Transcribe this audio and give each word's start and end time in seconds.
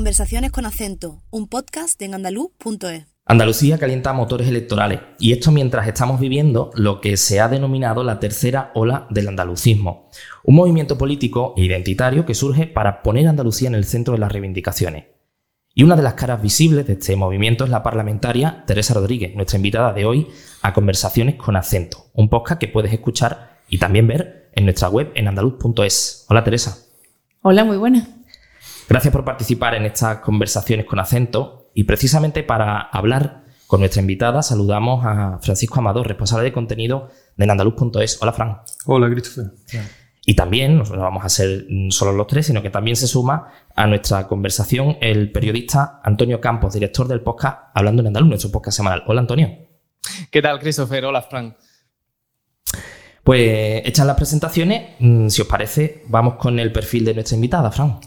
Conversaciones 0.00 0.50
con 0.50 0.64
acento, 0.64 1.20
un 1.28 1.46
podcast 1.46 2.00
en 2.00 2.14
andaluz.es. 2.14 3.04
Andalucía 3.26 3.76
calienta 3.76 4.14
motores 4.14 4.48
electorales 4.48 5.00
y 5.18 5.32
esto 5.32 5.50
mientras 5.52 5.86
estamos 5.86 6.18
viviendo 6.18 6.70
lo 6.74 7.02
que 7.02 7.18
se 7.18 7.38
ha 7.38 7.48
denominado 7.48 8.02
la 8.02 8.18
tercera 8.18 8.70
ola 8.74 9.06
del 9.10 9.28
andalucismo, 9.28 10.08
un 10.42 10.54
movimiento 10.54 10.96
político 10.96 11.52
e 11.58 11.64
identitario 11.64 12.24
que 12.24 12.34
surge 12.34 12.66
para 12.66 13.02
poner 13.02 13.26
a 13.26 13.30
Andalucía 13.30 13.68
en 13.68 13.74
el 13.74 13.84
centro 13.84 14.14
de 14.14 14.20
las 14.20 14.32
reivindicaciones. 14.32 15.04
Y 15.74 15.82
una 15.82 15.96
de 15.96 16.02
las 16.02 16.14
caras 16.14 16.40
visibles 16.40 16.86
de 16.86 16.94
este 16.94 17.14
movimiento 17.14 17.64
es 17.64 17.70
la 17.70 17.82
parlamentaria 17.82 18.64
Teresa 18.66 18.94
Rodríguez, 18.94 19.36
nuestra 19.36 19.58
invitada 19.58 19.92
de 19.92 20.06
hoy 20.06 20.28
a 20.62 20.72
Conversaciones 20.72 21.34
con 21.34 21.56
acento, 21.56 22.06
un 22.14 22.30
podcast 22.30 22.58
que 22.58 22.68
puedes 22.68 22.94
escuchar 22.94 23.58
y 23.68 23.76
también 23.76 24.06
ver 24.06 24.48
en 24.54 24.64
nuestra 24.64 24.88
web 24.88 25.12
en 25.14 25.28
andaluz.es. 25.28 26.24
Hola 26.30 26.42
Teresa. 26.42 26.86
Hola, 27.42 27.64
muy 27.64 27.76
buena. 27.76 28.19
Gracias 28.90 29.12
por 29.12 29.24
participar 29.24 29.76
en 29.76 29.86
estas 29.86 30.18
conversaciones 30.18 30.84
con 30.84 30.98
acento 30.98 31.70
y 31.74 31.84
precisamente 31.84 32.42
para 32.42 32.80
hablar 32.80 33.44
con 33.68 33.78
nuestra 33.78 34.00
invitada 34.00 34.42
saludamos 34.42 35.04
a 35.06 35.38
Francisco 35.40 35.78
Amador, 35.78 36.08
responsable 36.08 36.42
de 36.42 36.52
contenido 36.52 37.08
de 37.36 37.48
andaluz.es. 37.48 38.20
Hola 38.20 38.32
Fran. 38.32 38.62
Hola 38.86 39.08
Christopher. 39.08 39.52
Y 40.26 40.34
también, 40.34 40.78
no 40.78 40.84
vamos 40.84 41.24
a 41.24 41.28
ser 41.28 41.66
solo 41.90 42.10
los 42.10 42.26
tres, 42.26 42.46
sino 42.46 42.62
que 42.62 42.70
también 42.70 42.96
se 42.96 43.06
suma 43.06 43.52
a 43.76 43.86
nuestra 43.86 44.26
conversación 44.26 44.96
el 45.00 45.30
periodista 45.30 46.00
Antonio 46.02 46.40
Campos, 46.40 46.74
director 46.74 47.06
del 47.06 47.20
podcast 47.20 47.68
Hablando 47.72 48.00
en 48.00 48.08
Andaluz, 48.08 48.28
nuestro 48.28 48.50
podcast 48.50 48.78
semanal. 48.78 49.04
Hola 49.06 49.20
Antonio. 49.20 49.56
¿Qué 50.32 50.42
tal 50.42 50.58
Christopher? 50.58 51.04
Hola 51.04 51.22
Fran. 51.22 51.56
Pues 53.22 53.82
hechas 53.86 54.04
las 54.04 54.16
presentaciones, 54.16 54.96
mm, 54.98 55.28
si 55.28 55.42
os 55.42 55.46
parece, 55.46 56.02
vamos 56.08 56.34
con 56.34 56.58
el 56.58 56.72
perfil 56.72 57.04
de 57.04 57.14
nuestra 57.14 57.36
invitada, 57.36 57.70
Fran. 57.70 58.00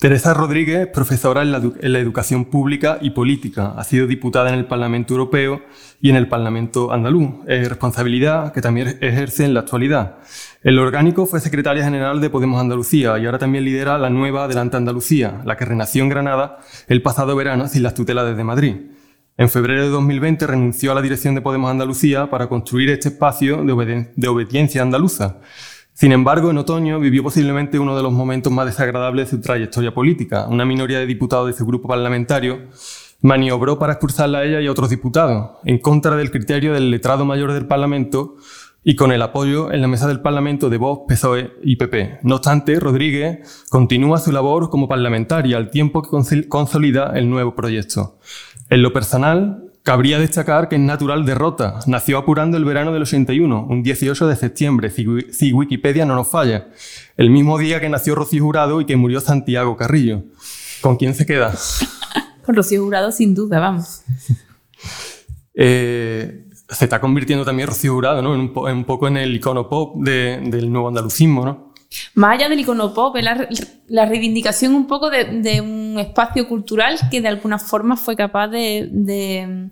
Teresa 0.00 0.32
Rodríguez, 0.32 0.86
profesora 0.86 1.42
en 1.42 1.52
la, 1.52 1.98
educación 1.98 2.46
pública 2.46 2.96
y 3.02 3.10
política, 3.10 3.74
ha 3.76 3.84
sido 3.84 4.06
diputada 4.06 4.48
en 4.48 4.54
el 4.54 4.64
Parlamento 4.64 5.12
Europeo 5.12 5.60
y 6.00 6.08
en 6.08 6.16
el 6.16 6.26
Parlamento 6.26 6.90
andaluz, 6.90 7.44
responsabilidad 7.44 8.50
que 8.54 8.62
también 8.62 8.96
ejerce 9.02 9.44
en 9.44 9.52
la 9.52 9.60
actualidad. 9.60 10.16
El 10.62 10.78
orgánico 10.78 11.26
fue 11.26 11.38
secretaria 11.38 11.84
general 11.84 12.22
de 12.22 12.30
Podemos 12.30 12.58
Andalucía 12.58 13.18
y 13.18 13.26
ahora 13.26 13.36
también 13.36 13.62
lidera 13.66 13.98
la 13.98 14.08
nueva 14.08 14.44
Adelante 14.44 14.78
Andalucía, 14.78 15.42
la 15.44 15.58
que 15.58 15.66
renació 15.66 16.02
en 16.02 16.08
Granada 16.08 16.60
el 16.88 17.02
pasado 17.02 17.36
verano 17.36 17.68
sin 17.68 17.82
las 17.82 17.92
tutelas 17.92 18.26
desde 18.26 18.42
Madrid. 18.42 18.76
En 19.36 19.50
febrero 19.50 19.82
de 19.82 19.90
2020 19.90 20.46
renunció 20.46 20.92
a 20.92 20.94
la 20.94 21.02
dirección 21.02 21.34
de 21.34 21.42
Podemos 21.42 21.70
Andalucía 21.70 22.30
para 22.30 22.48
construir 22.48 22.88
este 22.88 23.10
espacio 23.10 23.62
de 23.62 24.28
obediencia 24.28 24.80
andaluza 24.80 25.40
sin 25.94 26.12
embargo, 26.12 26.50
en 26.50 26.58
otoño 26.58 26.98
vivió 26.98 27.22
posiblemente 27.22 27.78
uno 27.78 27.96
de 27.96 28.02
los 28.02 28.12
momentos 28.12 28.52
más 28.52 28.66
desagradables 28.66 29.30
de 29.30 29.36
su 29.36 29.42
trayectoria 29.42 29.92
política. 29.92 30.46
Una 30.48 30.64
minoría 30.64 30.98
de 30.98 31.06
diputados 31.06 31.46
de 31.46 31.52
su 31.52 31.66
grupo 31.66 31.88
parlamentario 31.88 32.68
maniobró 33.22 33.78
para 33.78 33.94
expulsarla 33.94 34.38
a 34.38 34.44
ella 34.44 34.60
y 34.60 34.66
a 34.66 34.70
otros 34.70 34.90
diputados, 34.90 35.58
en 35.64 35.78
contra 35.78 36.16
del 36.16 36.30
criterio 36.30 36.72
del 36.72 36.90
letrado 36.90 37.24
mayor 37.24 37.52
del 37.52 37.66
Parlamento 37.66 38.36
y 38.82 38.96
con 38.96 39.12
el 39.12 39.20
apoyo 39.20 39.70
en 39.72 39.82
la 39.82 39.88
mesa 39.88 40.08
del 40.08 40.20
Parlamento 40.20 40.70
de 40.70 40.78
Vox, 40.78 41.04
PSOE 41.06 41.52
y 41.62 41.76
PP. 41.76 42.20
No 42.22 42.36
obstante, 42.36 42.80
Rodríguez 42.80 43.66
continúa 43.68 44.18
su 44.18 44.32
labor 44.32 44.70
como 44.70 44.88
parlamentaria 44.88 45.58
al 45.58 45.70
tiempo 45.70 46.02
que 46.02 46.48
consolida 46.48 47.12
el 47.14 47.28
nuevo 47.28 47.54
proyecto. 47.54 48.18
En 48.70 48.82
lo 48.82 48.92
personal, 48.92 49.69
Cabría 49.90 50.20
destacar 50.20 50.68
que 50.68 50.76
es 50.76 50.80
natural 50.80 51.26
derrota. 51.26 51.80
Nació 51.88 52.18
apurando 52.18 52.56
el 52.56 52.64
verano 52.64 52.92
del 52.92 53.02
81, 53.02 53.66
un 53.68 53.82
18 53.82 54.28
de 54.28 54.36
septiembre, 54.36 54.88
si 54.88 55.52
Wikipedia 55.52 56.06
no 56.06 56.14
nos 56.14 56.28
falla. 56.28 56.68
El 57.16 57.30
mismo 57.30 57.58
día 57.58 57.80
que 57.80 57.88
nació 57.88 58.14
Rocío 58.14 58.44
Jurado 58.44 58.80
y 58.80 58.84
que 58.86 58.94
murió 58.94 59.20
Santiago 59.20 59.76
Carrillo. 59.76 60.22
¿Con 60.80 60.96
quién 60.96 61.16
se 61.16 61.26
queda? 61.26 61.52
Con 62.46 62.54
Rocío 62.54 62.84
Jurado, 62.84 63.10
sin 63.10 63.34
duda, 63.34 63.58
vamos. 63.58 64.02
Eh, 65.54 66.44
se 66.68 66.84
está 66.84 67.00
convirtiendo 67.00 67.44
también 67.44 67.66
Rocío 67.66 67.92
Jurado 67.92 68.22
¿no? 68.22 68.32
en, 68.32 68.42
un, 68.42 68.84
poco 68.84 69.08
en 69.08 69.16
el 69.16 69.34
icono 69.34 69.68
pop 69.68 69.96
del 70.04 70.70
nuevo 70.70 70.86
andalucismo. 70.86 71.44
¿no? 71.44 71.72
Más 72.14 72.38
allá 72.38 72.48
del 72.48 72.60
icono 72.60 72.94
pop, 72.94 73.16
es 73.16 73.24
la, 73.88 74.06
reivindicación 74.06 74.76
un 74.76 74.86
poco 74.86 75.10
de, 75.10 75.60
un 75.60 75.98
espacio 75.98 76.46
cultural 76.46 76.96
que 77.10 77.20
de 77.20 77.26
alguna 77.26 77.58
forma 77.58 77.96
fue 77.96 78.14
capaz 78.14 78.46
de, 78.46 78.88
de 78.92 79.70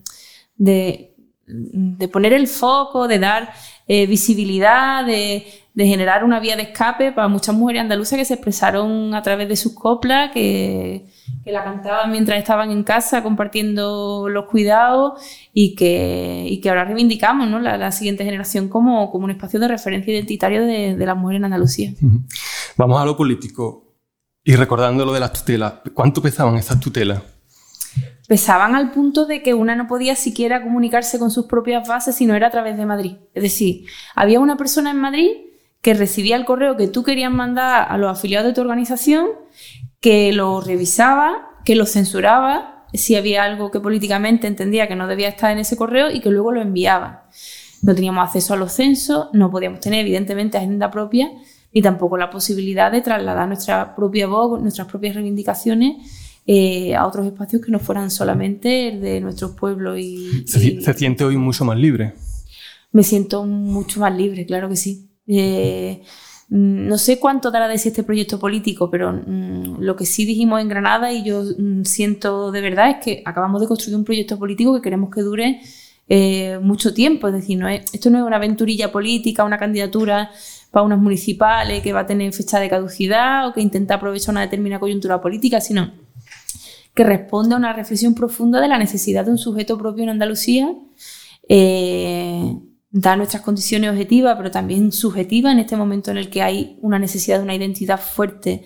poner 2.12 2.32
el 2.32 2.46
foco, 2.46 3.08
de 3.08 3.18
dar 3.18 3.50
eh, 3.86 4.06
visibilidad, 4.06 5.04
de, 5.04 5.46
generar 5.74 6.24
una 6.24 6.40
vía 6.40 6.56
de 6.56 6.62
escape 6.62 7.12
para 7.12 7.28
muchas 7.28 7.54
mujeres 7.54 7.82
andaluzas 7.82 8.18
que 8.18 8.24
se 8.24 8.34
expresaron 8.34 9.14
a 9.14 9.22
través 9.22 9.48
de 9.48 9.54
sus 9.54 9.74
coplas, 9.74 10.32
que, 10.32 11.06
la 11.46 11.64
cantaban 11.64 12.10
mientras 12.10 12.38
estaban 12.38 12.70
en 12.70 12.82
casa 12.82 13.22
compartiendo 13.22 14.28
los 14.28 14.44
cuidados 14.46 15.22
y 15.54 15.74
que, 15.76 16.58
que 16.62 16.68
ahora 16.68 16.84
reivindicamos 16.84 17.48
¿no? 17.48 17.58
la, 17.58 17.90
siguiente 17.92 18.24
generación 18.24 18.68
como, 18.68 19.10
como 19.10 19.24
un 19.24 19.30
espacio 19.30 19.58
de 19.58 19.68
referencia 19.68 20.12
identitario 20.12 20.66
de, 20.66 20.94
de 20.94 21.06
las 21.06 21.16
mujeres 21.16 21.38
en 21.38 21.44
Andalucía. 21.46 21.92
Vamos 22.76 23.00
a 23.00 23.04
lo 23.06 23.16
político 23.16 23.94
y 24.44 24.56
recordando 24.56 25.06
lo 25.06 25.12
de 25.12 25.20
las 25.20 25.32
tutelas. 25.32 25.74
¿Cuánto 25.94 26.20
pesaban 26.20 26.56
esas 26.56 26.80
tutelas? 26.80 27.22
Pesaban 28.28 28.76
al 28.76 28.92
punto 28.92 29.24
de 29.24 29.42
que 29.42 29.54
una 29.54 29.74
no 29.74 29.88
podía 29.88 30.14
siquiera 30.14 30.62
comunicarse 30.62 31.18
con 31.18 31.30
sus 31.30 31.46
propias 31.46 31.88
bases 31.88 32.14
si 32.14 32.26
no 32.26 32.34
era 32.34 32.48
a 32.48 32.50
través 32.50 32.76
de 32.76 32.84
Madrid. 32.84 33.16
Es 33.32 33.42
decir, 33.42 33.86
había 34.14 34.38
una 34.38 34.58
persona 34.58 34.90
en 34.90 34.98
Madrid 34.98 35.30
que 35.80 35.94
recibía 35.94 36.36
el 36.36 36.44
correo 36.44 36.76
que 36.76 36.88
tú 36.88 37.02
querías 37.02 37.32
mandar 37.32 37.86
a 37.90 37.96
los 37.96 38.16
afiliados 38.16 38.46
de 38.46 38.52
tu 38.52 38.60
organización, 38.60 39.28
que 40.00 40.32
lo 40.34 40.60
revisaba, 40.60 41.48
que 41.64 41.74
lo 41.74 41.86
censuraba, 41.86 42.86
si 42.92 43.16
había 43.16 43.44
algo 43.44 43.70
que 43.70 43.80
políticamente 43.80 44.46
entendía 44.46 44.88
que 44.88 44.96
no 44.96 45.06
debía 45.06 45.28
estar 45.28 45.50
en 45.50 45.58
ese 45.58 45.76
correo 45.76 46.10
y 46.10 46.20
que 46.20 46.30
luego 46.30 46.52
lo 46.52 46.60
enviaba. 46.60 47.30
No 47.80 47.94
teníamos 47.94 48.26
acceso 48.26 48.52
a 48.52 48.58
los 48.58 48.72
censos, 48.72 49.28
no 49.32 49.50
podíamos 49.50 49.80
tener 49.80 50.00
evidentemente 50.00 50.58
agenda 50.58 50.90
propia 50.90 51.30
ni 51.72 51.80
tampoco 51.80 52.16
la 52.16 52.30
posibilidad 52.30 52.90
de 52.92 53.00
trasladar 53.00 53.46
nuestra 53.46 53.94
propia 53.94 54.26
voz, 54.26 54.60
nuestras 54.60 54.88
propias 54.88 55.14
reivindicaciones 55.14 56.27
eh, 56.50 56.96
a 56.96 57.06
otros 57.06 57.26
espacios 57.26 57.60
que 57.60 57.70
no 57.70 57.78
fueran 57.78 58.10
solamente 58.10 58.88
el 58.88 59.02
de 59.02 59.20
nuestros 59.20 59.50
pueblos. 59.50 59.98
Y, 59.98 60.46
¿Se, 60.46 60.94
siente 60.94 61.22
hoy 61.22 61.36
mucho 61.36 61.66
más 61.66 61.76
libre? 61.76 62.14
Me 62.90 63.02
siento 63.02 63.44
mucho 63.44 64.00
más 64.00 64.16
libre, 64.16 64.46
claro 64.46 64.70
que 64.70 64.76
sí. 64.76 65.10
Eh, 65.26 66.00
no 66.48 66.96
sé 66.96 67.20
cuánto 67.20 67.50
dará 67.50 67.68
de 67.68 67.76
sí 67.76 67.88
este 67.90 68.02
proyecto 68.02 68.38
político, 68.38 68.90
pero 68.90 69.12
mm, 69.12 69.82
lo 69.82 69.94
que 69.94 70.06
sí 70.06 70.24
dijimos 70.24 70.62
en 70.62 70.70
Granada 70.70 71.12
y 71.12 71.22
yo 71.22 71.42
mm, 71.42 71.84
siento 71.84 72.50
de 72.50 72.62
verdad 72.62 72.92
es 72.92 73.04
que 73.04 73.22
acabamos 73.26 73.60
de 73.60 73.66
construir 73.66 73.98
un 73.98 74.04
proyecto 74.04 74.38
político 74.38 74.74
que 74.74 74.80
queremos 74.80 75.10
que 75.14 75.20
dure 75.20 75.60
eh, 76.08 76.58
mucho 76.62 76.94
tiempo. 76.94 77.28
Es 77.28 77.34
decir, 77.34 77.58
no 77.58 77.68
es, 77.68 77.92
esto 77.92 78.08
no 78.08 78.16
es 78.16 78.24
una 78.24 78.36
aventurilla 78.36 78.90
política, 78.90 79.44
una 79.44 79.58
candidatura 79.58 80.30
para 80.70 80.86
unas 80.86 80.98
municipales 80.98 81.82
que 81.82 81.92
va 81.92 82.00
a 82.00 82.06
tener 82.06 82.32
fecha 82.32 82.58
de 82.58 82.70
caducidad 82.70 83.48
o 83.48 83.52
que 83.52 83.60
intenta 83.60 83.96
aprovechar 83.96 84.32
una 84.32 84.40
determinada 84.40 84.80
coyuntura 84.80 85.20
política, 85.20 85.60
sino 85.60 86.07
que 86.94 87.04
responde 87.04 87.54
a 87.54 87.58
una 87.58 87.72
reflexión 87.72 88.14
profunda 88.14 88.60
de 88.60 88.68
la 88.68 88.78
necesidad 88.78 89.24
de 89.24 89.30
un 89.30 89.38
sujeto 89.38 89.78
propio 89.78 90.04
en 90.04 90.10
Andalucía, 90.10 90.74
eh, 91.48 92.54
da 92.90 93.16
nuestras 93.16 93.42
condiciones 93.42 93.90
objetivas, 93.90 94.36
pero 94.36 94.50
también 94.50 94.92
subjetivas 94.92 95.52
en 95.52 95.60
este 95.60 95.76
momento 95.76 96.10
en 96.10 96.18
el 96.18 96.30
que 96.30 96.42
hay 96.42 96.78
una 96.80 96.98
necesidad 96.98 97.38
de 97.38 97.44
una 97.44 97.54
identidad 97.54 98.00
fuerte, 98.00 98.64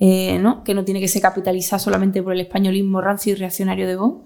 eh, 0.00 0.42
que 0.64 0.74
no 0.74 0.84
tiene 0.84 1.00
que 1.00 1.08
ser 1.08 1.22
capitalizada 1.22 1.78
solamente 1.80 2.22
por 2.22 2.32
el 2.32 2.40
españolismo 2.40 3.00
rancio 3.00 3.32
y 3.32 3.36
reaccionario 3.36 3.86
de 3.86 3.96
vos, 3.96 4.22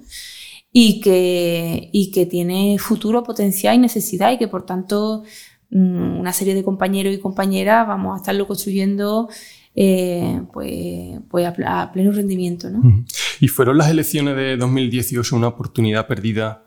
y 0.73 1.01
que, 1.01 1.91
y 1.93 2.11
que 2.11 2.27
tiene 2.27 2.79
futuro, 2.79 3.23
potencial 3.23 3.75
y 3.75 3.79
necesidad, 3.79 4.33
y 4.33 4.39
que 4.39 4.49
por 4.49 4.65
tanto 4.65 5.25
mm, 5.71 6.21
una 6.21 6.33
serie 6.33 6.55
de 6.55 6.65
compañeros 6.65 7.15
y 7.15 7.19
compañeras 7.19 7.87
vamos 7.87 8.15
a 8.15 8.17
estarlo 8.19 8.47
construyendo 8.47 9.29
eh, 9.75 10.43
pues, 10.53 11.21
pues 11.31 11.47
a, 11.47 11.93
pleno 11.93 12.13
rendimiento. 12.13 12.71
¿no? 12.71 13.05
¿Y 13.41 13.49
fueron 13.49 13.79
las 13.79 13.91
elecciones 13.91 14.37
de 14.37 14.57
2018 14.57 15.37
una 15.37 15.49
oportunidad 15.49 16.07
perdida 16.07 16.65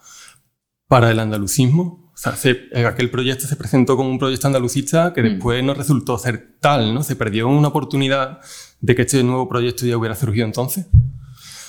para 0.88 1.12
el 1.12 1.20
andalucismo? 1.20 2.12
O 2.14 2.18
sea, 2.18 2.34
aquel 2.88 3.10
proyecto 3.10 3.46
se 3.46 3.58
presentó 3.58 3.98
como 3.98 4.10
un 4.10 4.18
proyecto 4.18 4.48
andalucista 4.48 5.14
que 5.14 5.22
mm. 5.22 5.26
después 5.26 5.64
no 5.64 5.74
resultó 5.74 6.18
ser 6.18 6.58
tal, 6.62 6.94
¿no? 6.94 7.04
Se 7.04 7.16
perdió 7.16 7.50
una 7.50 7.68
oportunidad 7.68 8.40
de 8.80 8.96
que 8.96 9.02
este 9.02 9.22
nuevo 9.24 9.50
proyecto 9.50 9.86
ya 9.86 9.98
hubiera 9.98 10.16
surgido 10.16 10.46
entonces. 10.46 10.88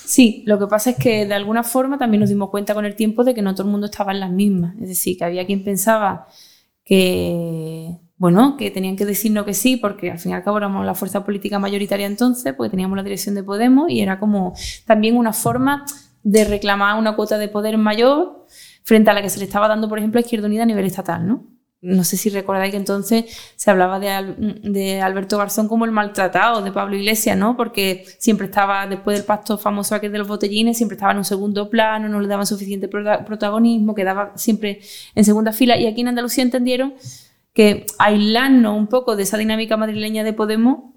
Sí, 0.05 0.43
lo 0.45 0.57
que 0.57 0.67
pasa 0.67 0.91
es 0.91 0.95
que 0.95 1.25
de 1.25 1.33
alguna 1.33 1.63
forma 1.63 1.97
también 1.97 2.21
nos 2.21 2.29
dimos 2.29 2.49
cuenta 2.49 2.73
con 2.73 2.85
el 2.85 2.95
tiempo 2.95 3.25
de 3.25 3.33
que 3.33 3.41
no 3.41 3.53
todo 3.53 3.67
el 3.67 3.71
mundo 3.71 3.87
estaba 3.87 4.13
en 4.13 4.21
las 4.21 4.31
mismas. 4.31 4.73
Es 4.79 4.87
decir, 4.87 5.17
que 5.17 5.25
había 5.25 5.45
quien 5.45 5.65
pensaba 5.65 6.27
que, 6.85 7.97
bueno, 8.17 8.57
que 8.57 8.71
tenían 8.71 8.95
que 8.95 9.05
decirnos 9.05 9.45
que 9.45 9.53
sí, 9.53 9.77
porque 9.77 10.11
al 10.11 10.19
fin 10.19 10.31
y 10.31 10.35
al 10.35 10.43
cabo 10.43 10.57
éramos 10.57 10.85
la 10.85 10.95
fuerza 10.95 11.23
política 11.23 11.59
mayoritaria 11.59 12.07
entonces, 12.07 12.53
porque 12.53 12.71
teníamos 12.71 12.97
la 12.97 13.03
dirección 13.03 13.35
de 13.35 13.43
Podemos 13.43 13.89
y 13.89 14.01
era 14.01 14.19
como 14.19 14.53
también 14.85 15.15
una 15.15 15.33
forma 15.33 15.85
de 16.23 16.45
reclamar 16.45 16.97
una 16.97 17.15
cuota 17.15 17.37
de 17.37 17.47
poder 17.47 17.77
mayor 17.77 18.45
frente 18.83 19.09
a 19.09 19.13
la 19.13 19.21
que 19.21 19.29
se 19.29 19.39
le 19.39 19.45
estaba 19.45 19.67
dando, 19.67 19.87
por 19.87 19.99
ejemplo, 19.99 20.17
a 20.19 20.21
Izquierda 20.21 20.47
Unida 20.47 20.63
a 20.63 20.65
nivel 20.65 20.85
estatal, 20.85 21.27
¿no? 21.27 21.57
no 21.81 22.03
sé 22.03 22.17
si 22.17 22.29
recordáis 22.29 22.71
que 22.71 22.77
entonces 22.77 23.25
se 23.55 23.69
hablaba 23.69 23.99
de, 23.99 25.01
Alberto 25.01 25.37
Garzón 25.37 25.67
como 25.67 25.85
el 25.85 25.91
maltratado 25.91 26.61
de 26.61 26.71
Pablo 26.71 26.95
Iglesias, 26.95 27.37
¿no? 27.37 27.55
Porque 27.55 28.03
siempre 28.17 28.47
estaba, 28.47 28.87
después 28.87 29.17
del 29.17 29.25
pacto 29.25 29.57
famoso 29.57 29.93
aquel 29.93 30.11
de 30.11 30.17
los 30.17 30.27
botellines, 30.27 30.77
siempre 30.77 30.95
estaba 30.95 31.11
en 31.11 31.19
un 31.19 31.25
segundo 31.25 31.69
plano, 31.69 32.09
no 32.09 32.19
le 32.19 32.27
daban 32.27 32.47
suficiente 32.47 32.87
protagonismo, 32.87 33.93
quedaba 33.93 34.33
siempre 34.35 34.81
en 35.13 35.23
segunda 35.23 35.53
fila. 35.53 35.77
Y 35.77 35.85
aquí 35.85 36.01
en 36.01 36.07
Andalucía 36.07 36.43
entendieron 36.43 36.95
que 37.57 37.87
aislarnos 37.97 38.77
un 38.77 38.85
poco 38.85 39.15
de 39.15 39.23
esa 39.23 39.35
dinámica 39.35 39.77
madrileña 39.77 40.23
de 40.23 40.31
Podemos 40.31 40.93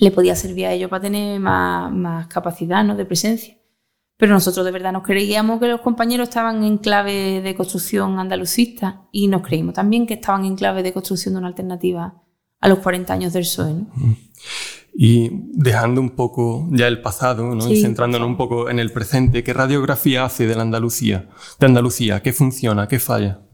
le 0.00 0.10
podía 0.10 0.34
servir 0.34 0.66
a 0.66 0.72
ellos 0.72 0.90
para 0.90 1.02
tener 1.02 1.38
más, 1.38 1.92
más 1.92 2.26
capacidad 2.26 2.82
¿no? 2.82 2.96
de 2.96 3.04
presencia. 3.04 3.56
Pero 4.16 4.32
nosotros 4.32 4.66
de 4.66 4.72
verdad 4.72 4.92
nos 4.92 5.04
creíamos 5.04 5.60
que 5.60 5.68
los 5.68 5.80
compañeros 5.82 6.30
estaban 6.30 6.64
en 6.64 6.78
clave 6.78 7.42
de 7.42 7.54
construcción 7.54 8.18
andalucista 8.18 9.06
y 9.12 9.28
nos 9.28 9.42
creímos 9.42 9.74
también 9.74 10.04
que 10.04 10.14
estaban 10.14 10.44
en 10.44 10.56
clave 10.56 10.82
de 10.82 10.92
construcción 10.92 11.34
de 11.34 11.38
una 11.38 11.46
alternativa 11.46 12.24
a 12.60 12.68
los 12.68 12.80
40 12.80 13.12
años 13.12 13.32
del 13.32 13.44
PSOE. 13.44 13.76
Y 14.96 15.30
dejando 15.52 16.00
un 16.00 16.10
poco 16.10 16.68
ya 16.72 16.88
el 16.88 17.02
pasado 17.02 17.54
¿no? 17.54 17.70
y 17.70 17.80
centrándonos 17.80 18.26
un 18.26 18.36
poco 18.36 18.68
en 18.68 18.80
el 18.80 18.90
presente, 18.90 19.44
¿qué 19.44 19.52
radiografía 19.52 20.24
hace 20.24 20.48
de 20.48 20.56
la 20.56 20.62
Andalucía? 20.62 21.28
De 21.60 21.66
Andalucía, 21.66 22.20
¿qué 22.20 22.32
funciona? 22.32 22.88
¿Qué 22.88 22.98
falla? 22.98 23.44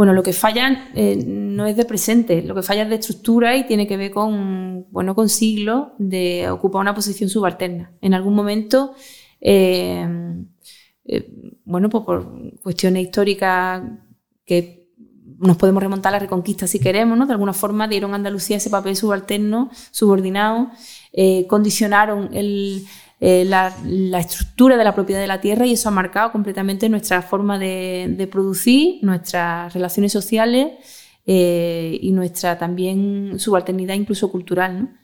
Bueno, 0.00 0.14
lo 0.14 0.22
que 0.22 0.32
falla 0.32 0.88
eh, 0.94 1.22
no 1.26 1.66
es 1.66 1.76
de 1.76 1.84
presente, 1.84 2.40
lo 2.40 2.54
que 2.54 2.62
falla 2.62 2.84
es 2.84 2.88
de 2.88 2.94
estructura 2.94 3.54
y 3.54 3.66
tiene 3.66 3.86
que 3.86 3.98
ver 3.98 4.10
con, 4.10 4.86
bueno, 4.90 5.14
con 5.14 5.28
siglos 5.28 5.88
de 5.98 6.48
ocupar 6.48 6.80
una 6.80 6.94
posición 6.94 7.28
subalterna. 7.28 7.92
En 8.00 8.14
algún 8.14 8.34
momento 8.34 8.94
eh, 9.42 10.08
eh, 11.04 11.30
bueno, 11.66 11.90
pues 11.90 12.04
por 12.04 12.26
cuestiones 12.62 13.02
históricas 13.02 13.82
que 14.46 14.88
nos 15.38 15.58
podemos 15.58 15.82
remontar 15.82 16.14
a 16.14 16.16
la 16.16 16.20
reconquista 16.20 16.66
si 16.66 16.78
queremos, 16.78 17.18
¿no? 17.18 17.26
De 17.26 17.34
alguna 17.34 17.52
forma 17.52 17.86
dieron 17.86 18.12
a 18.12 18.16
Andalucía 18.16 18.56
ese 18.56 18.70
papel 18.70 18.96
subalterno, 18.96 19.70
subordinado, 19.90 20.70
eh, 23.20 23.44
condicionaron 23.44 24.10
la, 24.10 24.20
estructura 24.20 24.76
de 24.76 24.84
la 24.84 24.94
propiedad 24.94 25.20
de 25.20 25.26
la 25.26 25.40
tierra 25.40 25.66
y 25.66 25.72
eso 25.72 25.88
ha 25.88 25.92
marcado 25.92 26.32
completamente 26.32 26.88
nuestra 26.88 27.22
forma 27.22 27.58
de, 27.58 28.28
producir, 28.30 29.02
nuestras 29.02 29.72
relaciones 29.74 30.12
sociales 30.12 30.72
y 31.26 32.10
nuestra 32.12 32.58
también 32.58 33.38
subalternidad 33.38 33.94
incluso 33.94 34.32
cultural, 34.32 34.80
¿no? 34.80 35.00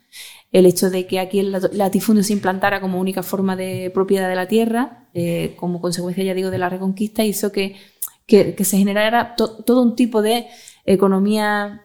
el 0.51 0.65
hecho 0.65 0.89
de 0.89 1.07
que 1.07 1.19
aquí 1.19 1.39
el 1.39 1.51
latifundio 1.73 2.23
se 2.23 2.33
implantara 2.33 2.79
como 2.79 2.99
única 2.99 3.23
forma 3.23 3.55
de 3.55 3.91
propiedad 3.93 4.29
de 4.29 4.35
la 4.35 4.47
tierra, 4.47 5.09
eh, 5.13 5.55
como 5.57 5.81
consecuencia, 5.81 6.23
ya 6.23 6.33
digo, 6.33 6.49
de 6.49 6.57
la 6.57 6.69
reconquista, 6.69 7.23
hizo 7.23 7.51
que, 7.51 7.75
que, 8.25 8.55
se 8.63 8.77
generara 8.77 9.35
todo 9.35 9.81
un 9.81 9.95
tipo 9.95 10.21
de 10.21 10.47
economía 10.85 11.83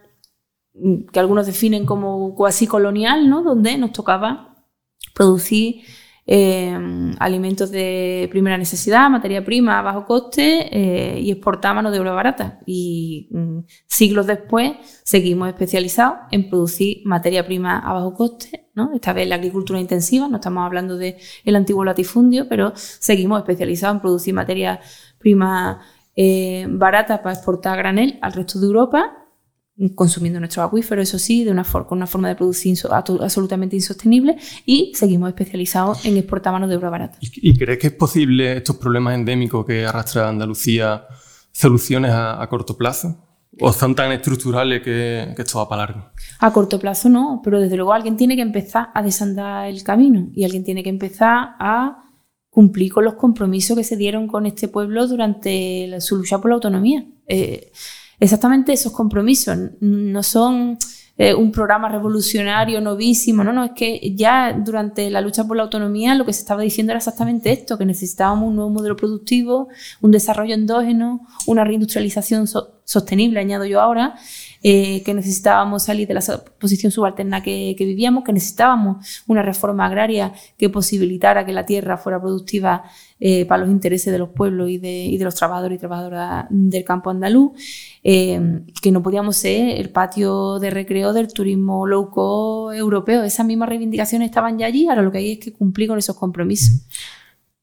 mm, 0.73 1.05
que 1.11 1.19
algunos 1.19 1.45
definen 1.45 1.85
como 1.85 2.35
cuasi 2.35 2.67
colonial, 2.67 3.29
¿no? 3.29 3.43
donde 3.43 3.77
nos 3.77 3.91
tocaba 3.91 4.65
producir 5.13 5.83
Em, 6.25 7.13
alimentos 7.19 7.69
de 7.69 8.29
primera 8.31 8.57
necesidad, 8.57 9.09
materia 9.09 9.43
prima 9.43 9.79
a 9.79 9.81
bajo 9.81 10.05
coste 10.05 10.69
eh, 10.71 11.19
y 11.19 11.31
exportar 11.31 11.75
mano 11.75 11.91
de 11.91 11.99
obra 11.99 12.13
barata. 12.13 12.59
Y 12.65 13.27
mm, 13.31 13.59
siglos 13.87 14.25
después 14.27 14.71
seguimos 15.03 15.49
especializados 15.49 16.19
en 16.31 16.49
producir 16.49 17.01
materia 17.05 17.45
prima 17.45 17.79
a 17.79 17.91
bajo 17.93 18.13
coste, 18.13 18.69
¿no? 18.73 18.93
esta 18.93 19.11
vez 19.11 19.27
la 19.27 19.35
agricultura 19.35 19.81
intensiva, 19.81 20.29
no 20.29 20.37
estamos 20.37 20.65
hablando 20.65 20.97
del 20.97 21.15
el 21.43 21.55
antiguo 21.57 21.83
latifundio, 21.83 22.47
pero 22.47 22.71
seguimos 22.75 23.39
especializados 23.39 23.95
en 23.95 24.01
producir 24.01 24.33
materia 24.33 24.79
prima 25.19 25.81
eh, 26.15 26.67
barata 26.69 27.21
para 27.21 27.35
exportar 27.35 27.77
granel 27.77 28.17
al 28.21 28.31
resto 28.31 28.59
de 28.59 28.67
Europa 28.67 29.22
consumiendo 29.95 30.39
nuestros 30.39 30.65
acuíferos, 30.65 31.09
eso 31.09 31.17
sí, 31.17 31.43
de 31.43 31.51
una 31.51 31.63
con 31.63 31.97
una 31.97 32.07
forma 32.07 32.29
de 32.29 32.35
producir 32.35 32.77
absolutamente 32.91 33.75
insostenible 33.75 34.37
y 34.65 34.91
seguimos 34.95 35.29
especializados 35.29 36.05
en 36.05 36.17
exportar 36.17 36.53
mano 36.53 36.67
de 36.67 36.75
obra 36.75 36.89
barata. 36.89 37.17
¿Y, 37.21 37.57
crees 37.57 37.79
que 37.79 37.87
es 37.87 37.93
posible 37.93 38.57
estos 38.57 38.77
problemas 38.77 39.15
endémicos 39.15 39.65
que 39.65 39.85
arrastra 39.85 40.29
Andalucía 40.29 41.07
soluciones 41.51 42.11
a, 42.13 42.45
corto 42.49 42.77
plazo? 42.77 43.17
¿O 43.59 43.71
son 43.71 43.93
tan 43.93 44.11
estructurales 44.11 44.81
que, 44.81 45.33
que, 45.35 45.41
esto 45.41 45.59
va 45.59 45.69
para 45.69 45.85
largo? 45.85 46.11
A 46.39 46.51
corto 46.51 46.79
plazo 46.79 47.09
no, 47.09 47.41
pero 47.43 47.59
desde 47.59 47.75
luego 47.75 47.93
alguien 47.93 48.17
tiene 48.17 48.35
que 48.35 48.41
empezar 48.41 48.89
a 48.93 49.03
desandar 49.03 49.67
el 49.67 49.83
camino 49.83 50.29
y 50.33 50.43
alguien 50.43 50.63
tiene 50.63 50.81
que 50.83 50.89
empezar 50.89 51.55
a 51.59 52.03
cumplir 52.49 52.93
con 52.93 53.05
los 53.05 53.15
compromisos 53.15 53.75
que 53.75 53.83
se 53.83 53.97
dieron 53.97 54.27
con 54.27 54.45
este 54.45 54.67
pueblo 54.67 55.07
durante 55.07 55.99
su 55.99 56.17
lucha 56.17 56.39
por 56.39 56.49
la 56.49 56.55
autonomía. 56.55 57.03
Eh, 57.27 57.71
exactamente 58.19 58.73
esos 58.73 58.91
compromisos. 58.91 59.57
No 59.79 60.23
son 60.23 60.77
eh, 61.15 61.35
un 61.35 61.51
programa 61.51 61.89
revolucionario, 61.89 62.81
novísimo, 62.81 63.43
no, 63.43 63.53
no, 63.53 63.65
es 63.65 63.71
que 63.75 64.15
ya 64.15 64.51
durante 64.51 65.11
la 65.11 65.21
lucha 65.21 65.45
por 65.45 65.55
la 65.55 65.61
autonomía 65.61 66.15
lo 66.15 66.25
que 66.25 66.33
se 66.33 66.39
estaba 66.39 66.63
diciendo 66.63 66.91
era 66.91 66.97
exactamente 66.97 67.51
esto, 67.51 67.77
que 67.77 67.85
necesitábamos 67.85 68.49
un 68.49 68.55
nuevo 68.55 68.71
modelo 68.71 68.95
productivo, 68.95 69.67
un 70.01 70.09
desarrollo 70.09 70.55
endógeno, 70.55 71.27
una 71.45 71.63
reindustrialización 71.65 72.47
sostenible, 72.83 73.39
añado 73.39 73.65
yo 73.65 73.79
ahora, 73.79 74.15
eh, 74.63 75.03
que 75.03 75.13
necesitábamos 75.13 75.83
salir 75.83 76.07
de 76.07 76.15
la 76.15 76.21
posición 76.59 76.91
subalterna 76.91 77.43
que, 77.43 77.75
vivíamos, 77.77 78.23
que 78.23 78.33
necesitábamos 78.33 79.23
una 79.27 79.43
reforma 79.43 79.85
agraria 79.85 80.33
que 80.57 80.69
posibilitara 80.69 81.45
que 81.45 81.53
la 81.53 81.65
tierra 81.65 81.97
fuera 81.97 82.19
productiva 82.19 82.85
eh, 83.25 83.45
para 83.45 83.63
los 83.63 83.71
intereses 83.71 84.11
de 84.11 84.19
los 84.19 84.31
pueblos 84.31 84.69
y 84.69 84.79
de, 84.79 85.17
los 85.21 85.33
trabajadores 85.33 85.77
y 85.77 85.79
trabajadoras 85.79 86.45
del 86.49 86.83
campo 86.83 87.09
andaluz, 87.09 87.53
eh, 88.03 88.65
que 88.81 88.91
no 88.91 89.01
podíamos 89.01 89.37
ser 89.37 89.79
el 89.79 89.91
patio 89.91 90.59
de 90.59 90.69
recreo 90.69 91.13
del 91.13 91.31
turismo 91.31 91.87
low 91.87 92.09
cost 92.09 92.77
europeo. 92.77 93.23
Esas 93.23 93.45
mismas 93.45 93.69
reivindicaciones 93.69 94.25
estaban 94.25 94.59
ya 94.59 94.65
allí, 94.65 94.89
ahora 94.89 95.03
lo 95.03 95.09
que 95.09 95.19
hay 95.19 95.31
es 95.31 95.39
que 95.39 95.53
cumplir 95.53 95.87
con 95.87 95.97
esos 95.97 96.17
compromisos. 96.17 96.81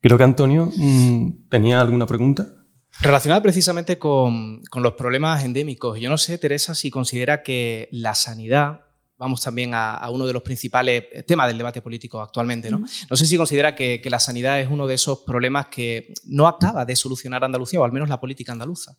Creo 0.01 0.17
que 0.17 0.25
Antonio 0.25 0.73
mm, 0.75 1.49
tenía 1.51 1.83
alguna 1.83 2.07
pregunta. 2.07 2.55
Relacionada 3.03 3.43
precisamente 3.43 3.99
con, 3.99 4.63
los 4.75 4.93
problemas 4.95 5.45
endémicos, 5.45 6.01
yo 6.01 6.09
no 6.09 6.17
sé, 6.17 6.39
Teresa, 6.39 6.75
si 6.75 6.91
considera 6.91 7.43
que 7.43 7.91
la 7.93 8.15
sanidad, 8.15 8.81
vamos 9.21 9.43
también 9.43 9.73
a, 9.75 10.09
uno 10.11 10.27
de 10.27 10.33
los 10.33 10.43
principales 10.43 11.05
temas 11.27 11.47
del 11.47 11.59
debate 11.59 11.83
político 11.83 12.23
actualmente, 12.23 12.71
¿no? 12.71 12.79
No 12.79 13.17
sé 13.17 13.27
si 13.27 13.37
considera 13.37 13.75
que, 13.75 14.01
la 14.11 14.19
sanidad 14.19 14.59
es 14.59 14.69
uno 14.69 14.87
de 14.87 14.95
esos 14.95 15.19
problemas 15.21 15.67
que 15.67 16.15
no 16.25 16.49
acaba 16.49 16.87
de 16.87 16.97
solucionar 16.97 17.45
Andalucía, 17.45 17.81
o 17.81 17.85
al 17.85 17.93
menos 17.93 18.09
la 18.09 18.19
política 18.19 18.53
andaluza. 18.53 18.97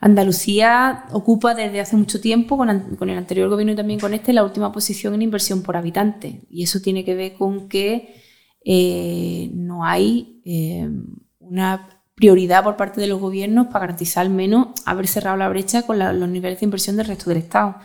Andalucía 0.00 1.04
ocupa 1.12 1.54
desde 1.54 1.80
hace 1.80 1.96
mucho 1.96 2.20
tiempo, 2.20 2.56
con, 2.56 2.68
el 2.68 3.16
anterior 3.16 3.48
gobierno 3.48 3.72
y 3.72 3.76
también 3.76 4.00
con 4.00 4.12
este, 4.12 4.32
la 4.32 4.42
última 4.42 4.72
posición 4.72 5.14
en 5.14 5.22
inversión 5.22 5.62
por 5.62 5.76
habitante. 5.76 6.42
Y 6.50 6.64
eso 6.64 6.80
tiene 6.80 7.04
que 7.04 7.14
ver 7.14 7.34
con 7.34 7.68
que 7.68 8.20
eh, 8.64 9.50
no 9.54 9.84
hay 9.84 10.42
eh, 10.44 10.90
una 11.38 12.02
prioridad 12.16 12.64
por 12.64 12.76
parte 12.76 13.00
de 13.00 13.06
los 13.06 13.20
gobiernos 13.20 13.68
para 13.68 13.80
garantizar 13.80 14.26
al 14.26 14.32
menos 14.32 14.68
haber 14.84 15.06
cerrado 15.06 15.36
la 15.36 15.48
brecha 15.48 15.82
con 15.82 15.98
los 15.98 16.28
niveles 16.28 16.58
de 16.58 16.66
inversión 16.66 16.96
del 16.96 17.06
resto 17.06 17.30
del 17.30 17.38
Estado. 17.38 17.76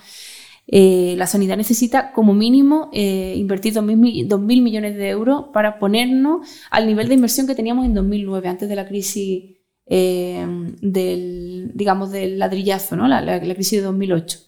Eh, 0.69 1.15
la 1.17 1.27
sanidad 1.27 1.55
necesita 1.55 2.11
como 2.11 2.33
mínimo 2.33 2.89
eh, 2.91 3.35
invertir 3.37 3.73
2.000 3.73 4.61
millones 4.61 4.95
de 4.97 5.09
euros 5.09 5.45
para 5.53 5.79
ponernos 5.79 6.45
al 6.69 6.87
nivel 6.87 7.07
de 7.07 7.13
inversión 7.13 7.47
que 7.47 7.55
teníamos 7.55 7.85
en 7.85 7.93
2009, 7.93 8.49
antes 8.49 8.67
de 8.67 8.75
la 8.75 8.85
crisis 8.85 9.55
eh, 9.85 10.45
del, 10.81 11.71
digamos, 11.73 12.11
del 12.11 12.37
ladrillazo, 12.37 12.97
¿no? 12.97 13.07
la, 13.07 13.39
crisis 13.39 13.79
de 13.79 13.85
2008. 13.85 14.39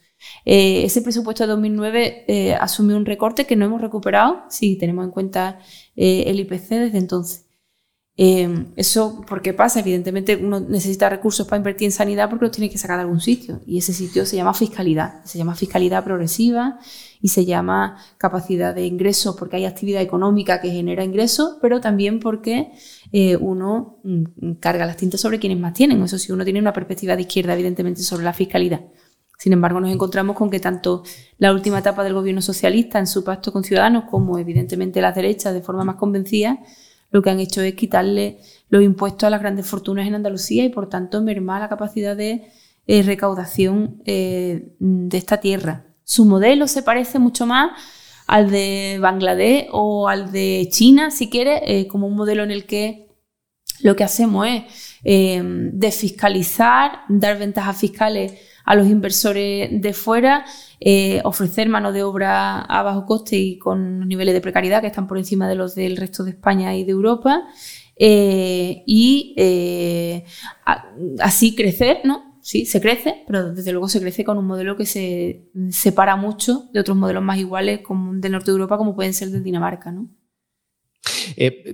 ese 0.43 1.01
presupuesto 1.01 1.45
de 1.45 1.47
2009 1.51 2.57
asumió 2.59 2.97
un 2.97 3.05
recorte 3.05 3.45
que 3.45 3.55
no 3.55 3.65
hemos 3.65 3.81
recuperado 3.81 4.43
si 4.49 4.77
tenemos 4.77 5.05
en 5.05 5.11
cuenta 5.11 5.59
el 5.95 6.39
IPC 6.39 6.69
desde 6.69 6.97
entonces. 6.97 7.48
Eh, 8.21 8.65
eso, 8.75 9.21
¿por 9.25 9.41
qué 9.41 9.53
pasa? 9.53 9.79
Evidentemente 9.79 10.35
uno 10.35 10.59
necesita 10.59 11.07
recursos 11.07 11.47
para 11.47 11.55
invertir 11.55 11.85
en 11.85 11.93
sanidad 11.93 12.29
porque 12.29 12.43
los 12.43 12.51
tiene 12.51 12.69
que 12.69 12.77
sacar 12.77 12.97
de 12.97 13.03
algún 13.03 13.21
sitio. 13.21 13.61
Y 13.65 13.77
ese 13.77 13.93
sitio 13.93 14.25
se 14.25 14.35
llama 14.35 14.53
fiscalidad. 14.53 15.23
Se 15.23 15.37
llama 15.37 15.55
fiscalidad 15.55 16.03
progresiva 16.03 16.79
y 17.21 17.29
se 17.29 17.45
llama 17.45 17.97
capacidad 18.17 18.75
de 18.75 18.85
ingresos 18.85 19.37
porque 19.37 19.55
hay 19.55 19.63
actividad 19.63 20.01
económica 20.01 20.59
que 20.59 20.69
genera 20.69 21.05
ingresos, 21.05 21.59
pero 21.61 21.79
también 21.79 22.19
porque 22.19 22.73
eh, 23.13 23.37
uno 23.37 24.01
mm, 24.03 24.55
carga 24.59 24.85
las 24.85 24.97
tintas 24.97 25.21
sobre 25.21 25.39
quienes 25.39 25.57
más 25.57 25.73
tienen. 25.73 26.03
Eso 26.03 26.17
sí, 26.19 26.33
uno 26.33 26.43
tiene 26.43 26.59
una 26.59 26.73
perspectiva 26.73 27.15
de 27.15 27.21
izquierda, 27.21 27.53
evidentemente, 27.53 28.01
sobre 28.01 28.25
la 28.25 28.33
fiscalidad. 28.33 28.81
Sin 29.37 29.53
embargo, 29.53 29.79
nos 29.79 29.93
encontramos 29.93 30.35
con 30.35 30.49
que 30.49 30.59
tanto 30.59 31.03
la 31.37 31.53
última 31.53 31.79
etapa 31.79 32.03
del 32.03 32.15
gobierno 32.15 32.41
socialista 32.41 32.99
en 32.99 33.07
su 33.07 33.23
pacto 33.23 33.53
con 33.53 33.63
Ciudadanos 33.63 34.03
como 34.11 34.37
evidentemente 34.37 34.99
las 34.99 35.15
derechas 35.15 35.53
de 35.53 35.61
forma 35.61 35.85
más 35.85 35.95
convencida 35.95 36.59
lo 37.11 37.21
que 37.21 37.29
han 37.29 37.39
hecho 37.39 37.61
es 37.61 37.75
quitarle 37.75 38.39
los 38.69 38.83
impuestos 38.83 39.25
a 39.25 39.29
las 39.29 39.41
grandes 39.41 39.65
fortunas 39.65 40.07
en 40.07 40.15
Andalucía 40.15 40.63
y 40.63 40.69
por 40.69 40.89
tanto 40.89 41.21
mermar 41.21 41.61
la 41.61 41.69
capacidad 41.69 42.15
de 42.15 42.51
eh, 42.87 43.03
recaudación 43.03 44.01
eh, 44.05 44.73
de 44.79 45.17
esta 45.17 45.39
tierra. 45.39 45.85
Su 46.03 46.25
modelo 46.25 46.67
se 46.67 46.83
parece 46.83 47.19
mucho 47.19 47.45
más 47.45 47.71
al 48.27 48.51
de 48.51 48.99
Bangladesh 49.01 49.67
o 49.71 50.07
al 50.07 50.31
de 50.31 50.67
China, 50.71 51.11
si 51.11 51.29
quiere, 51.29 51.61
eh, 51.65 51.87
como 51.87 52.07
un 52.07 52.15
modelo 52.15 52.43
en 52.43 52.51
el 52.51 52.65
que 52.65 53.07
lo 53.81 53.95
que 53.95 54.03
hacemos 54.03 54.47
es 54.47 54.63
desfiscalizar, 55.03 57.03
dar 57.07 57.39
ventajas 57.39 57.79
fiscales 57.79 58.33
a 58.69 58.75
los 58.75 58.87
inversores 58.87 59.81
de 59.81 59.93
fuera, 59.93 60.45
eh, 60.79 61.21
ofrecer 61.23 61.67
mano 61.67 61.91
de 61.91 62.03
obra 62.03 62.61
a 62.61 62.83
bajo 62.83 63.07
coste 63.07 63.35
y 63.35 63.57
con 63.57 64.07
niveles 64.07 64.35
de 64.35 64.41
precariedad 64.41 64.81
que 64.81 64.85
están 64.85 65.07
por 65.07 65.17
encima 65.17 65.49
de 65.49 65.55
los 65.55 65.73
del 65.73 65.97
resto 65.97 66.23
de 66.23 66.29
España 66.29 66.75
y 66.75 66.83
de 66.83 66.91
Europa. 66.91 67.47
Eh, 67.95 68.83
y 68.85 69.33
eh, 69.37 70.23
así 71.17 71.55
crecer, 71.55 72.01
¿no? 72.03 72.37
Sí, 72.43 72.67
se 72.67 72.79
crece, 72.79 73.23
pero 73.25 73.51
desde 73.51 73.71
luego 73.71 73.89
se 73.89 74.01
crece 74.01 74.23
con 74.23 74.37
un 74.37 74.45
modelo 74.45 74.77
que 74.77 74.85
se 74.85 75.49
separa 75.71 76.15
mucho 76.15 76.69
de 76.71 76.79
otros 76.79 76.95
modelos 76.95 77.23
más 77.23 77.39
iguales 77.39 77.79
como 77.81 78.13
del 78.13 78.33
norte 78.33 78.51
de 78.51 78.57
Europa, 78.57 78.77
como 78.77 78.95
pueden 78.95 79.15
ser 79.15 79.29
de 79.29 79.41
Dinamarca, 79.41 79.91
¿no? 79.91 80.11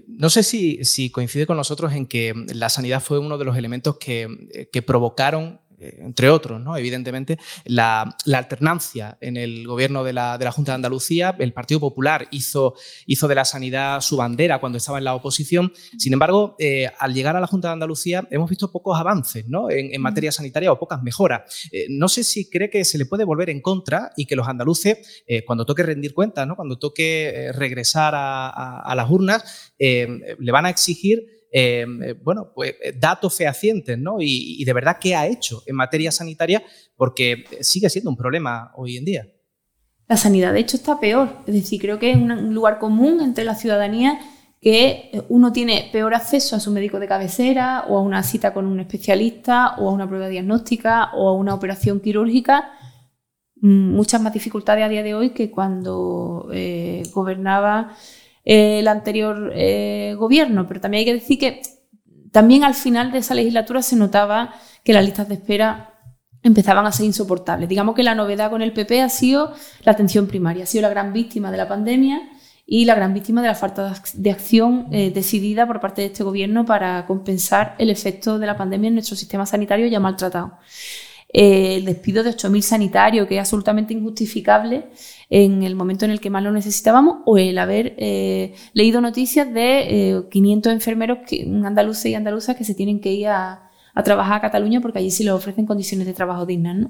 No 0.07 0.29
sé 0.29 0.43
si, 0.43 0.79
si, 0.85 1.09
coincide 1.09 1.45
con 1.45 1.57
nosotros 1.57 1.91
en 1.93 2.05
que 2.05 2.33
la 2.53 2.69
sanidad 2.69 3.01
fue 3.01 3.19
uno 3.19 3.37
de 3.37 3.45
los 3.45 3.57
elementos 3.57 3.97
que, 3.97 4.67
que 4.71 4.81
provocaron 4.81 5.59
entre 5.79 6.29
otros, 6.29 6.61
¿no? 6.61 6.77
evidentemente, 6.77 7.37
la, 7.65 8.15
alternancia 8.33 9.17
en 9.21 9.37
el 9.37 9.65
gobierno 9.67 10.03
de 10.03 10.13
la, 10.13 10.51
Junta 10.51 10.71
de 10.71 10.75
Andalucía. 10.75 11.35
El 11.39 11.53
Partido 11.53 11.79
Popular 11.79 12.27
hizo, 12.31 12.75
hizo, 13.05 13.27
de 13.27 13.35
la 13.35 13.45
sanidad 13.45 14.01
su 14.01 14.17
bandera 14.17 14.59
cuando 14.59 14.77
estaba 14.77 14.97
en 14.97 15.03
la 15.03 15.15
oposición. 15.15 15.73
Sin 15.97 16.13
embargo, 16.13 16.55
eh, 16.59 16.89
al 16.99 17.13
llegar 17.13 17.35
a 17.35 17.39
la 17.39 17.47
Junta 17.47 17.69
de 17.69 17.73
Andalucía 17.73 18.27
hemos 18.31 18.49
visto 18.49 18.71
pocos 18.71 18.97
avances 18.99 19.47
¿no? 19.47 19.69
en, 19.69 20.01
materia 20.01 20.31
sanitaria 20.31 20.71
o 20.71 20.79
pocas 20.79 21.01
mejoras. 21.01 21.67
Eh, 21.71 21.87
no 21.89 22.07
sé 22.07 22.23
si 22.23 22.49
cree 22.49 22.69
que 22.69 22.85
se 22.85 22.97
le 22.97 23.05
puede 23.05 23.23
volver 23.23 23.49
en 23.49 23.61
contra 23.61 24.11
y 24.15 24.25
que 24.25 24.35
los 24.35 24.47
andaluces, 24.47 25.23
cuando 25.45 25.65
toque 25.65 25.83
rendir 25.83 26.13
cuentas, 26.13 26.47
¿no? 26.47 26.55
cuando 26.55 26.77
toque 26.77 27.51
regresar 27.53 28.13
a 28.15 28.93
las 28.95 29.09
urnas, 29.09 29.73
le 29.77 30.51
van 30.51 30.65
a 30.65 30.69
exigir 30.69 31.34
eh, 31.57 31.85
bueno, 32.21 32.51
pues, 32.53 32.75
eh, 32.83 32.93
datos 32.99 33.33
fehacientes, 33.37 33.97
¿no? 33.97 34.17
Y, 34.19 34.61
de 34.65 34.73
verdad 34.73 34.97
qué 34.99 35.15
ha 35.15 35.25
hecho 35.25 35.63
en 35.65 35.77
materia 35.77 36.11
sanitaria, 36.11 36.61
porque 36.97 37.45
sigue 37.61 37.89
siendo 37.89 38.09
un 38.09 38.17
problema 38.17 38.73
hoy 38.75 38.97
en 38.97 39.05
día. 39.05 39.27
La 40.09 40.17
sanidad, 40.17 40.51
de 40.51 40.59
hecho, 40.59 40.75
está 40.75 40.99
peor. 40.99 41.29
Es 41.47 41.53
decir, 41.53 41.79
creo 41.79 41.97
que 41.97 42.11
es 42.11 42.17
un 42.17 42.53
lugar 42.53 42.77
común 42.77 43.21
entre 43.21 43.45
la 43.45 43.55
ciudadanía 43.55 44.19
que 44.59 45.23
uno 45.29 45.53
tiene 45.53 45.89
peor 45.93 46.13
acceso 46.13 46.57
a 46.57 46.59
su 46.59 46.71
médico 46.71 46.99
de 46.99 47.07
cabecera 47.07 47.85
o 47.87 47.99
a 47.99 48.01
una 48.01 48.21
cita 48.21 48.53
con 48.53 48.65
un 48.65 48.81
especialista 48.81 49.75
o 49.77 49.89
a 49.89 49.93
una 49.93 50.09
prueba 50.09 50.27
diagnóstica 50.27 51.11
o 51.13 51.29
a 51.29 51.33
una 51.33 51.53
operación 51.53 52.01
quirúrgica. 52.01 52.71
Mm, 53.61 53.95
muchas 53.95 54.21
más 54.21 54.33
dificultades 54.33 54.83
a 54.83 54.89
día 54.89 55.03
de 55.03 55.15
hoy 55.15 55.29
que 55.29 55.49
cuando 55.49 56.49
eh, 56.51 57.03
gobernaba 57.13 57.95
el 58.45 58.87
anterior 58.87 59.51
eh, 59.55 60.15
gobierno, 60.17 60.67
pero 60.67 60.79
también 60.79 60.99
hay 60.99 61.05
que 61.05 61.13
decir 61.15 61.39
que 61.39 61.61
también 62.31 62.63
al 62.63 62.75
final 62.75 63.11
de 63.11 63.17
esa 63.17 63.33
legislatura 63.33 63.81
se 63.81 63.95
notaba 63.95 64.53
que 64.83 64.93
las 64.93 65.03
listas 65.03 65.27
de 65.27 65.35
espera 65.35 65.93
empezaban 66.43 66.85
a 66.85 66.91
ser 66.91 67.07
insoportables. 67.07 67.67
Digamos 67.67 67.95
que 67.95 68.03
la 68.03 68.13
novedad 68.13 68.51
con 68.51 68.61
el 68.61 68.71
PP 68.71 69.01
ha 69.01 69.09
sido 69.09 69.53
la 69.83 69.93
atención 69.93 70.27
primaria, 70.27 70.63
ha 70.63 70.67
sido 70.67 70.83
la 70.83 70.89
gran 70.89 71.11
víctima 71.11 71.49
de 71.49 71.57
la 71.57 71.67
pandemia 71.67 72.21
y 72.67 72.85
la 72.85 72.93
gran 72.93 73.13
víctima 73.13 73.41
de 73.41 73.47
la 73.47 73.55
falta 73.55 73.95
de 74.13 74.31
acción 74.31 74.87
eh, 74.91 75.11
decidida 75.11 75.65
por 75.65 75.79
parte 75.79 76.01
de 76.01 76.07
este 76.07 76.23
gobierno 76.23 76.65
para 76.65 77.05
compensar 77.07 77.75
el 77.79 77.89
efecto 77.89 78.37
de 78.37 78.45
la 78.45 78.57
pandemia 78.57 78.89
en 78.89 78.95
nuestro 78.95 79.15
sistema 79.15 79.45
sanitario 79.45 79.87
ya 79.87 79.99
maltratado. 79.99 80.57
Eh, 81.37 81.75
el 81.75 81.85
despido 81.85 82.23
de 82.23 82.29
8.000 82.29 82.61
sanitarios, 82.61 83.27
que 83.27 83.35
es 83.35 83.41
absolutamente 83.41 83.93
injustificable 83.93 84.85
en 85.29 85.63
el 85.63 85.75
momento 85.75 86.05
en 86.05 86.11
el 86.11 86.21
que 86.21 86.29
más 86.29 86.41
lo 86.41 86.49
necesitábamos, 86.53 87.17
o 87.25 87.37
el 87.37 87.57
haber 87.57 87.93
eh, 87.97 88.53
leído 88.71 89.01
noticias 89.01 89.53
de 89.53 90.23
500 90.31 90.69
eh, 90.69 90.73
enfermeros 90.73 91.17
que, 91.27 91.43
andaluces 91.65 92.05
y 92.05 92.15
andaluzas 92.15 92.55
que 92.55 92.63
se 92.63 92.73
tienen 92.73 93.01
que 93.01 93.11
ir 93.11 93.27
a, 93.27 93.69
trabajar 94.05 94.37
a 94.37 94.41
Cataluña 94.41 94.79
porque 94.79 94.99
allí 94.99 95.11
sí 95.11 95.25
les 95.25 95.33
ofrecen 95.33 95.65
condiciones 95.65 96.07
de 96.07 96.13
trabajo 96.13 96.45
dignas. 96.45 96.87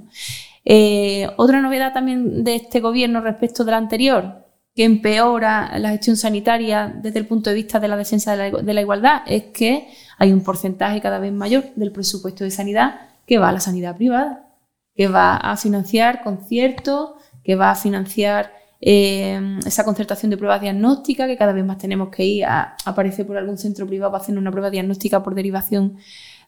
otra 1.38 1.62
novedad 1.62 1.94
también 1.94 2.44
de 2.44 2.56
este 2.56 2.82
gobierno 2.82 3.22
respecto 3.22 3.64
del 3.64 3.76
anterior, 3.76 4.46
que 4.76 4.84
empeora 4.84 5.80
la 5.80 5.90
gestión 5.90 6.18
sanitaria 6.18 6.94
desde 7.02 7.18
el 7.18 7.26
punto 7.26 7.50
de 7.50 7.56
vista 7.56 7.80
de 7.80 7.88
la 7.88 7.98
defensa 7.98 8.36
de 8.36 8.74
la 8.74 8.82
igualdad, 8.82 9.22
es 9.26 9.46
que 9.46 9.88
hay 10.20 10.32
un 10.32 10.42
porcentaje 10.42 11.02
cada 11.02 11.18
vez 11.18 11.34
mayor 11.34 11.64
del 11.76 11.92
presupuesto 11.92 12.44
de 12.44 12.52
sanidad 12.52 13.15
que 13.26 13.38
va 13.38 13.50
a 13.50 13.52
la 13.52 13.60
sanidad 13.60 13.96
privada, 13.96 14.50
que 14.96 15.08
va 15.08 15.36
a 15.36 15.58
financiar 15.58 16.24
conciertos, 16.24 17.12
que 17.44 17.56
va 17.56 17.72
a 17.72 17.76
financiar 17.76 18.54
eh, 18.82 19.60
esa 19.66 19.84
concertación 19.84 20.30
de 20.30 20.38
pruebas 20.38 20.62
diagnósticas, 20.62 21.28
que 21.28 21.38
cada 21.38 21.54
vez 21.54 21.66
más 21.66 21.78
tenemos 21.78 22.10
que 22.10 22.24
ir 22.26 22.46
a 22.46 22.76
aparecer 22.86 23.26
por 23.26 23.38
algún 23.38 23.58
centro 23.58 23.88
privado 23.88 24.12
para 24.12 24.24
hacer 24.24 24.38
una 24.38 24.52
prueba 24.52 24.70
diagnóstica 24.70 25.24
por 25.24 25.36
derivación 25.36 25.98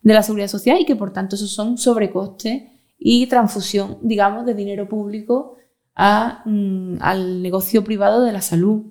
de 0.02 0.14
la 0.14 0.24
seguridad 0.24 0.48
social 0.48 0.80
y 0.80 0.86
que 0.86 0.96
por 0.96 1.12
tanto 1.12 1.36
esos 1.36 1.52
son 1.52 1.78
sobrecostes 1.78 2.64
y 3.00 3.28
transfusión, 3.28 3.98
digamos, 4.02 4.46
de 4.46 4.54
dinero 4.54 4.88
público 4.88 5.58
mm, 5.96 6.98
al 7.00 7.42
negocio 7.42 7.84
privado 7.84 8.24
de 8.24 8.34
la 8.34 8.42
salud. 8.42 8.84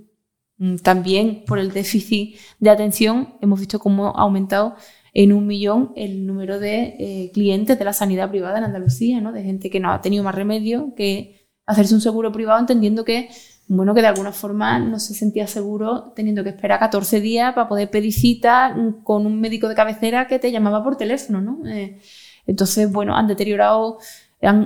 Mm, 0.58 0.76
también 0.76 1.44
por 1.46 1.58
el 1.58 1.72
déficit 1.72 2.38
de 2.58 2.70
atención 2.70 3.34
hemos 3.40 3.60
visto 3.60 3.78
cómo 3.78 4.08
ha 4.08 4.22
aumentado 4.22 4.76
en 5.18 5.32
un 5.32 5.46
millón 5.46 5.92
el 5.96 6.26
número 6.26 6.60
de 6.60 6.94
eh, 6.98 7.30
clientes 7.32 7.78
de 7.78 7.84
la 7.86 7.94
sanidad 7.94 8.28
privada 8.28 8.58
en 8.58 8.64
Andalucía, 8.64 9.18
¿no? 9.18 9.32
de 9.32 9.42
gente 9.42 9.70
que 9.70 9.80
no 9.80 9.90
ha 9.90 10.02
tenido 10.02 10.22
más 10.22 10.34
remedio 10.34 10.92
que 10.94 11.48
hacerse 11.64 11.94
un 11.94 12.02
seguro 12.02 12.30
privado 12.32 12.60
entendiendo 12.60 13.02
que, 13.02 13.30
bueno, 13.66 13.94
que 13.94 14.02
de 14.02 14.08
alguna 14.08 14.32
forma 14.32 14.78
no 14.78 15.00
se 15.00 15.14
sentía 15.14 15.46
seguro 15.46 16.12
teniendo 16.14 16.44
que 16.44 16.50
esperar 16.50 16.78
14 16.80 17.22
días 17.22 17.54
para 17.54 17.66
poder 17.66 17.88
pedir 17.88 18.12
cita 18.12 18.76
con 19.04 19.24
un 19.24 19.40
médico 19.40 19.68
de 19.70 19.74
cabecera 19.74 20.26
que 20.26 20.38
te 20.38 20.52
llamaba 20.52 20.84
por 20.84 20.98
teléfono. 20.98 21.40
¿no? 21.40 21.66
Eh, 21.66 21.98
entonces, 22.46 22.92
bueno, 22.92 23.16
han 23.16 23.26
deteriorado 23.26 23.96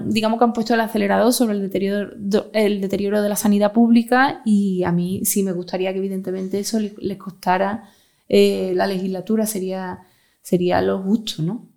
digamos 0.07 0.41
que 0.41 0.45
han 0.45 0.53
puesto 0.53 0.75
el 0.75 0.81
acelerador 0.81 1.33
sobre 1.33 1.55
el 1.55 1.63
deterioro, 1.63 2.11
el 2.53 2.81
deterioro 2.81 3.23
de 3.23 3.29
la 3.29 3.37
sanidad 3.37 3.73
pública 3.73 4.43
y 4.45 4.83
a 4.83 4.91
mí 4.91 5.25
sí 5.25 5.45
me 5.45 5.53
gustaría 5.53 5.93
que 5.93 6.01
evidentemente 6.01 6.59
eso 6.59 6.81
les, 6.81 7.17
costara 7.19 7.89
eh, 8.29 8.73
la 8.75 8.89
legislatura, 8.89 9.47
sería 9.47 10.01
sería 10.43 10.81
lo 10.83 11.03
justo, 11.03 11.43
¿no? 11.43 11.71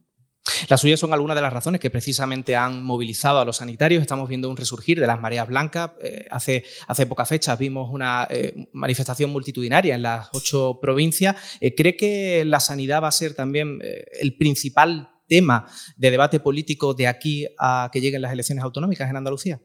Las 0.67 0.81
suyas 0.81 0.99
son 0.99 1.13
algunas 1.13 1.35
de 1.35 1.41
las 1.41 1.53
razones 1.53 1.79
que 1.79 1.89
precisamente 1.89 2.55
han 2.55 2.83
movilizado 2.83 3.39
a 3.39 3.45
los 3.45 3.57
sanitarios. 3.57 4.01
Estamos 4.01 4.27
viendo 4.27 4.49
un 4.49 4.57
resurgir 4.57 4.99
de 4.99 5.07
las 5.07 5.19
mareas 5.19 5.47
blancas. 5.47 5.91
Eh, 6.01 6.25
hace, 6.29 6.65
hace 6.87 7.05
pocas 7.05 7.29
fechas 7.29 7.57
vimos 7.57 7.89
una 7.91 8.27
eh, 8.29 8.67
manifestación 8.73 9.29
multitudinaria 9.29 9.95
en 9.95 10.01
las 10.01 10.27
ocho 10.33 10.79
provincias. 10.81 11.37
Eh, 11.61 11.73
¿Cree 11.75 11.95
que 11.95 12.43
la 12.45 12.59
sanidad 12.59 13.01
va 13.01 13.07
a 13.07 13.13
ser 13.13 13.33
también 13.33 13.79
el 14.19 14.35
principal 14.35 15.09
tema 15.27 15.65
de 15.95 16.11
debate 16.11 16.41
político 16.41 16.93
de 16.93 17.07
aquí 17.07 17.47
a 17.57 17.89
que 17.91 18.01
lleguen 18.01 18.21
las 18.21 18.33
elecciones 18.33 18.65
autonómicas 18.65 19.09
en 19.09 19.15
Andalucía? 19.15 19.61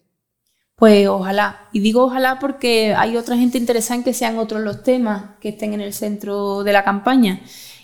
Pues 0.77 1.09
ojalá. 1.09 1.69
Y 1.73 1.81
digo 1.81 2.05
ojalá 2.05 2.39
porque 2.39 2.95
hay 2.95 3.17
otra 3.17 3.37
gente 3.37 3.59
interesada 3.59 3.97
en 3.97 4.05
que 4.05 4.15
sean 4.15 4.39
otros 4.39 4.63
los 4.63 4.85
temas 4.85 5.37
que 5.41 5.49
estén 5.49 5.75
en 5.75 5.81
el 5.81 5.93
centro 5.93 6.63
de 6.63 6.73
la 6.73 6.85
campaña 6.85 7.41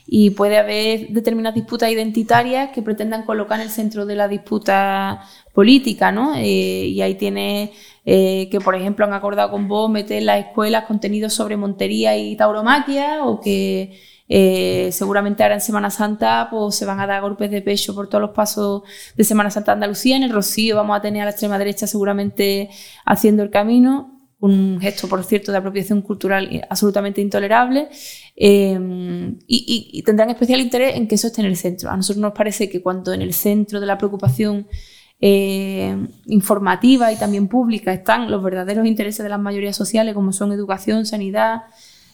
y 0.06 0.30
puede 0.30 0.58
haber 0.58 1.08
determinadas 1.08 1.54
disputas 1.54 1.90
identitarias 1.90 2.70
que 2.70 2.82
pretendan 2.82 3.24
colocar 3.24 3.58
en 3.58 3.66
el 3.66 3.70
centro 3.70 4.04
de 4.04 4.14
la 4.14 4.28
disputa 4.28 5.22
política, 5.52 6.12
¿no? 6.12 6.34
Eh, 6.36 6.86
y 6.88 7.00
ahí 7.00 7.14
tiene 7.14 7.72
eh, 8.04 8.48
que, 8.50 8.60
por 8.60 8.74
ejemplo, 8.74 9.06
han 9.06 9.14
acordado 9.14 9.50
con 9.50 9.66
vos 9.66 9.90
meter 9.90 10.18
en 10.18 10.26
las 10.26 10.44
escuelas 10.44 10.84
contenidos 10.84 11.32
sobre 11.32 11.56
montería 11.56 12.16
y 12.16 12.36
tauromaquia 12.36 13.24
o 13.24 13.40
que 13.40 13.98
eh, 14.28 14.90
seguramente 14.92 15.42
ahora 15.42 15.54
en 15.54 15.60
Semana 15.60 15.90
Santa 15.90 16.48
pues, 16.50 16.74
se 16.74 16.86
van 16.86 17.00
a 17.00 17.06
dar 17.06 17.22
golpes 17.22 17.50
de 17.50 17.62
pecho 17.62 17.94
por 17.94 18.08
todos 18.08 18.22
los 18.22 18.30
pasos 18.30 18.82
de 19.16 19.24
Semana 19.24 19.50
Santa 19.50 19.72
Andalucía. 19.72 20.16
En 20.16 20.22
el 20.22 20.30
Rocío 20.30 20.76
vamos 20.76 20.98
a 20.98 21.00
tener 21.02 21.22
a 21.22 21.26
la 21.26 21.30
extrema 21.30 21.58
derecha 21.58 21.86
seguramente 21.86 22.68
haciendo 23.06 23.42
el 23.42 23.50
camino 23.50 24.14
un 24.44 24.78
gesto, 24.78 25.08
por 25.08 25.24
cierto, 25.24 25.52
de 25.52 25.58
apropiación 25.58 26.02
cultural 26.02 26.66
absolutamente 26.68 27.22
intolerable, 27.22 27.88
eh, 28.36 29.36
y, 29.46 30.02
tendrán 30.04 30.30
especial 30.30 30.60
interés 30.60 30.96
en 30.96 31.08
que 31.08 31.14
eso 31.14 31.28
esté 31.28 31.40
en 31.40 31.46
el 31.46 31.56
centro. 31.56 31.90
A 31.90 31.96
nosotros 31.96 32.20
nos 32.20 32.32
parece 32.32 32.68
que 32.68 32.82
cuando 32.82 33.12
en 33.12 33.22
el 33.22 33.32
centro 33.32 33.80
de 33.80 33.86
la 33.86 33.98
preocupación 33.98 34.66
eh, 35.20 35.96
informativa 36.26 37.12
y 37.12 37.16
también 37.16 37.48
pública 37.48 37.92
están 37.92 38.30
los 38.30 38.42
verdaderos 38.42 38.86
intereses 38.86 39.22
de 39.22 39.30
las 39.30 39.40
mayorías 39.40 39.76
sociales, 39.76 40.14
como 40.14 40.32
son 40.32 40.52
educación, 40.52 41.06
sanidad, 41.06 41.62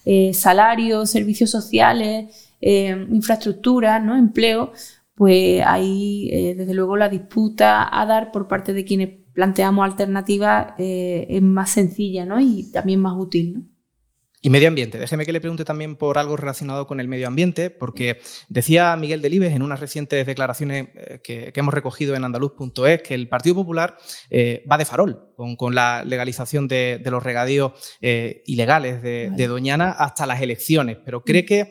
eh, 0.04 0.34
salarios, 0.34 1.10
servicios 1.10 1.50
sociales, 1.50 2.52
infraestructura, 2.62 4.00
¿no? 4.00 4.16
empleo, 4.16 4.72
pues 5.14 5.62
ahí, 5.64 6.54
desde 6.54 6.74
luego, 6.74 6.96
la 6.96 7.08
disputa 7.08 7.88
a 7.90 8.04
dar 8.04 8.30
por 8.32 8.48
parte 8.48 8.74
de 8.74 8.84
quienes 8.84 9.20
planteamos 9.32 9.84
alternativas 9.84 10.74
eh, 10.78 11.26
es 11.28 11.42
más 11.42 11.70
sencilla 11.70 12.26
¿no? 12.26 12.40
y 12.40 12.70
también 12.70 13.00
más 13.00 13.14
útil. 13.16 13.54
¿no? 13.54 13.62
Y 14.42 14.48
medio 14.48 14.68
ambiente. 14.68 14.98
Déjeme 14.98 15.26
que 15.26 15.32
le 15.32 15.40
pregunte 15.40 15.66
también 15.66 15.96
por 15.96 16.16
algo 16.16 16.34
relacionado 16.34 16.86
con 16.86 16.98
el 16.98 17.08
medio 17.08 17.26
ambiente, 17.26 17.68
porque 17.68 18.20
decía 18.48 18.96
Miguel 18.96 19.20
Delibes 19.20 19.54
en 19.54 19.60
unas 19.60 19.80
recientes 19.80 20.26
declaraciones 20.26 20.88
eh, 20.94 21.20
que, 21.22 21.52
hemos 21.54 21.74
recogido 21.74 22.14
en 22.14 22.24
andaluz.es 22.24 23.02
que 23.02 23.14
el 23.14 23.28
Partido 23.28 23.56
Popular 23.56 23.98
eh, 24.30 24.64
va 24.70 24.78
de 24.78 24.86
farol 24.86 25.34
con, 25.36 25.74
la 25.74 26.04
legalización 26.04 26.68
de, 26.68 27.02
los 27.04 27.22
regadíos 27.22 27.72
ilegales 28.00 29.02
de, 29.02 29.46
Doñana 29.46 29.90
hasta 29.90 30.24
las 30.24 30.40
elecciones. 30.40 30.96
Pero 31.04 31.22
cree 31.22 31.44
que 31.44 31.70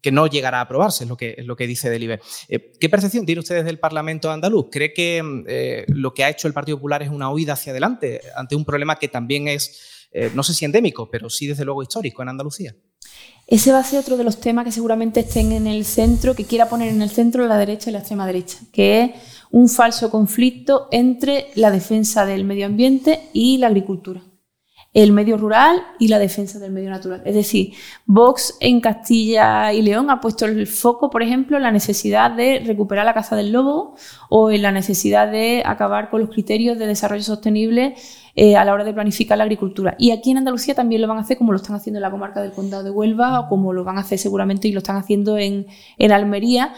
que 0.00 0.12
no 0.12 0.26
llegará 0.26 0.58
a 0.58 0.62
aprobarse, 0.62 1.04
es 1.04 1.10
lo 1.10 1.16
que, 1.16 1.34
es 1.38 1.46
lo 1.46 1.56
que 1.56 1.66
dice 1.66 1.90
Delibe. 1.90 2.20
Eh, 2.48 2.72
¿Qué 2.78 2.88
percepción 2.88 3.26
tiene 3.26 3.40
ustedes 3.40 3.64
del 3.64 3.78
Parlamento 3.78 4.30
andaluz? 4.30 4.66
¿Cree 4.70 4.92
que 4.92 5.22
eh, 5.46 5.84
lo 5.88 6.14
que 6.14 6.24
ha 6.24 6.28
hecho 6.28 6.46
el 6.46 6.54
Partido 6.54 6.78
Popular 6.78 7.02
es 7.02 7.10
una 7.10 7.30
huida 7.30 7.54
hacia 7.54 7.72
adelante 7.72 8.20
ante 8.36 8.56
un 8.56 8.64
problema 8.64 8.96
que 8.96 9.08
también 9.08 9.48
es, 9.48 9.97
eh, 10.10 10.30
no 10.34 10.42
sé 10.42 10.54
si 10.54 10.64
endémico, 10.64 11.10
pero 11.10 11.28
sí 11.30 11.46
desde 11.46 11.64
luego 11.64 11.82
histórico 11.82 12.22
en 12.22 12.30
Andalucía? 12.30 12.74
Ese 13.46 13.72
va 13.72 13.78
a 13.78 13.84
ser 13.84 14.00
otro 14.00 14.16
de 14.16 14.24
los 14.24 14.40
temas 14.40 14.64
que 14.64 14.72
seguramente 14.72 15.20
estén 15.20 15.52
en 15.52 15.66
el 15.66 15.84
centro, 15.84 16.34
que 16.34 16.44
quiera 16.44 16.68
poner 16.68 16.88
en 16.88 17.00
el 17.00 17.10
centro 17.10 17.46
la 17.46 17.56
derecha 17.56 17.88
y 17.88 17.92
la 17.92 18.00
extrema 18.00 18.26
derecha, 18.26 18.58
que 18.72 19.02
es 19.02 19.10
un 19.50 19.68
falso 19.68 20.10
conflicto 20.10 20.88
entre 20.90 21.48
la 21.54 21.70
defensa 21.70 22.26
del 22.26 22.44
medio 22.44 22.66
ambiente 22.66 23.30
y 23.32 23.56
la 23.58 23.68
agricultura 23.68 24.22
el 25.02 25.12
medio 25.12 25.36
rural 25.36 25.80
y 26.00 26.08
la 26.08 26.18
defensa 26.18 26.58
del 26.58 26.72
medio 26.72 26.90
natural. 26.90 27.22
Es 27.24 27.36
decir, 27.36 27.72
Vox 28.04 28.56
en 28.58 28.80
Castilla 28.80 29.72
y 29.72 29.80
León 29.82 30.10
ha 30.10 30.20
puesto 30.20 30.44
el 30.44 30.66
foco, 30.66 31.08
por 31.08 31.22
ejemplo, 31.22 31.56
en 31.56 31.62
la 31.62 31.70
necesidad 31.70 32.32
de 32.32 32.62
recuperar 32.66 33.04
la 33.04 33.14
caza 33.14 33.36
del 33.36 33.52
lobo 33.52 33.94
o 34.28 34.50
en 34.50 34.60
la 34.62 34.72
necesidad 34.72 35.30
de 35.30 35.62
acabar 35.64 36.10
con 36.10 36.20
los 36.20 36.30
criterios 36.30 36.78
de 36.80 36.88
desarrollo 36.88 37.22
sostenible 37.22 37.94
eh, 38.34 38.56
a 38.56 38.64
la 38.64 38.74
hora 38.74 38.82
de 38.82 38.92
planificar 38.92 39.38
la 39.38 39.44
agricultura. 39.44 39.94
Y 39.98 40.10
aquí 40.10 40.32
en 40.32 40.38
Andalucía 40.38 40.74
también 40.74 41.00
lo 41.00 41.06
van 41.06 41.18
a 41.18 41.20
hacer 41.20 41.38
como 41.38 41.52
lo 41.52 41.58
están 41.58 41.76
haciendo 41.76 41.98
en 41.98 42.02
la 42.02 42.10
comarca 42.10 42.42
del 42.42 42.50
Condado 42.50 42.82
de 42.82 42.90
Huelva 42.90 43.38
o 43.38 43.48
como 43.48 43.72
lo 43.72 43.84
van 43.84 43.98
a 43.98 44.00
hacer 44.00 44.18
seguramente 44.18 44.66
y 44.66 44.72
lo 44.72 44.78
están 44.78 44.96
haciendo 44.96 45.38
en, 45.38 45.68
en 45.96 46.10
Almería. 46.10 46.74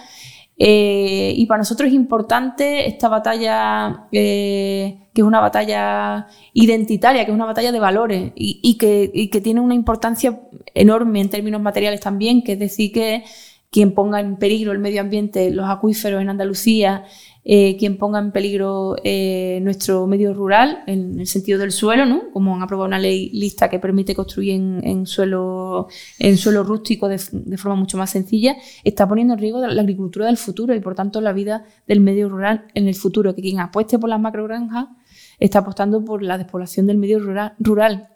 Eh, 0.63 1.33
y 1.39 1.47
para 1.47 1.61
nosotros 1.61 1.89
es 1.89 1.95
importante 1.95 2.87
esta 2.87 3.09
batalla, 3.09 4.05
eh, 4.13 5.09
que 5.15 5.23
es 5.23 5.27
una 5.27 5.41
batalla 5.41 6.27
identitaria, 6.53 7.25
que 7.25 7.31
es 7.31 7.35
una 7.35 7.47
batalla 7.47 7.73
de 7.73 7.81
valores 7.81 8.33
y, 8.35 8.77
que, 8.77 9.11
y, 9.15 9.31
que, 9.31 9.41
tiene 9.41 9.61
una 9.61 9.75
importancia 9.75 10.39
enorme 10.75 11.23
en 11.23 11.31
términos 11.31 11.63
materiales 11.63 12.01
también, 12.01 12.43
que 12.43 12.53
es 12.53 12.59
decir, 12.59 12.93
que 12.93 13.25
quien 13.71 13.95
ponga 13.95 14.21
en 14.21 14.37
peligro 14.37 14.73
el 14.73 14.81
medio 14.81 15.01
ambiente, 15.01 15.51
los 15.51 15.67
acuíferos 15.67 16.21
en 16.21 16.29
Andalucía, 16.29 17.05
eh, 17.43 17.77
quien 17.79 17.97
ponga 17.97 18.19
en 18.19 18.33
peligro 18.33 18.97
eh, 19.03 19.61
nuestro 19.63 20.07
medio 20.07 20.35
rural 20.35 20.85
en 20.87 21.21
el 21.21 21.27
sentido 21.27 21.59
del 21.59 21.73
suelo, 21.73 22.05
¿no? 22.05 22.31
como 22.33 22.55
han 22.55 22.63
aprobado 22.63 22.87
una 22.87 22.99
ley 22.99 23.31
lista 23.31 23.71
que 23.71 23.79
permite 23.79 24.15
construir 24.15 24.53
en, 24.53 25.07
suelo, 25.07 25.89
en 26.19 26.37
suelo 26.37 26.65
rústico 26.65 27.09
de, 27.09 27.19
forma 27.19 27.77
mucho 27.77 27.97
más 27.97 28.11
sencilla, 28.11 28.57
está 28.85 29.09
poniendo 29.09 29.35
en 29.35 29.41
riesgo 29.41 29.67
la 29.67 29.81
agricultura 29.81 30.27
del 30.27 30.37
futuro 30.37 30.75
y 30.75 30.81
por 30.81 30.95
tanto 30.95 31.21
la 31.21 31.33
vida 31.33 31.65
del 31.87 32.01
medio 32.01 32.29
rural 32.29 32.67
en 32.75 32.89
el 32.89 32.95
futuro, 32.95 33.35
que 33.35 33.43
quien 33.43 33.61
apueste 33.61 33.99
por 33.99 34.11
las 34.11 34.21
macrogranjas 34.21 34.89
está 35.39 35.61
apostando 35.61 36.05
por 36.05 36.23
la 36.23 36.37
despoblación 36.37 36.87
del 36.87 36.99
medio 36.99 37.21
rural. 37.59 38.09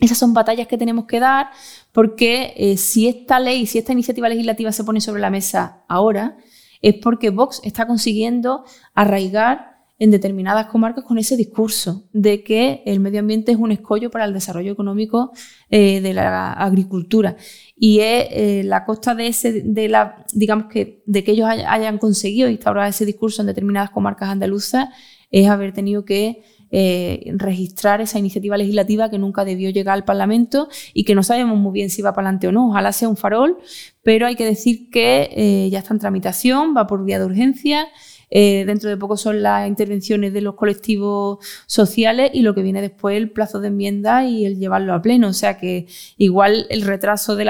Esas 0.00 0.18
son 0.18 0.34
batallas 0.34 0.66
que 0.66 0.78
tenemos 0.78 1.04
que 1.04 1.20
dar 1.20 1.50
porque 1.92 2.54
eh, 2.56 2.76
si 2.76 3.06
esta 3.06 3.38
ley, 3.38 3.66
si 3.66 3.78
esta 3.78 3.92
iniciativa 3.92 4.28
legislativa 4.28 4.72
se 4.72 4.82
pone 4.82 5.00
sobre 5.00 5.20
la 5.20 5.30
mesa 5.30 5.84
ahora, 5.86 6.38
es 6.82 6.94
porque 6.96 7.30
Vox 7.30 7.60
está 7.64 7.86
consiguiendo 7.86 8.64
arraigar 8.94 9.72
en 9.98 10.10
determinadas 10.10 10.66
comarcas 10.66 11.04
con 11.04 11.16
ese 11.16 11.36
discurso 11.36 12.08
de 12.12 12.42
que 12.42 12.82
el 12.86 12.98
medio 12.98 13.20
ambiente 13.20 13.52
es 13.52 13.58
un 13.58 13.70
escollo 13.70 14.10
para 14.10 14.24
el 14.24 14.32
desarrollo 14.32 14.72
económico 14.72 15.30
eh, 15.70 16.00
de 16.00 16.12
la 16.12 16.52
agricultura. 16.54 17.36
Y 17.76 18.00
es 18.00 18.26
eh, 18.30 18.62
la 18.64 18.84
costa 18.84 19.14
de 19.14 19.28
ese, 19.28 19.62
de 19.62 19.88
la, 19.88 20.26
digamos 20.34 20.66
que, 20.66 21.04
de 21.06 21.22
que 21.22 21.30
ellos 21.30 21.48
hayan 21.48 21.98
conseguido 21.98 22.48
instaurar 22.48 22.88
ese 22.88 23.06
discurso 23.06 23.42
en 23.42 23.46
determinadas 23.46 23.90
comarcas 23.90 24.28
andaluzas, 24.28 24.88
es 25.30 25.48
haber 25.48 25.72
tenido 25.72 26.04
que 26.04 26.42
eh, 26.74 27.34
registrar 27.36 28.00
esa 28.00 28.18
iniciativa 28.18 28.56
legislativa 28.56 29.10
que 29.10 29.18
nunca 29.18 29.44
debió 29.44 29.68
llegar 29.68 29.92
al 29.92 30.06
Parlamento 30.06 30.70
y 30.94 31.04
que 31.04 31.14
no 31.14 31.22
sabemos 31.22 31.58
muy 31.58 31.70
bien 31.70 31.90
si 31.90 32.00
va 32.00 32.14
para 32.14 32.28
adelante 32.28 32.48
o 32.48 32.52
no. 32.52 32.70
Ojalá 32.70 32.92
sea 32.92 33.10
un 33.10 33.18
farol, 33.18 33.58
pero 34.02 34.26
hay 34.26 34.36
que 34.36 34.46
decir 34.46 34.88
que 34.88 35.28
eh, 35.32 35.68
ya 35.70 35.80
está 35.80 35.92
en 35.92 36.00
tramitación, 36.00 36.74
va 36.74 36.86
por 36.86 37.04
vía 37.04 37.18
de 37.18 37.26
urgencia. 37.26 37.88
Eh, 38.30 38.64
dentro 38.64 38.88
de 38.88 38.96
poco 38.96 39.18
son 39.18 39.42
las 39.42 39.68
intervenciones 39.68 40.32
de 40.32 40.40
los 40.40 40.54
colectivos 40.54 41.46
sociales 41.66 42.30
y 42.32 42.40
lo 42.40 42.54
que 42.54 42.62
viene 42.62 42.80
después 42.80 43.18
el 43.18 43.30
plazo 43.30 43.60
de 43.60 43.68
enmienda 43.68 44.24
y 44.24 44.46
el 44.46 44.58
llevarlo 44.58 44.94
a 44.94 45.02
pleno. 45.02 45.28
O 45.28 45.34
sea 45.34 45.58
que 45.58 45.86
igual 46.16 46.66
el 46.70 46.80
retraso 46.80 47.36
de, 47.36 47.44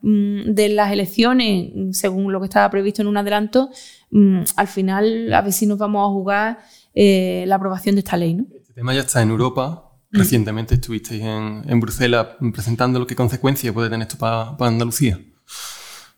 mm, 0.00 0.54
las 0.70 0.92
elecciones, 0.92 1.72
según 1.90 2.32
lo 2.32 2.40
que 2.40 2.46
estaba 2.46 2.70
previsto 2.70 3.02
en 3.02 3.08
un 3.08 3.18
adelanto, 3.18 3.68
mm, 4.12 4.44
al 4.56 4.66
final 4.66 5.30
a 5.34 5.42
ver 5.42 5.52
si 5.52 5.66
nos 5.66 5.76
vamos 5.76 6.08
a 6.08 6.10
jugar 6.10 6.58
la 6.94 7.54
aprobación 7.54 7.96
de 7.96 8.00
esta 8.00 8.16
ley. 8.16 8.34
¿no? 8.34 8.46
El 8.72 8.76
tema 8.76 8.94
ya 8.94 9.00
está 9.00 9.20
en 9.20 9.28
Europa. 9.28 9.92
Mm. 10.10 10.18
Recientemente 10.18 10.76
estuvisteis 10.76 11.22
en, 11.22 11.78
Bruselas 11.78 12.28
presentando 12.54 12.98
lo 12.98 13.06
que 13.06 13.14
consecuencias 13.14 13.74
puede 13.74 13.90
tener 13.90 14.08
esto 14.08 14.16
para, 14.16 14.56
Andalucía. 14.60 15.20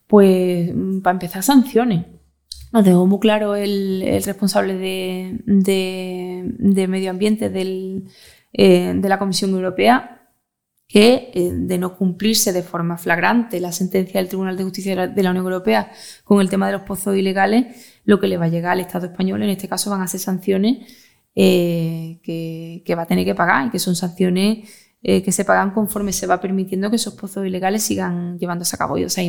Pues 0.07 0.71
mm, 0.73 1.01
para 1.01 1.15
empezar, 1.15 1.43
sanciones. 1.43 2.07
Nos 2.73 2.85
dejó 2.85 3.07
muy 3.07 3.19
claro 3.19 3.57
el, 3.57 4.23
responsable 4.25 4.77
de, 4.77 5.41
medio 6.89 7.11
ambiente 7.11 7.51
eh, 8.53 8.93
de 8.95 9.09
la 9.09 9.19
Comisión 9.19 9.51
Europea 9.51 10.31
que 10.87 11.33
eh, 11.35 11.51
de 11.53 11.79
no 11.79 11.97
cumplirse 11.97 12.53
de 12.53 12.63
forma 12.63 12.99
flagrante 12.99 13.59
la 13.59 13.73
sentencia 13.73 14.21
del 14.21 14.29
Tribunal 14.29 14.57
de 14.57 14.63
Justicia 14.63 15.09
de 15.09 15.23
la 15.25 15.31
Unión 15.31 15.45
Europea 15.45 15.91
con 16.23 16.41
el 16.41 16.49
tema 16.49 16.69
de 16.69 16.75
los 16.75 16.83
pozos 16.83 17.17
ilegales, 17.17 17.99
lo 18.05 18.21
que 18.21 18.29
le 18.29 18.37
va 18.37 18.45
a 18.45 18.49
llegar 18.49 18.71
al 18.73 18.81
Estado 18.81 19.07
español, 19.07 19.43
en 19.43 19.51
este 19.51 19.67
caso 19.67 19.91
van 19.91 20.03
a 20.03 20.07
ser 20.07 20.21
sanciones 20.21 20.87
eh, 21.37 22.21
que, 22.23 22.95
va 22.95 23.03
a 23.03 23.07
tener 23.07 23.25
que 23.25 23.35
pagar 23.35 23.67
y 23.67 23.71
que 23.71 23.79
son 23.79 23.97
sanciones 23.97 24.69
eh, 25.03 25.23
que 25.23 25.33
se 25.33 25.45
pagan 25.45 25.73
conforme 25.73 26.13
se 26.13 26.27
va 26.27 26.41
permitiendo 26.41 26.89
que 26.89 26.97
esos 26.97 27.15
pozos 27.15 27.47
ilegales 27.47 27.83
sigan 27.83 28.39
llevándose 28.39 28.75
a 28.77 28.79
cabo. 28.79 28.97
Y, 28.97 29.05
o 29.05 29.11
sea, 29.11 29.23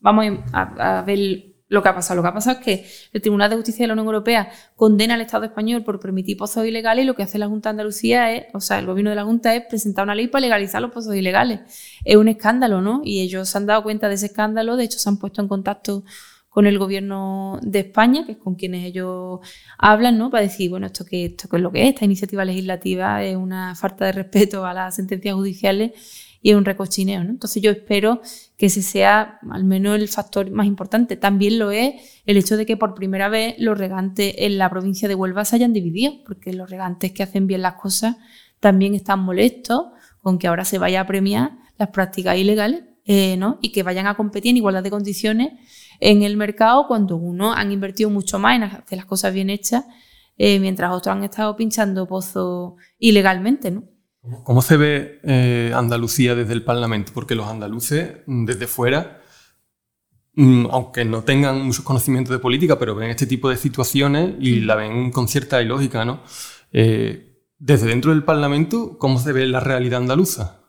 vamos 0.00 0.26
a, 0.52 1.04
ver 1.06 1.54
lo 1.68 1.82
que 1.82 1.88
ha 1.88 1.94
pasado. 1.94 2.16
Lo 2.16 2.22
que 2.22 2.28
ha 2.28 2.34
pasado 2.34 2.58
es 2.58 2.64
que 2.64 2.86
el 3.12 3.20
Tribunal 3.20 3.48
de 3.48 3.56
Justicia 3.56 3.84
de 3.84 3.88
la 3.88 3.92
Unión 3.92 4.06
Europea 4.06 4.50
condena 4.74 5.14
al 5.14 5.20
Estado 5.20 5.44
español 5.44 5.84
por 5.84 6.00
permitir 6.00 6.36
pozos 6.36 6.66
ilegales 6.66 7.04
y 7.04 7.06
lo 7.06 7.14
que 7.14 7.22
hace 7.22 7.38
la 7.38 7.46
Junta 7.46 7.68
de 7.68 7.70
Andalucía 7.72 8.32
es, 8.32 8.46
o 8.54 8.60
sea, 8.60 8.80
el 8.80 8.86
gobierno 8.86 9.10
de 9.10 9.16
la 9.16 9.24
Junta 9.24 9.54
es 9.54 9.64
presentar 9.68 10.04
una 10.04 10.16
ley 10.16 10.26
para 10.26 10.40
legalizar 10.40 10.82
los 10.82 10.90
pozos 10.90 11.14
ilegales. 11.14 11.60
Es 12.04 12.16
un 12.16 12.26
escándalo, 12.26 12.80
¿no? 12.80 13.00
Y 13.04 13.20
ellos 13.20 13.48
se 13.48 13.58
han 13.58 13.66
dado 13.66 13.84
cuenta 13.84 14.08
de 14.08 14.14
ese 14.14 14.26
escándalo, 14.26 14.76
de 14.76 14.84
hecho 14.84 14.98
se 14.98 15.08
han 15.08 15.18
puesto 15.18 15.40
en 15.40 15.46
contacto 15.46 16.04
con 16.54 16.68
el 16.68 16.78
gobierno 16.78 17.58
de 17.62 17.80
España, 17.80 18.24
que 18.24 18.32
es 18.32 18.38
con 18.38 18.54
quienes 18.54 18.84
ellos 18.84 19.40
hablan, 19.76 20.18
¿no? 20.18 20.30
Para 20.30 20.44
decir, 20.44 20.70
bueno, 20.70 20.86
esto 20.86 21.04
qué, 21.04 21.24
esto 21.24 21.48
qué 21.48 21.56
es 21.56 21.62
lo 21.64 21.72
que 21.72 21.82
es, 21.82 21.88
esta 21.88 22.04
iniciativa 22.04 22.44
legislativa 22.44 23.24
es 23.24 23.36
una 23.36 23.74
falta 23.74 24.04
de 24.04 24.12
respeto 24.12 24.64
a 24.64 24.72
las 24.72 24.94
sentencias 24.94 25.34
judiciales 25.34 25.90
y 26.42 26.50
es 26.50 26.56
un 26.56 26.64
recochineo, 26.64 27.24
¿no? 27.24 27.30
Entonces 27.30 27.60
yo 27.60 27.72
espero 27.72 28.20
que 28.56 28.66
ese 28.66 28.82
sea 28.82 29.40
al 29.50 29.64
menos 29.64 29.96
el 29.96 30.06
factor 30.06 30.48
más 30.52 30.68
importante. 30.68 31.16
También 31.16 31.58
lo 31.58 31.72
es 31.72 31.94
el 32.24 32.36
hecho 32.36 32.56
de 32.56 32.66
que 32.66 32.76
por 32.76 32.94
primera 32.94 33.28
vez 33.28 33.56
los 33.58 33.76
regantes 33.76 34.32
en 34.38 34.56
la 34.56 34.70
provincia 34.70 35.08
de 35.08 35.16
Huelva 35.16 35.44
se 35.44 35.56
hayan 35.56 35.72
dividido, 35.72 36.22
porque 36.24 36.52
los 36.52 36.70
regantes 36.70 37.10
que 37.10 37.24
hacen 37.24 37.48
bien 37.48 37.62
las 37.62 37.74
cosas 37.74 38.14
también 38.60 38.94
están 38.94 39.18
molestos 39.18 39.86
con 40.22 40.38
que 40.38 40.46
ahora 40.46 40.64
se 40.64 40.78
vaya 40.78 41.00
a 41.00 41.06
premiar 41.08 41.50
las 41.78 41.88
prácticas 41.88 42.38
ilegales, 42.38 42.84
eh, 43.06 43.36
¿no? 43.38 43.58
Y 43.60 43.72
que 43.72 43.82
vayan 43.82 44.06
a 44.06 44.14
competir 44.14 44.50
en 44.50 44.58
igualdad 44.58 44.84
de 44.84 44.90
condiciones 44.90 45.50
en 46.00 46.22
el 46.22 46.36
mercado 46.36 46.86
cuando 46.86 47.16
uno 47.16 47.52
han 47.52 47.72
invertido 47.72 48.10
mucho 48.10 48.38
más 48.38 48.56
en 48.56 48.62
hacer 48.64 48.98
las 48.98 49.06
cosas 49.06 49.32
bien 49.32 49.50
hechas, 49.50 49.84
eh, 50.36 50.58
mientras 50.58 50.92
otros 50.92 51.14
han 51.14 51.24
estado 51.24 51.56
pinchando 51.56 52.06
pozos 52.06 52.74
ilegalmente, 52.98 53.70
¿no? 53.70 53.84
¿Cómo 54.42 54.62
se 54.62 54.76
ve 54.76 55.20
eh, 55.22 55.72
Andalucía 55.74 56.34
desde 56.34 56.54
el 56.54 56.64
Parlamento? 56.64 57.12
Porque 57.14 57.34
los 57.34 57.46
andaluces, 57.46 58.22
mm, 58.26 58.46
desde 58.46 58.66
fuera, 58.66 59.20
mm, 60.34 60.66
aunque 60.70 61.04
no 61.04 61.22
tengan 61.22 61.60
muchos 61.62 61.84
conocimientos 61.84 62.32
de 62.32 62.38
política, 62.38 62.78
pero 62.78 62.94
ven 62.94 63.10
este 63.10 63.26
tipo 63.26 63.50
de 63.50 63.56
situaciones 63.56 64.34
y 64.40 64.60
la 64.60 64.76
ven 64.76 65.12
con 65.12 65.28
cierta 65.28 65.60
ilógica, 65.60 66.04
¿no? 66.04 66.22
Eh, 66.72 67.42
desde 67.58 67.86
dentro 67.86 68.12
del 68.12 68.24
Parlamento, 68.24 68.98
¿cómo 68.98 69.18
se 69.18 69.32
ve 69.32 69.46
la 69.46 69.60
realidad 69.60 70.00
andaluza? 70.00 70.63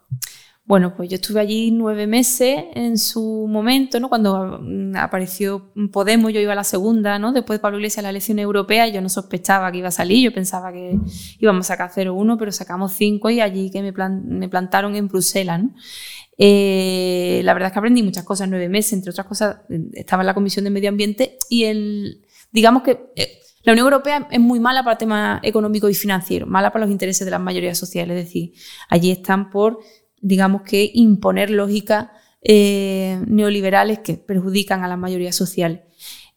Bueno, 0.68 0.96
pues 0.96 1.10
yo 1.10 1.16
estuve 1.16 1.42
allí 1.42 1.70
nueve 1.70 2.08
meses 2.08 2.66
en 2.74 2.98
su 2.98 3.46
momento, 3.48 4.00
¿no? 4.00 4.10
Cuando 4.10 4.58
mm, 4.60 4.96
apareció 4.96 5.72
Podemos, 5.92 6.34
yo 6.34 6.40
iba 6.40 6.54
a 6.54 6.56
la 6.56 6.64
segunda, 6.64 7.20
¿no? 7.20 7.34
Después 7.34 7.60
de 7.60 7.62
Pablo 7.62 7.78
Iglesias 7.78 8.00
a 8.00 8.02
la 8.02 8.10
elección 8.10 8.40
europea, 8.40 8.88
yo 8.88 9.00
no 9.00 9.10
sospechaba 9.10 9.72
que 9.72 9.78
iba 9.78 9.90
a 9.90 9.92
salir, 9.92 10.24
yo 10.24 10.34
pensaba 10.34 10.74
que 10.74 10.98
íbamos 11.40 11.68
a 11.70 11.76
sacar 11.76 11.92
0-1, 11.92 12.38
pero 12.40 12.52
sacamos 12.52 12.94
5 12.94 13.30
y 13.30 13.42
allí 13.42 13.70
que 13.70 13.84
me, 13.84 13.94
plantaron 14.50 14.96
en 14.96 15.08
Bruselas, 15.08 15.62
¿no? 15.62 15.76
Eh, 16.38 17.42
la 17.44 17.54
verdad 17.54 17.68
es 17.68 17.74
que 17.74 17.80
aprendí 17.80 18.02
muchas 18.02 18.24
cosas 18.24 18.46
en 18.46 18.52
nueve 18.52 18.68
meses, 18.68 18.94
entre 18.94 19.12
otras 19.12 19.28
cosas, 19.28 19.58
estaba 19.94 20.24
en 20.24 20.28
la 20.28 20.34
Comisión 20.34 20.66
de 20.66 20.72
Medio 20.72 20.90
Ambiente 20.90 21.38
y 21.48 21.66
el, 21.66 22.26
digamos 22.52 22.82
que 22.82 23.12
eh, 23.16 23.40
la 23.64 23.72
Unión 23.74 23.86
Europea 23.86 24.28
es 24.32 24.40
muy 24.40 24.60
mala 24.60 24.84
para 24.84 24.94
el 24.94 24.98
tema 24.98 25.40
económico 25.44 25.90
y 25.90 25.94
financiero, 25.94 26.48
mala 26.48 26.72
para 26.72 26.86
los 26.86 26.92
intereses 26.92 27.24
de 27.24 27.32
las 27.32 27.40
mayorías 27.40 27.78
sociales, 27.78 28.18
es 28.18 28.26
decir, 28.26 28.54
allí 28.90 29.12
están 29.12 29.50
por 29.50 29.80
digamos 30.22 30.62
que 30.64 30.92
imponer 30.94 31.50
lógicas 31.50 32.08
eh, 32.42 33.22
neoliberales 33.28 34.00
que 34.00 34.16
perjudican 34.16 34.84
a 34.84 34.88
la 34.88 34.98
mayoría 34.98 35.32
social. 35.32 35.84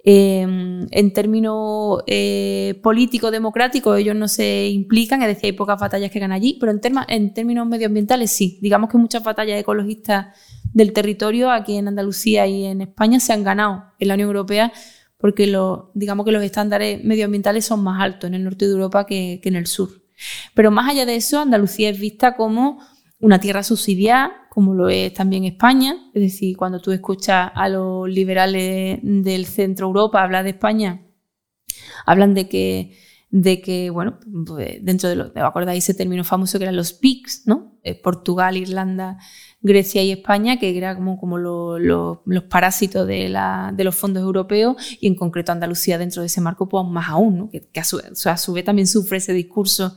Em, 0.04 0.86
en 0.90 1.12
términos 1.12 2.02
eh, 2.06 2.78
político-democráticos 2.82 3.98
ellos 3.98 4.16
no 4.16 4.28
se 4.28 4.68
implican, 4.68 5.20
es 5.22 5.28
decir, 5.28 5.46
hay 5.46 5.52
pocas 5.52 5.78
batallas 5.78 6.10
que 6.10 6.18
ganan 6.18 6.36
allí, 6.36 6.56
pero 6.58 6.72
en, 6.72 6.80
en 7.08 7.34
términos 7.34 7.66
medioambientales 7.66 8.30
sí. 8.30 8.58
Digamos 8.62 8.90
que 8.90 8.96
muchas 8.96 9.22
batallas 9.22 9.60
ecologistas 9.60 10.28
del 10.72 10.92
territorio 10.92 11.50
aquí 11.50 11.76
en 11.76 11.88
Andalucía 11.88 12.46
y 12.46 12.64
en 12.64 12.80
España 12.82 13.20
se 13.20 13.32
han 13.32 13.44
ganado 13.44 13.84
en 13.98 14.08
la 14.08 14.14
Unión 14.14 14.28
Europea 14.28 14.72
porque 15.18 15.46
lo, 15.46 15.90
digamos 15.94 16.24
que 16.24 16.32
los 16.32 16.42
estándares 16.42 17.04
medioambientales 17.04 17.64
son 17.64 17.82
más 17.82 18.00
altos 18.00 18.28
en 18.28 18.34
el 18.34 18.44
norte 18.44 18.66
de 18.66 18.72
Europa 18.72 19.04
que, 19.04 19.40
en 19.42 19.56
el 19.56 19.66
sur. 19.66 19.90
Pero 20.54 20.70
más 20.70 20.88
allá 20.88 21.06
de 21.06 21.16
eso, 21.16 21.40
Andalucía 21.40 21.90
es 21.90 21.98
vista 21.98 22.36
como 22.36 22.80
una 23.20 23.40
tierra 23.40 23.62
subsidiada, 23.62 24.48
como 24.50 24.74
lo 24.74 24.88
es 24.88 25.12
también 25.12 25.44
España. 25.44 25.96
Es 26.14 26.22
decir, 26.22 26.56
cuando 26.56 26.80
tú 26.80 26.92
escuchas 26.92 27.50
a 27.54 27.68
los 27.68 28.08
liberales 28.08 29.00
del 29.02 29.46
centro 29.46 29.86
Europa 29.86 30.22
hablar 30.22 30.44
de 30.44 30.50
España, 30.50 31.02
hablan 32.06 32.34
de 32.34 32.48
que, 32.48 32.96
de 33.30 33.60
que 33.60 33.90
bueno, 33.90 34.18
pues 34.46 34.78
dentro 34.82 35.08
de 35.08 35.16
lo, 35.16 35.32
acordáis 35.34 35.84
ese 35.84 35.94
término 35.94 36.24
famoso 36.24 36.58
que 36.58 36.64
eran 36.64 36.76
los 36.76 36.92
PICs, 36.92 37.42
¿no? 37.46 37.78
Eh, 37.82 38.00
Portugal, 38.00 38.56
Irlanda, 38.56 39.18
Grecia 39.60 40.02
y 40.02 40.12
España, 40.12 40.58
que 40.58 40.76
era 40.76 40.94
como, 40.94 41.18
como 41.18 41.38
los 41.38 42.44
parásitos 42.48 43.06
de, 43.06 43.28
los 43.76 43.94
fondos 43.94 44.22
europeos, 44.22 44.76
y 45.00 45.08
en 45.08 45.16
concreto 45.16 45.52
Andalucía 45.52 45.98
dentro 45.98 46.22
de 46.22 46.26
ese 46.26 46.40
marco, 46.40 46.68
pues 46.68 46.84
más 46.86 47.08
aún, 47.08 47.38
¿no? 47.38 47.50
que, 47.50 47.80
a, 47.80 47.84
su, 47.84 48.52
vez 48.52 48.64
también 48.64 48.86
sufre 48.86 49.18
ese 49.18 49.32
discurso 49.32 49.96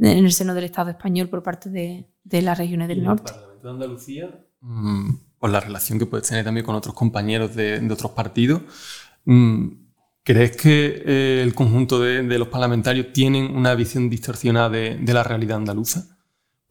en 0.00 0.24
el 0.24 0.32
seno 0.32 0.54
del 0.54 0.64
Estado 0.64 0.90
español 0.90 1.28
por 1.28 1.42
parte 1.42 1.70
de, 1.70 2.08
de 2.24 2.42
las 2.42 2.58
regiones 2.58 2.88
del 2.88 3.02
norte. 3.02 3.32
El 3.32 3.38
Parlamento 3.38 3.68
de 3.68 3.74
Andalucía, 3.74 4.44
mm, 4.60 5.10
por 5.38 5.50
la 5.50 5.60
relación 5.60 5.98
que 5.98 6.06
puedes 6.06 6.28
tener 6.28 6.44
también 6.44 6.64
con 6.64 6.74
otros 6.74 6.94
compañeros 6.94 7.54
de, 7.54 7.80
de 7.80 7.92
otros 7.92 8.12
partidos, 8.12 8.62
mm, 9.24 9.66
¿crees 10.22 10.56
que 10.56 11.02
eh, 11.04 11.42
el 11.42 11.54
conjunto 11.54 12.00
de, 12.00 12.22
de, 12.22 12.38
los 12.38 12.48
parlamentarios 12.48 13.12
tienen 13.12 13.54
una 13.54 13.74
visión 13.74 14.08
distorsionada 14.08 14.70
de, 14.70 15.12
la 15.12 15.22
realidad 15.22 15.58
andaluza? 15.58 16.12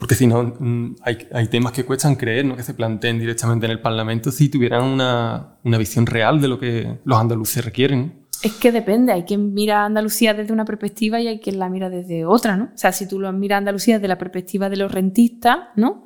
Porque 0.01 0.15
si 0.15 0.25
no, 0.25 0.55
mm, 0.59 0.95
hay, 1.03 1.47
temas 1.49 1.73
que 1.73 1.85
cuestan 1.85 2.15
creer, 2.15 2.43
¿no? 2.45 2.55
que 2.55 2.63
se 2.63 2.73
planteen 2.73 3.19
directamente 3.19 3.67
en 3.67 3.71
el 3.71 3.81
Parlamento 3.81 4.31
si 4.31 4.49
tuvieran 4.49 4.83
una, 4.83 5.59
visión 5.63 6.07
real 6.07 6.41
de 6.41 6.47
lo 6.47 6.57
que 6.57 6.99
los 7.03 7.19
andaluces 7.19 7.63
requieren. 7.63 8.20
Es 8.43 8.53
que 8.53 8.71
depende, 8.71 9.11
hay 9.11 9.23
quien 9.23 9.53
mira 9.53 9.81
a 9.81 9.85
Andalucía 9.85 10.33
desde 10.33 10.51
una 10.51 10.65
perspectiva 10.65 11.21
y 11.21 11.27
hay 11.27 11.39
quien 11.39 11.59
la 11.59 11.69
mira 11.69 11.89
desde 11.89 12.25
otra, 12.25 12.57
¿no? 12.57 12.65
O 12.73 12.77
sea, 12.77 12.91
si 12.91 13.07
tú 13.07 13.19
lo 13.19 13.31
miras 13.31 13.55
a 13.55 13.59
Andalucía 13.59 13.95
desde 13.95 14.07
la 14.07 14.17
perspectiva 14.17 14.69
de 14.69 14.77
los 14.77 14.91
rentistas, 14.91 15.59
¿no? 15.75 16.05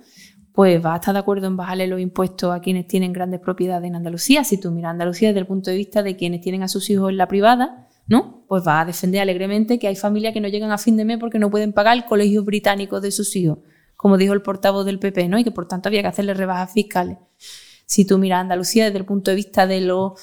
Pues 0.51 0.81
vas 0.81 0.93
a 0.93 0.95
estar 0.97 1.13
de 1.13 1.19
acuerdo 1.19 1.47
en 1.47 1.57
bajarle 1.57 1.87
los 1.87 1.99
impuestos 1.99 2.53
a 2.53 2.59
quienes 2.59 2.87
tienen 2.87 3.13
grandes 3.13 3.39
propiedades 3.39 3.87
en 3.87 3.95
Andalucía. 3.95 4.43
Si 4.43 4.59
tú 4.59 4.71
miras 4.71 4.89
a 4.89 4.91
Andalucía 4.91 5.29
desde 5.29 5.41
el 5.41 5.47
punto 5.47 5.71
de 5.71 5.77
vista 5.77 6.03
de 6.03 6.15
quienes 6.15 6.41
tienen 6.41 6.63
a 6.63 6.67
sus 6.67 6.89
hijos 6.89 7.09
en 7.09 7.17
la 7.17 7.27
privada, 7.27 7.87
¿no? 8.07 8.43
Pues 8.47 8.63
vas 8.63 8.83
a 8.83 8.85
defender 8.85 9.21
alegremente 9.21 9.79
que 9.79 9.87
hay 9.87 9.95
familias 9.95 10.33
que 10.33 10.41
no 10.41 10.47
llegan 10.47 10.71
a 10.71 10.77
fin 10.77 10.97
de 10.97 11.05
mes 11.05 11.17
porque 11.19 11.39
no 11.39 11.49
pueden 11.49 11.73
pagar 11.73 11.95
el 11.95 12.05
colegio 12.05 12.43
británico 12.43 13.01
de 13.01 13.11
sus 13.11 13.35
hijos 13.35 13.59
como 13.95 14.17
dijo 14.17 14.33
el 14.33 14.41
portavoz 14.41 14.85
del 14.85 14.99
PP, 14.99 15.27
¿no? 15.29 15.39
y 15.39 15.43
que 15.43 15.51
por 15.51 15.67
tanto 15.67 15.89
había 15.89 16.01
que 16.01 16.09
hacerle 16.09 16.33
rebajas 16.33 16.71
fiscales. 16.71 17.17
Si 17.85 18.05
tú 18.05 18.17
miras 18.17 18.41
Andalucía 18.41 18.85
desde 18.85 18.99
el 18.99 19.05
punto 19.05 19.31
de 19.31 19.35
vista 19.35 19.67
de 19.67 19.81
los 19.81 20.13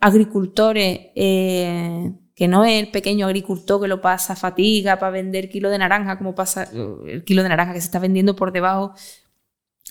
agricultores, 0.00 1.00
eh, 1.14 2.12
que 2.34 2.48
no 2.48 2.64
es 2.64 2.80
el 2.80 2.90
pequeño 2.90 3.26
agricultor 3.26 3.80
que 3.80 3.88
lo 3.88 4.00
pasa 4.00 4.36
fatiga 4.36 4.98
para 4.98 5.10
vender 5.10 5.48
kilo 5.48 5.70
de 5.70 5.78
naranja, 5.78 6.18
como 6.18 6.34
pasa 6.34 6.68
el 7.06 7.24
kilo 7.24 7.42
de 7.42 7.48
naranja 7.48 7.72
que 7.72 7.80
se 7.80 7.86
está 7.86 7.98
vendiendo 7.98 8.36
por 8.36 8.52
debajo 8.52 8.94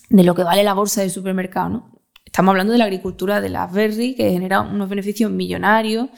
de 0.09 0.23
lo 0.23 0.33
que 0.33 0.43
vale 0.43 0.63
la 0.63 0.73
bolsa 0.73 1.01
del 1.01 1.11
supermercado. 1.11 1.69
¿no? 1.69 2.01
Estamos 2.25 2.53
hablando 2.53 2.73
de 2.73 2.79
la 2.79 2.85
agricultura 2.85 3.41
de 3.41 3.49
las 3.49 3.71
berry, 3.71 4.15
que 4.15 4.31
genera 4.31 4.61
unos 4.61 4.89
beneficios 4.89 5.31
millonarios 5.31 6.09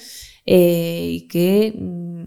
eh, 0.46 1.08
y 1.12 1.28
que, 1.28 1.74
mm, 1.76 2.24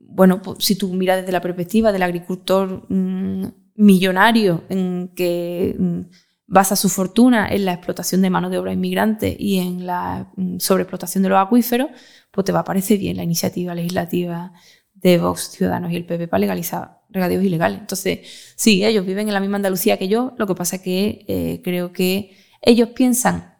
bueno, 0.00 0.40
pues, 0.40 0.64
si 0.64 0.76
tú 0.76 0.92
miras 0.94 1.20
desde 1.20 1.32
la 1.32 1.40
perspectiva 1.40 1.92
del 1.92 2.02
agricultor 2.02 2.86
mm, 2.88 3.46
millonario 3.74 4.64
en 4.68 5.12
que 5.14 5.76
mm, 5.78 6.00
basa 6.46 6.76
su 6.76 6.88
fortuna 6.88 7.48
en 7.48 7.64
la 7.64 7.72
explotación 7.72 8.22
de 8.22 8.30
mano 8.30 8.50
de 8.50 8.58
obra 8.58 8.72
inmigrante 8.72 9.36
y 9.38 9.58
en 9.58 9.86
la 9.86 10.30
mm, 10.36 10.58
sobreexplotación 10.58 11.22
de 11.22 11.28
los 11.28 11.38
acuíferos, 11.38 11.90
pues 12.30 12.44
te 12.44 12.52
va 12.52 12.60
a 12.60 12.64
parecer 12.64 12.98
bien 12.98 13.16
la 13.16 13.24
iniciativa 13.24 13.74
legislativa 13.74 14.52
de 14.94 15.18
Vox 15.18 15.50
Ciudadanos 15.50 15.92
y 15.92 15.96
el 15.96 16.06
PP 16.06 16.28
para 16.28 16.40
legalizar 16.40 17.00
regadeos 17.10 17.44
ilegales. 17.44 17.80
Entonces, 17.80 18.20
sí, 18.56 18.84
ellos 18.84 19.04
viven 19.04 19.28
en 19.28 19.34
la 19.34 19.40
misma 19.40 19.56
Andalucía 19.56 19.96
que 19.96 20.08
yo, 20.08 20.34
lo 20.38 20.46
que 20.46 20.54
pasa 20.54 20.76
es 20.76 20.82
que 20.82 21.24
eh, 21.28 21.60
creo 21.62 21.92
que 21.92 22.36
ellos 22.62 22.90
piensan 22.90 23.55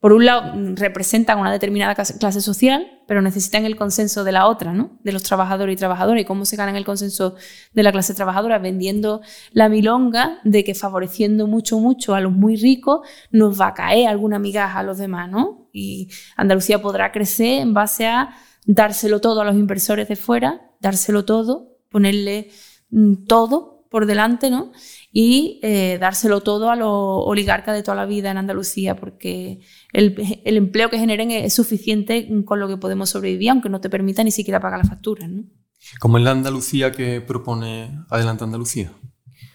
por 0.00 0.14
un 0.14 0.24
lado, 0.24 0.54
mm, 0.54 0.76
representan 0.76 1.38
una 1.38 1.52
determinada 1.52 1.94
clase 1.94 2.40
social, 2.40 2.86
pero 3.06 3.20
necesitan 3.20 3.66
el 3.66 3.76
consenso 3.76 4.24
de 4.24 4.32
la 4.32 4.46
otra, 4.46 4.72
¿no? 4.72 4.98
De 5.04 5.12
los 5.12 5.22
trabajadores 5.22 5.74
y 5.74 5.76
trabajadoras. 5.76 6.22
¿Y 6.22 6.24
cómo 6.24 6.46
se 6.46 6.56
ganan 6.56 6.76
el 6.76 6.86
consenso 6.86 7.34
de 7.74 7.82
la 7.82 7.92
clase 7.92 8.14
trabajadora? 8.14 8.58
Vendiendo 8.58 9.20
la 9.52 9.68
milonga 9.68 10.40
de 10.42 10.64
que 10.64 10.74
favoreciendo 10.74 11.46
mucho, 11.46 11.78
mucho 11.78 12.14
a 12.14 12.20
los 12.20 12.32
muy 12.32 12.56
ricos 12.56 13.06
nos 13.30 13.60
va 13.60 13.68
a 13.68 13.74
caer 13.74 14.08
alguna 14.08 14.38
migaja 14.38 14.78
a 14.78 14.82
los 14.82 14.96
demás, 14.96 15.30
¿no? 15.30 15.68
Y 15.70 16.08
Andalucía 16.36 16.80
podrá 16.80 17.12
crecer 17.12 17.60
en 17.60 17.74
base 17.74 18.06
a 18.06 18.30
dárselo 18.64 19.20
todo 19.20 19.42
a 19.42 19.44
los 19.44 19.54
inversores 19.54 20.08
de 20.08 20.16
fuera, 20.16 20.62
dárselo 20.80 21.26
todo, 21.26 21.76
ponerle 21.90 22.50
mm, 22.90 23.26
todo 23.26 23.79
por 23.90 24.06
delante, 24.06 24.48
¿no? 24.50 24.72
y 25.12 25.58
eh, 25.62 25.98
dárselo 26.00 26.40
todo 26.40 26.70
a 26.70 26.76
los 26.76 26.88
oligarcas 26.92 27.74
de 27.74 27.82
toda 27.82 27.96
la 27.96 28.06
vida 28.06 28.30
en 28.30 28.38
Andalucía, 28.38 28.96
porque 28.96 29.60
el, 29.92 30.14
empleo 30.44 30.88
que 30.88 30.98
generen 30.98 31.30
es 31.32 31.52
suficiente 31.52 32.28
con 32.44 32.60
lo 32.60 32.68
que 32.68 32.76
podemos 32.76 33.10
sobrevivir, 33.10 33.50
aunque 33.50 33.68
no 33.68 33.80
te 33.80 33.90
permita 33.90 34.22
ni 34.22 34.30
siquiera 34.30 34.60
pagar 34.60 34.78
las 34.78 34.88
facturas. 34.88 35.28
¿no? 35.28 35.44
¿Cómo 35.98 36.18
es 36.18 36.24
la 36.24 36.30
Andalucía 36.30 36.92
que 36.92 37.20
propone 37.20 38.04
Adelante 38.08 38.44
Andalucía? 38.44 38.92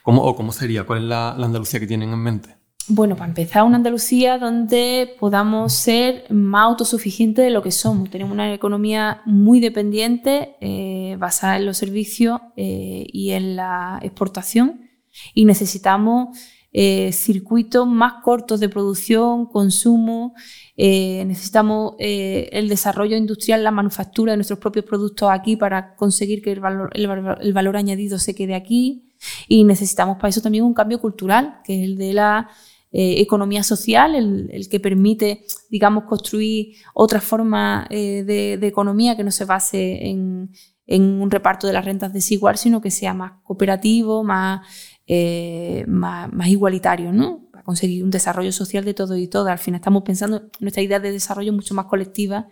¿Cómo, 0.04 0.24
¿O 0.24 0.36
cómo 0.36 0.52
sería? 0.52 0.84
¿Cuál 0.84 1.04
es 1.04 1.06
la, 1.06 1.32
Andalucía 1.32 1.80
que 1.80 1.88
tienen 1.88 2.12
en 2.12 2.20
mente? 2.20 2.58
Bueno, 2.88 3.16
para 3.16 3.30
empezar, 3.30 3.64
una 3.64 3.78
Andalucía 3.78 4.38
donde 4.38 5.16
podamos 5.20 5.74
ser 5.74 6.26
más 6.30 6.66
autosuficientes 6.66 7.44
de 7.44 7.50
lo 7.50 7.64
que 7.64 7.72
somos. 7.72 8.12
Tenemos 8.12 8.32
una 8.32 8.54
economía 8.54 9.24
muy 9.26 9.60
dependiente, 9.60 10.56
eh, 10.62 11.16
basada 11.18 11.58
en 11.58 11.66
los 11.66 11.78
servicios 11.78 12.40
eh, 12.56 13.08
y 13.12 13.32
en 13.32 13.56
la 13.56 14.00
exportación 14.04 14.88
y 15.34 15.46
necesitamos 15.46 16.38
eh, 16.74 17.12
circuitos 17.12 17.88
más 17.88 18.22
cortos 18.22 18.60
de 18.60 18.70
producción, 18.70 19.48
consumo, 19.48 20.36
necesitamos 20.78 21.96
el 21.98 22.70
desarrollo 22.70 23.18
industrial, 23.18 23.64
la 23.64 23.72
manufactura 23.72 24.34
de 24.34 24.38
nuestros 24.38 24.60
propios 24.60 24.86
productos 24.86 25.32
aquí 25.32 25.56
para 25.56 25.96
conseguir 25.96 26.44
que 26.44 26.52
el 26.52 26.60
valor 26.60 27.78
añadido 27.78 28.20
se 28.20 28.36
quede 28.36 28.54
aquí 28.54 29.14
y 29.48 29.64
necesitamos 29.64 30.18
para 30.18 30.30
eso 30.30 30.42
también 30.42 30.66
un 30.66 30.74
cambio 30.74 31.00
cultural, 31.00 31.62
que 31.64 31.82
es 31.82 31.90
el 31.90 31.98
de 31.98 32.14
la 32.14 32.50
economía 32.98 33.64
social, 33.64 34.16
el, 34.16 34.70
que 34.70 34.80
permite, 34.80 35.44
digamos, 35.70 36.06
construir 36.06 36.76
otra 36.94 37.20
forma 37.20 37.88
de, 37.90 38.60
economía 38.62 39.18
que 39.18 39.24
no 39.24 39.32
se 39.32 39.46
base 39.46 40.08
en, 40.08 40.52
en, 40.86 41.04
un 41.22 41.30
reparto 41.30 41.68
de 41.68 41.74
las 41.74 41.84
rentas 41.84 42.14
desigual, 42.14 42.58
sino 42.58 42.80
que 42.80 42.92
sea 42.92 43.14
más 43.14 43.34
cooperativo, 43.44 44.24
más 44.24 44.62
eh, 45.08 45.86
más, 45.88 46.48
igualitario, 46.48 47.14
¿no? 47.14 47.48
Para 47.52 47.64
conseguir 47.64 48.04
un 48.04 48.10
desarrollo 48.10 48.52
social 48.52 48.84
de 48.84 48.96
todo 48.96 49.16
y 49.16 49.28
todas. 49.28 49.52
Al 49.52 49.60
final 49.60 49.80
estamos 49.80 50.02
pensando 50.04 50.38
en 50.38 50.50
nuestra 50.60 50.82
idea 50.82 51.00
de 51.00 51.12
desarrollo 51.12 51.54
mucho 51.54 51.76
más 51.76 51.86
colectiva 51.86 52.48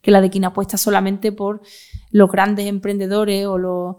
que 0.00 0.10
la 0.10 0.22
de 0.22 0.30
quien 0.30 0.46
apuesta 0.46 0.78
solamente 0.78 1.32
por 1.32 1.60
los 2.10 2.30
grandes 2.30 2.66
emprendedores 2.66 3.46
o 3.46 3.58
los 3.58 3.96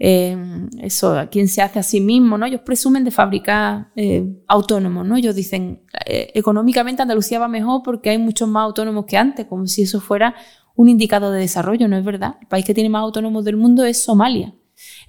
eh, 0.00 0.36
eso, 0.78 1.14
quien 1.30 1.46
se 1.46 1.62
hace 1.62 1.78
a 1.78 1.82
sí 1.82 2.00
mismo, 2.00 2.36
¿no? 2.36 2.46
Ellos 2.46 2.62
presumen 2.62 3.04
de 3.04 3.10
fabricar 3.12 3.92
eh, 3.94 4.26
autónomos, 4.48 5.06
¿no? 5.06 5.16
Ellos 5.16 5.36
dicen, 5.36 5.82
económicamente 6.06 7.02
Andalucía 7.02 7.38
va 7.38 7.46
mejor 7.46 7.82
porque 7.84 8.10
hay 8.10 8.18
muchos 8.18 8.48
más 8.48 8.62
autónomos 8.62 9.04
que 9.04 9.16
antes, 9.16 9.46
como 9.46 9.66
si 9.66 9.82
eso 9.82 10.00
fuera 10.00 10.34
un 10.74 10.88
indicador 10.88 11.32
de 11.32 11.40
desarrollo, 11.40 11.86
¿no 11.86 11.96
es 11.96 12.04
verdad? 12.04 12.36
El 12.40 12.46
país 12.48 12.64
que 12.64 12.74
tiene 12.74 12.88
más 12.88 13.02
autónomos 13.02 13.44
del 13.44 13.56
mundo 13.56 13.84
es 13.84 14.02
Somalia. 14.02 14.54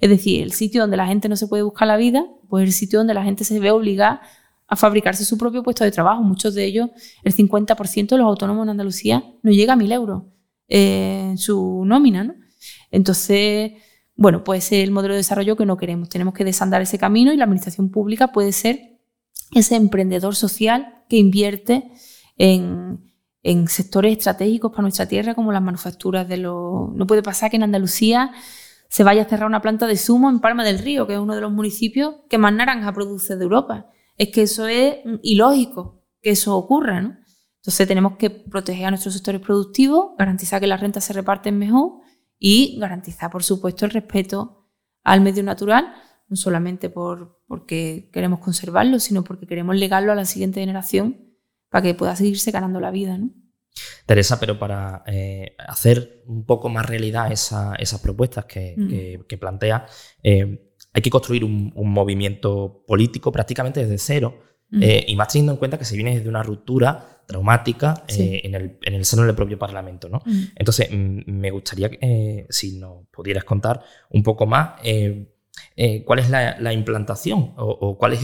Es 0.00 0.10
decir, 0.10 0.42
el 0.42 0.52
sitio 0.52 0.82
donde 0.82 0.96
la 0.96 1.06
gente 1.06 1.28
no 1.28 1.36
se 1.36 1.46
puede 1.46 1.62
buscar 1.62 1.88
la 1.88 1.96
vida, 1.96 2.26
pues 2.48 2.64
el 2.64 2.72
sitio 2.72 2.98
donde 2.98 3.14
la 3.14 3.24
gente 3.24 3.44
se 3.44 3.58
ve 3.58 3.70
obligada 3.70 4.20
a 4.68 4.76
fabricarse 4.76 5.24
su 5.24 5.38
propio 5.38 5.62
puesto 5.62 5.84
de 5.84 5.90
trabajo. 5.90 6.22
Muchos 6.22 6.54
de 6.54 6.64
ellos, 6.64 6.90
el 7.24 7.34
50% 7.34 8.08
de 8.08 8.18
los 8.18 8.26
autónomos 8.26 8.64
en 8.64 8.70
Andalucía 8.70 9.24
no 9.42 9.50
llega 9.50 9.72
a 9.72 9.76
1.000 9.76 9.92
euros 9.92 10.22
en 10.68 11.38
su 11.38 11.84
nómina. 11.84 12.24
¿no? 12.24 12.34
Entonces, 12.90 13.72
bueno, 14.14 14.44
puede 14.44 14.60
ser 14.60 14.84
el 14.84 14.90
modelo 14.90 15.14
de 15.14 15.18
desarrollo 15.18 15.56
que 15.56 15.66
no 15.66 15.76
queremos. 15.76 16.08
Tenemos 16.08 16.34
que 16.34 16.44
desandar 16.44 16.82
ese 16.82 16.98
camino 16.98 17.32
y 17.32 17.36
la 17.36 17.44
administración 17.44 17.90
pública 17.90 18.28
puede 18.28 18.52
ser 18.52 19.00
ese 19.52 19.76
emprendedor 19.76 20.34
social 20.34 21.04
que 21.08 21.16
invierte 21.16 21.90
en, 22.36 23.10
sectores 23.68 24.16
estratégicos 24.18 24.70
para 24.70 24.82
nuestra 24.82 25.06
tierra, 25.06 25.34
como 25.34 25.52
las 25.52 25.62
manufacturas 25.62 26.28
de 26.28 26.36
los... 26.36 26.92
No 26.94 27.06
puede 27.06 27.22
pasar 27.22 27.50
que 27.50 27.56
en 27.56 27.64
Andalucía 27.64 28.30
se 28.88 29.02
vaya 29.02 29.22
a 29.22 29.24
cerrar 29.24 29.48
una 29.48 29.62
planta 29.62 29.86
de 29.86 29.96
zumo 29.96 30.30
en 30.30 30.38
Palma 30.40 30.64
del 30.64 30.78
Río, 30.78 31.06
que 31.06 31.14
es 31.14 31.18
uno 31.18 31.34
de 31.34 31.40
los 31.40 31.50
municipios 31.50 32.16
que 32.28 32.38
más 32.38 32.52
naranja 32.52 32.92
produce 32.92 33.36
de 33.36 33.42
Europa. 33.42 33.90
Es 34.16 34.28
que 34.28 34.42
eso 34.42 34.68
es 34.68 34.98
ilógico 35.22 36.04
que 36.20 36.30
eso 36.30 36.56
ocurra, 36.56 37.00
¿no? 37.00 37.16
Entonces 37.56 37.88
tenemos 37.88 38.16
que 38.16 38.30
proteger 38.30 38.86
a 38.86 38.90
nuestros 38.90 39.14
sectores 39.14 39.40
productivos, 39.40 40.10
garantizar 40.18 40.60
que 40.60 40.66
las 40.66 40.80
rentas 40.80 41.04
se 41.04 41.12
reparten 41.12 41.58
mejor 41.58 42.01
y 42.44 42.76
garantizar, 42.76 43.30
por 43.30 43.44
supuesto, 43.44 43.84
el 43.84 43.92
respeto 43.92 44.68
al 45.04 45.20
medio 45.20 45.44
natural, 45.44 45.94
no 46.26 46.34
solamente 46.34 46.90
por, 46.90 47.40
porque 47.46 48.10
queremos 48.12 48.40
conservarlo, 48.40 48.98
sino 48.98 49.22
porque 49.22 49.46
queremos 49.46 49.76
legarlo 49.76 50.10
a 50.10 50.16
la 50.16 50.24
siguiente 50.24 50.58
generación 50.58 51.36
para 51.70 51.82
que 51.82 51.94
pueda 51.94 52.16
seguirse 52.16 52.50
ganando 52.50 52.80
la 52.80 52.90
vida. 52.90 53.16
¿no? 53.16 53.30
Teresa, 54.06 54.40
pero 54.40 54.58
para 54.58 55.04
eh, 55.06 55.54
hacer 55.68 56.24
un 56.26 56.44
poco 56.44 56.68
más 56.68 56.84
realidad 56.84 57.30
esas 57.30 58.00
propuestas 58.02 58.46
que, 58.46 58.74
mm. 58.76 59.38
plantea, 59.38 59.86
eh, 60.24 60.74
hay 60.92 61.00
que 61.00 61.10
construir 61.10 61.44
un, 61.44 61.72
movimiento 61.76 62.82
político 62.88 63.30
prácticamente 63.30 63.82
desde 63.82 63.98
cero, 63.98 64.40
mm. 64.70 64.82
eh, 64.82 65.04
y 65.06 65.14
más 65.14 65.28
teniendo 65.28 65.52
en 65.52 65.58
cuenta 65.58 65.78
que 65.78 65.84
se 65.84 65.94
viene 65.94 66.16
desde 66.16 66.28
una 66.28 66.42
ruptura 66.42 67.11
traumática 67.32 68.04
en, 68.08 68.54
el, 68.54 69.04
seno 69.04 69.24
del 69.24 69.34
propio 69.34 69.58
Parlamento. 69.58 70.08
¿no? 70.08 70.22
Mm. 70.24 70.42
Entonces, 70.54 70.88
me 70.92 71.50
gustaría, 71.50 71.90
si 72.48 72.78
nos 72.78 73.06
pudieras 73.10 73.44
contar 73.44 73.82
un 74.10 74.22
poco 74.22 74.46
más 74.46 74.74
eh, 75.76 76.04
cuál 76.04 76.18
es 76.18 76.30
la, 76.30 76.72
implantación 76.72 77.54
o, 77.56 77.96
cuál 77.98 78.12
es 78.12 78.22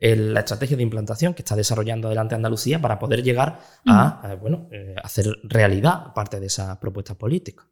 la 0.00 0.40
estrategia 0.40 0.76
de 0.76 0.82
implantación 0.82 1.34
que 1.34 1.42
está 1.42 1.56
desarrollando 1.56 2.08
adelante 2.08 2.34
Andalucía 2.34 2.80
para 2.80 2.98
poder 2.98 3.22
llegar 3.22 3.60
a, 3.86 4.36
bueno, 4.40 4.68
eh, 4.72 4.94
hacer 5.02 5.26
realidad 5.44 6.12
parte 6.14 6.40
de 6.40 6.46
esas 6.46 6.76
propuestas 6.78 7.16
políticas. 7.16 7.66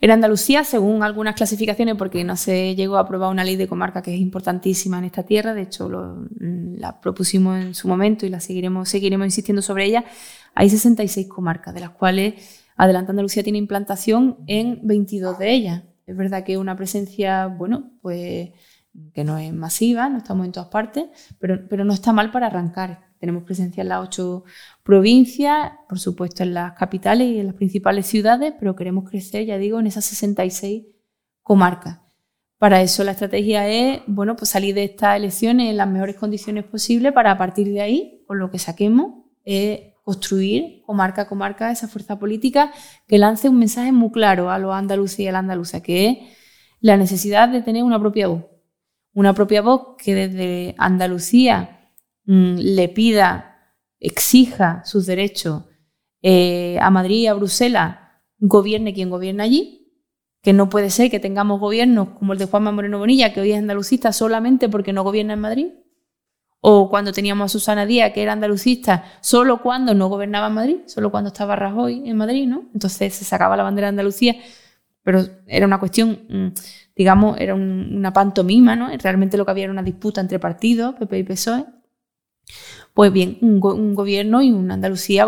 En 0.00 0.10
Andalucía, 0.10 0.64
según 0.64 1.02
algunas 1.02 1.34
clasificaciones, 1.34 1.96
porque 1.96 2.22
no 2.24 2.36
se 2.36 2.74
llegó 2.74 2.96
a 2.96 3.00
aprobar 3.00 3.30
una 3.30 3.44
ley 3.44 3.56
de 3.56 3.66
comarca 3.66 4.02
que 4.02 4.14
es 4.14 4.20
importantísima 4.20 4.98
en 4.98 5.04
esta 5.04 5.22
tierra, 5.22 5.54
de 5.54 5.62
hecho 5.62 5.88
mm, 5.88 6.76
la 6.78 7.00
propusimos 7.00 7.58
en 7.58 7.74
su 7.74 7.88
momento 7.88 8.26
y 8.26 8.28
la 8.28 8.40
seguiremos, 8.40 8.88
seguiremos 8.88 9.26
insistiendo 9.26 9.62
sobre 9.62 9.86
ella, 9.86 10.04
hay 10.54 10.70
66 10.70 11.28
comarcas, 11.28 11.74
de 11.74 11.80
las 11.80 11.90
cuales 11.90 12.34
Adelante 12.76 13.10
Andalucía 13.10 13.42
tiene 13.42 13.58
implantación 13.58 14.38
en 14.46 14.80
22 14.82 15.38
de 15.38 15.52
ellas. 15.52 15.82
Es 16.06 16.16
verdad 16.16 16.44
que 16.44 16.58
una 16.58 16.76
presencia, 16.76 17.46
bueno, 17.46 17.90
pues 18.02 18.50
que 19.14 19.24
no 19.24 19.38
es 19.38 19.52
masiva, 19.52 20.08
no 20.08 20.18
estamos 20.18 20.46
en 20.46 20.52
todas 20.52 20.68
partes, 20.68 21.06
pero, 21.38 21.66
pero 21.68 21.84
no 21.84 21.92
está 21.92 22.12
mal 22.12 22.30
para 22.30 22.46
arrancar. 22.46 23.05
Tenemos 23.18 23.44
presencia 23.44 23.82
en 23.82 23.88
las 23.88 24.02
ocho 24.02 24.44
provincias, 24.82 25.72
por 25.88 25.98
supuesto 25.98 26.42
en 26.42 26.54
las 26.54 26.72
capitales 26.72 27.28
y 27.28 27.38
en 27.40 27.46
las 27.46 27.54
principales 27.54 28.06
ciudades, 28.06 28.54
pero 28.58 28.76
queremos 28.76 29.08
crecer, 29.08 29.46
ya 29.46 29.58
digo, 29.58 29.80
en 29.80 29.86
esas 29.86 30.04
66 30.04 30.84
comarcas. 31.42 32.00
Para 32.58 32.80
eso 32.82 33.04
la 33.04 33.12
estrategia 33.12 33.68
es, 33.68 34.00
bueno, 34.06 34.36
pues 34.36 34.50
salir 34.50 34.74
de 34.74 34.84
estas 34.84 35.16
elecciones 35.16 35.70
en 35.70 35.76
las 35.76 35.88
mejores 35.88 36.16
condiciones 36.16 36.64
posibles 36.64 37.12
para 37.12 37.32
a 37.32 37.38
partir 37.38 37.68
de 37.68 37.82
ahí, 37.82 38.24
con 38.26 38.38
lo 38.38 38.50
que 38.50 38.58
saquemos, 38.58 39.24
construir 40.02 40.82
comarca 40.86 41.22
a 41.22 41.28
comarca 41.28 41.70
esa 41.70 41.88
fuerza 41.88 42.18
política 42.18 42.72
que 43.08 43.18
lance 43.18 43.48
un 43.48 43.58
mensaje 43.58 43.92
muy 43.92 44.10
claro 44.12 44.50
a 44.50 44.58
los 44.58 44.72
andaluces 44.72 45.20
y 45.20 45.28
a 45.28 45.32
la 45.32 45.40
andaluza, 45.40 45.82
que 45.82 46.08
es 46.08 46.18
la 46.80 46.96
necesidad 46.96 47.48
de 47.48 47.62
tener 47.62 47.82
una 47.82 47.98
propia 47.98 48.28
voz. 48.28 48.44
Una 49.12 49.34
propia 49.34 49.62
voz 49.62 49.96
que 49.98 50.14
desde 50.14 50.74
Andalucía 50.78 51.75
mm, 52.26 52.56
le 52.56 52.88
pida, 52.88 53.74
exija 53.98 54.82
sus 54.84 55.06
derechos 55.06 55.64
eh, 56.22 56.78
a 56.80 56.90
Madrid 56.90 57.18
y 57.18 57.26
a 57.26 57.34
Bruselas, 57.34 57.98
gobierne 58.38 58.92
quien 58.92 59.10
gobierna 59.10 59.44
allí, 59.44 59.86
que 60.42 60.52
no 60.52 60.68
puede 60.68 60.90
ser 60.90 61.10
que 61.10 61.20
tengamos 61.20 61.58
gobiernos 61.60 62.10
como 62.10 62.32
el 62.32 62.38
de 62.38 62.46
Juanma 62.46 62.72
Moreno 62.72 62.98
Bonilla, 62.98 63.32
que 63.32 63.40
hoy 63.40 63.52
es 63.52 63.58
andalucista 63.58 64.12
solamente 64.12 64.68
porque 64.68 64.92
no 64.92 65.02
gobierna 65.02 65.32
en 65.32 65.40
Madrid, 65.40 65.66
o 66.60 66.90
cuando 66.90 67.12
teníamos 67.12 67.46
a 67.46 67.48
Susana 67.48 67.86
Díaz, 67.86 68.12
que 68.12 68.22
era 68.22 68.32
andalucista, 68.32 69.04
solo 69.20 69.62
cuando 69.62 69.94
no 69.94 70.08
gobernaba 70.08 70.48
en 70.48 70.54
Madrid, 70.54 70.76
solo 70.86 71.10
cuando 71.10 71.28
estaba 71.28 71.54
Rajoy 71.54 72.08
en 72.08 72.16
Madrid, 72.16 72.48
¿no? 72.48 72.64
Entonces 72.74 73.14
se 73.14 73.24
sacaba 73.24 73.56
la 73.56 73.62
bandera 73.62 73.86
de 73.86 73.90
Andalucía, 73.90 74.36
pero 75.02 75.24
era 75.46 75.66
una 75.66 75.78
cuestión, 75.78 76.26
mm, 76.28 76.46
digamos, 76.96 77.38
era 77.38 77.54
una 77.54 78.12
pantomima, 78.12 78.74
¿no? 78.74 78.88
Realmente 78.98 79.36
lo 79.36 79.44
que 79.44 79.52
había 79.52 79.64
era 79.64 79.72
una 79.72 79.84
disputa 79.84 80.20
entre 80.20 80.40
partidos, 80.40 80.96
PP 80.96 81.18
y 81.18 81.22
PSOE. 81.22 81.66
Pues 82.94 83.12
bien, 83.12 83.38
un, 83.42 83.60
gobierno 83.94 84.42
y 84.42 84.50
una 84.50 84.74
Andalucía 84.74 85.24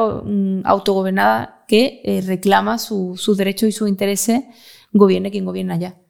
autogobernada 0.64 1.64
que 1.68 2.00
eh, 2.04 2.22
reclama 2.22 2.78
sus 2.78 3.36
derechos 3.36 3.68
y 3.68 3.72
sus 3.72 3.88
intereses, 3.88 4.44
gobierne 4.92 5.30
quien 5.30 5.44
gobierna 5.44 5.74
allá, 5.74 6.00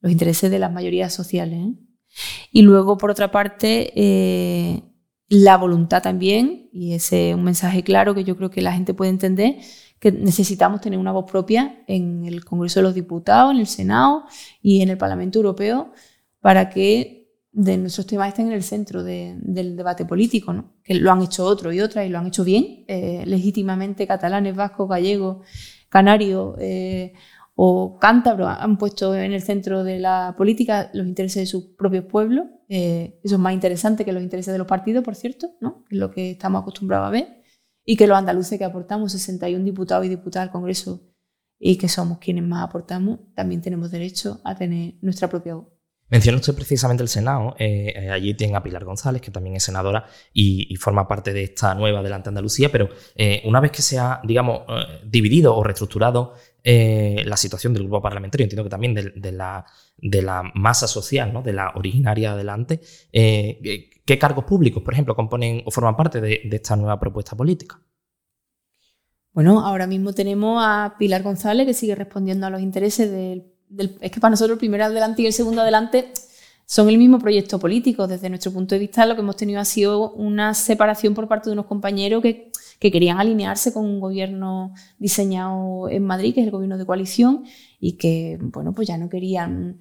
los 0.00 0.10
intereses 0.10 0.50
de 0.50 0.58
las 0.58 0.72
mayorías 0.72 1.12
sociales. 1.12 1.60
¿eh? 1.60 1.74
Y 2.50 2.62
luego, 2.62 2.98
por 2.98 3.10
otra 3.10 3.30
parte, 3.30 3.92
eh, 3.94 4.82
la 5.28 5.56
voluntad 5.56 6.02
también, 6.02 6.68
y 6.72 6.94
ese 6.94 7.30
es 7.30 7.36
un 7.36 7.44
mensaje 7.44 7.82
claro 7.82 8.14
que 8.14 8.24
yo 8.24 8.36
creo 8.36 8.50
que 8.50 8.62
la 8.62 8.72
gente 8.72 8.94
puede 8.94 9.10
entender, 9.10 9.58
que 9.98 10.12
necesitamos 10.12 10.80
tener 10.80 10.98
una 10.98 11.12
voz 11.12 11.30
propia 11.30 11.82
en 11.86 12.24
el 12.24 12.44
Congreso 12.44 12.80
de 12.80 12.84
los 12.84 12.94
Diputados, 12.94 13.54
en 13.54 13.60
el 13.60 13.66
Senado 13.66 14.24
y 14.60 14.82
en 14.82 14.90
el 14.90 14.98
Parlamento 14.98 15.38
Europeo 15.38 15.92
para 16.40 16.68
que 16.68 17.23
de 17.56 17.78
nuestros 17.78 18.06
temas 18.06 18.28
estén 18.28 18.48
en 18.48 18.52
el 18.52 18.64
centro 18.64 19.04
del 19.04 19.76
debate 19.76 20.04
político, 20.04 20.52
¿no? 20.52 20.74
que 20.82 20.94
lo 20.94 21.12
han 21.12 21.22
hecho 21.22 21.44
otros 21.46 21.72
y 21.72 21.80
otras 21.80 22.04
y 22.04 22.08
lo 22.08 22.18
han 22.18 22.26
hecho 22.26 22.42
bien, 22.42 22.84
eh, 22.88 23.22
legítimamente 23.26 24.08
catalanes, 24.08 24.56
vascos, 24.56 24.88
gallegos, 24.88 25.46
canarios, 25.88 26.56
eh, 26.58 27.12
o 27.54 27.96
cántabros 28.00 28.48
han 28.58 28.76
puesto 28.76 29.14
en 29.14 29.32
el 29.32 29.40
centro 29.40 29.84
de 29.84 30.00
la 30.00 30.34
política 30.36 30.90
los 30.92 31.06
intereses 31.06 31.42
de 31.42 31.46
sus 31.46 31.66
propios 31.78 32.04
pueblos. 32.06 32.46
Eh, 32.68 33.20
eso 33.22 33.36
es 33.36 33.40
más 33.40 33.54
interesante 33.54 34.04
que 34.04 34.12
los 34.12 34.24
intereses 34.24 34.52
de 34.52 34.58
los 34.58 34.66
partidos, 34.66 35.04
por 35.04 35.14
cierto, 35.14 35.52
¿no? 35.60 35.84
lo 35.90 36.10
que 36.10 36.32
estamos 36.32 36.62
acostumbrados 36.62 37.06
a 37.06 37.10
ver. 37.10 37.42
Y 37.84 37.96
que 37.96 38.08
los 38.08 38.18
andaluces 38.18 38.58
que 38.58 38.64
aportamos 38.64 39.12
61 39.12 39.64
diputados 39.64 40.04
y 40.06 40.08
diputadas 40.08 40.48
al 40.48 40.52
Congreso 40.52 41.02
y 41.60 41.76
que 41.76 41.88
somos 41.88 42.18
quienes 42.18 42.42
más 42.42 42.64
aportamos, 42.64 43.20
también 43.36 43.62
tenemos 43.62 43.92
derecho 43.92 44.40
a 44.42 44.56
tener 44.56 44.94
nuestra 45.00 45.28
propia 45.28 45.54
voz. 45.54 45.73
Menciona 46.14 46.38
usted 46.38 46.54
precisamente 46.54 47.02
el 47.02 47.08
Senado. 47.08 47.56
Eh, 47.58 47.92
eh, 47.96 48.10
allí 48.10 48.34
tiene 48.34 48.56
a 48.56 48.62
Pilar 48.62 48.84
González, 48.84 49.20
que 49.20 49.30
también 49.30 49.56
es 49.56 49.64
senadora 49.64 50.06
y, 50.32 50.74
forma 50.76 51.08
parte 51.08 51.32
de 51.32 51.44
esta 51.44 51.74
nueva 51.74 52.02
Delante 52.02 52.28
Andalucía, 52.28 52.70
pero 52.70 52.88
una 53.44 53.60
vez 53.60 53.70
que 53.70 53.82
se 53.82 53.98
ha, 53.98 54.20
digamos, 54.22 54.62
dividido 55.04 55.56
o 55.56 55.64
reestructurado 55.64 56.34
eh, 56.66 57.22
la 57.26 57.36
situación 57.36 57.74
del 57.74 57.82
grupo 57.82 58.00
parlamentario, 58.00 58.44
entiendo 58.44 58.64
que 58.64 58.70
también 58.70 58.94
de, 58.94 59.32
la, 59.32 60.52
masa 60.54 60.88
social, 60.88 61.30
¿no? 61.30 61.42
de 61.42 61.52
la 61.52 61.72
originaria 61.74 62.32
adelante. 62.32 62.80
Eh, 63.12 63.90
¿Qué 64.06 64.18
cargos 64.18 64.44
públicos, 64.44 64.82
por 64.82 64.94
ejemplo, 64.94 65.14
componen 65.14 65.62
o 65.66 65.70
forman 65.70 65.94
parte 65.94 66.22
de, 66.22 66.40
esta 66.50 66.74
nueva 66.74 66.98
propuesta 66.98 67.36
política? 67.36 67.78
Bueno, 69.34 69.60
ahora 69.60 69.86
mismo 69.86 70.14
tenemos 70.14 70.58
a 70.64 70.96
Pilar 70.98 71.22
González 71.22 71.66
que 71.66 71.74
sigue 71.74 71.94
respondiendo 71.94 72.46
a 72.46 72.50
los 72.50 72.62
intereses 72.62 73.10
del, 73.10 73.53
Es 74.00 74.10
que 74.10 74.20
para 74.20 74.30
nosotros 74.30 74.54
el 74.54 74.58
primer 74.58 74.82
adelante 74.82 75.22
y 75.22 75.26
el 75.26 75.32
segundo 75.32 75.62
adelante 75.62 76.12
son 76.66 76.88
el 76.88 76.98
mismo 76.98 77.18
proyecto 77.18 77.58
político. 77.58 78.06
Desde 78.06 78.28
nuestro 78.28 78.52
punto 78.52 78.74
de 78.74 78.80
vista, 78.80 79.06
lo 79.06 79.14
que 79.14 79.20
hemos 79.20 79.36
tenido 79.36 79.60
ha 79.60 79.64
sido 79.64 80.12
una 80.12 80.54
separación 80.54 81.14
por 81.14 81.28
parte 81.28 81.50
de 81.50 81.54
unos 81.54 81.66
compañeros 81.66 82.22
que 82.22 82.50
que 82.78 82.90
querían 82.90 83.18
alinearse 83.18 83.72
con 83.72 83.84
un 83.84 84.00
gobierno 84.00 84.74
diseñado 84.98 85.88
en 85.88 86.04
Madrid, 86.04 86.34
que 86.34 86.40
es 86.40 86.46
el 86.46 86.50
gobierno 86.50 86.78
de 86.78 86.86
coalición, 86.86 87.44
y 87.80 87.96
que, 87.96 88.38
bueno, 88.40 88.74
pues 88.74 88.88
ya 88.88 88.98
no 88.98 89.08
querían... 89.08 89.80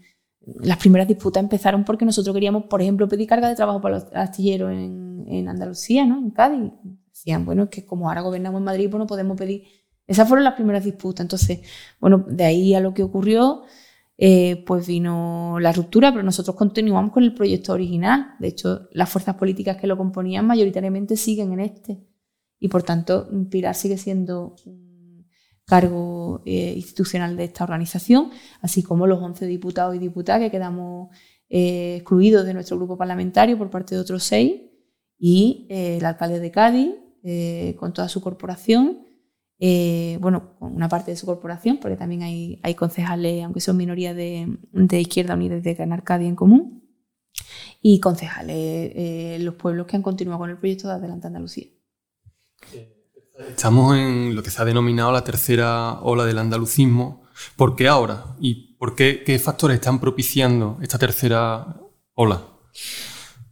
Las 0.61 0.77
primeras 0.77 1.07
disputas 1.07 1.43
empezaron 1.43 1.85
porque 1.85 2.05
nosotros 2.05 2.33
queríamos, 2.33 2.63
por 2.65 2.81
ejemplo, 2.81 3.07
pedir 3.07 3.27
carga 3.27 3.47
de 3.47 3.55
trabajo 3.55 3.81
para 3.81 3.95
los 3.95 4.05
astilleros 4.13 4.71
en, 4.71 5.47
Andalucía, 5.47 6.05
¿no? 6.05 6.17
En 6.17 6.31
Cádiz. 6.31 6.71
Decían, 7.09 7.45
bueno, 7.45 7.63
es 7.63 7.69
que 7.69 7.85
como 7.85 8.07
ahora 8.07 8.21
gobernamos 8.21 8.59
en 8.59 8.65
Madrid, 8.65 8.89
pues 8.89 8.99
no 8.99 9.07
podemos 9.07 9.37
pedir... 9.37 9.63
Esas 10.13 10.27
fueron 10.27 10.43
las 10.43 10.53
primeras 10.53 10.83
disputas. 10.85 11.23
Entonces, 11.23 11.59
bueno, 11.99 12.25
de 12.27 12.45
ahí 12.45 12.73
a 12.73 12.79
lo 12.79 12.93
que 12.93 13.03
ocurrió, 13.03 13.63
eh, 14.17 14.63
pues 14.65 14.87
vino 14.87 15.57
la 15.59 15.73
ruptura, 15.73 16.11
pero 16.11 16.23
nosotros 16.23 16.55
continuamos 16.55 17.11
con 17.11 17.23
el 17.23 17.33
proyecto 17.33 17.73
original. 17.73 18.35
De 18.39 18.47
hecho, 18.47 18.87
las 18.91 19.09
fuerzas 19.09 19.35
políticas 19.35 19.77
que 19.77 19.87
lo 19.87 19.97
componían 19.97 20.47
mayoritariamente 20.47 21.17
siguen 21.17 21.53
en 21.53 21.59
este 21.59 22.13
y 22.63 22.69
por 22.69 22.81
tanto 22.81 23.27
Pilar 23.51 23.75
sigue 23.75 23.97
siendo 23.97 24.55
un 24.65 25.27
cargo 25.65 26.41
eh, 26.45 26.71
institucional 26.77 27.35
de 27.35 27.43
esta 27.43 27.65
organización, 27.65 28.31
así 28.61 28.81
como 28.81 29.05
los 29.05 29.21
11 29.21 29.45
diputados 29.47 29.97
y 29.97 29.99
diputadas 29.99 30.43
que 30.43 30.49
quedamos 30.49 31.13
eh, 31.49 31.97
excluidos 31.97 32.45
de 32.45 32.53
nuestro 32.53 32.77
grupo 32.77 32.97
parlamentario 32.97 33.57
por 33.57 33.69
parte 33.69 33.95
de 33.95 34.01
otros 34.01 34.23
seis 34.23 34.61
y 35.19 35.67
eh, 35.69 35.97
el 35.97 36.05
alcalde 36.05 36.39
de 36.39 36.51
Cádiz 36.51 36.91
con 37.77 37.93
toda 37.93 38.07
su 38.07 38.21
corporación. 38.21 38.99
Bueno, 40.19 40.57
con 40.59 40.75
una 40.75 40.89
parte 40.89 41.11
de 41.11 41.17
su 41.17 41.25
corporación, 41.25 41.77
porque 41.77 41.95
también 41.95 42.23
hay, 42.23 42.59
hay 42.63 42.75
concejales, 42.75 43.43
aunque 43.43 43.61
son 43.61 43.77
minoría 43.77 44.13
de, 44.13 44.57
de 44.71 45.01
Izquierda 45.01 45.35
Unida 45.35 45.59
de 45.59 45.73
Ganar 45.73 46.03
Cádiz 46.03 46.27
en 46.27 46.35
común, 46.35 46.83
y 47.81 47.99
concejales 47.99 49.41
los 49.41 49.55
pueblos 49.55 49.87
que 49.87 49.95
han 49.95 50.01
continuado 50.01 50.39
con 50.39 50.49
el 50.49 50.57
proyecto 50.57 50.87
de 50.87 50.95
Adelante 50.95 51.27
Andalucía. 51.27 51.67
Estamos 53.49 53.97
en 53.97 54.35
lo 54.35 54.43
que 54.43 54.51
se 54.51 54.61
ha 54.61 54.65
denominado 54.65 55.11
la 55.11 55.23
tercera 55.23 55.99
ola 56.01 56.23
del 56.25 56.37
andalucismo. 56.37 57.23
¿Por 57.55 57.75
qué 57.75 57.87
ahora? 57.87 58.35
¿Y 58.39 58.75
por 58.77 58.95
qué, 58.95 59.23
qué 59.25 59.39
factores 59.39 59.75
están 59.75 59.99
propiciando 59.99 60.77
esta 60.81 60.99
tercera 60.99 61.81
ola? 62.13 62.45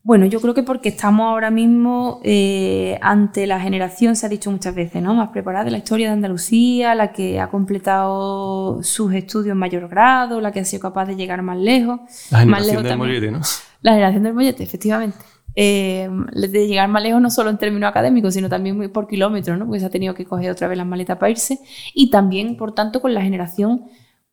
Bueno, 0.03 0.25
yo 0.25 0.41
creo 0.41 0.55
que 0.55 0.63
porque 0.63 0.89
estamos 0.89 1.27
ahora 1.27 1.51
mismo 1.51 2.21
eh, 2.23 2.97
ante 3.01 3.45
la 3.45 3.59
generación, 3.59 4.15
se 4.15 4.25
ha 4.25 4.29
dicho 4.29 4.49
muchas 4.49 4.73
veces, 4.73 5.01
¿no? 5.01 5.13
Más 5.13 5.29
preparada 5.29 5.65
de 5.65 5.71
la 5.71 5.77
historia 5.77 6.07
de 6.07 6.13
Andalucía, 6.13 6.95
la 6.95 7.11
que 7.13 7.39
ha 7.39 7.51
completado 7.51 8.81
sus 8.81 9.13
estudios 9.13 9.51
en 9.51 9.59
mayor 9.59 9.87
grado, 9.87 10.41
la 10.41 10.51
que 10.51 10.61
ha 10.61 10.65
sido 10.65 10.81
capaz 10.81 11.05
de 11.05 11.15
llegar 11.15 11.43
más 11.43 11.57
lejos. 11.57 11.99
La 12.31 12.39
generación 12.39 12.49
más 12.49 12.65
lejos 12.65 13.21
de 13.21 13.31
¿no? 13.31 13.41
La 13.81 13.91
generación 13.91 14.23
del 14.23 14.33
mollete, 14.33 14.63
efectivamente. 14.63 15.17
Eh, 15.53 16.09
de 16.31 16.67
llegar 16.67 16.87
más 16.87 17.03
lejos 17.03 17.21
no 17.21 17.29
solo 17.29 17.51
en 17.51 17.57
términos 17.59 17.87
académicos, 17.87 18.33
sino 18.33 18.49
también 18.49 18.91
por 18.91 19.07
kilómetros, 19.07 19.59
¿no? 19.59 19.65
porque 19.65 19.81
se 19.81 19.85
ha 19.85 19.89
tenido 19.89 20.15
que 20.15 20.25
coger 20.25 20.49
otra 20.49 20.67
vez 20.67 20.77
las 20.77 20.87
maletas 20.87 21.17
para 21.17 21.29
irse, 21.29 21.59
y 21.93 22.09
también, 22.09 22.57
por 22.57 22.73
tanto, 22.73 23.01
con 23.01 23.13
la 23.13 23.21
generación 23.21 23.83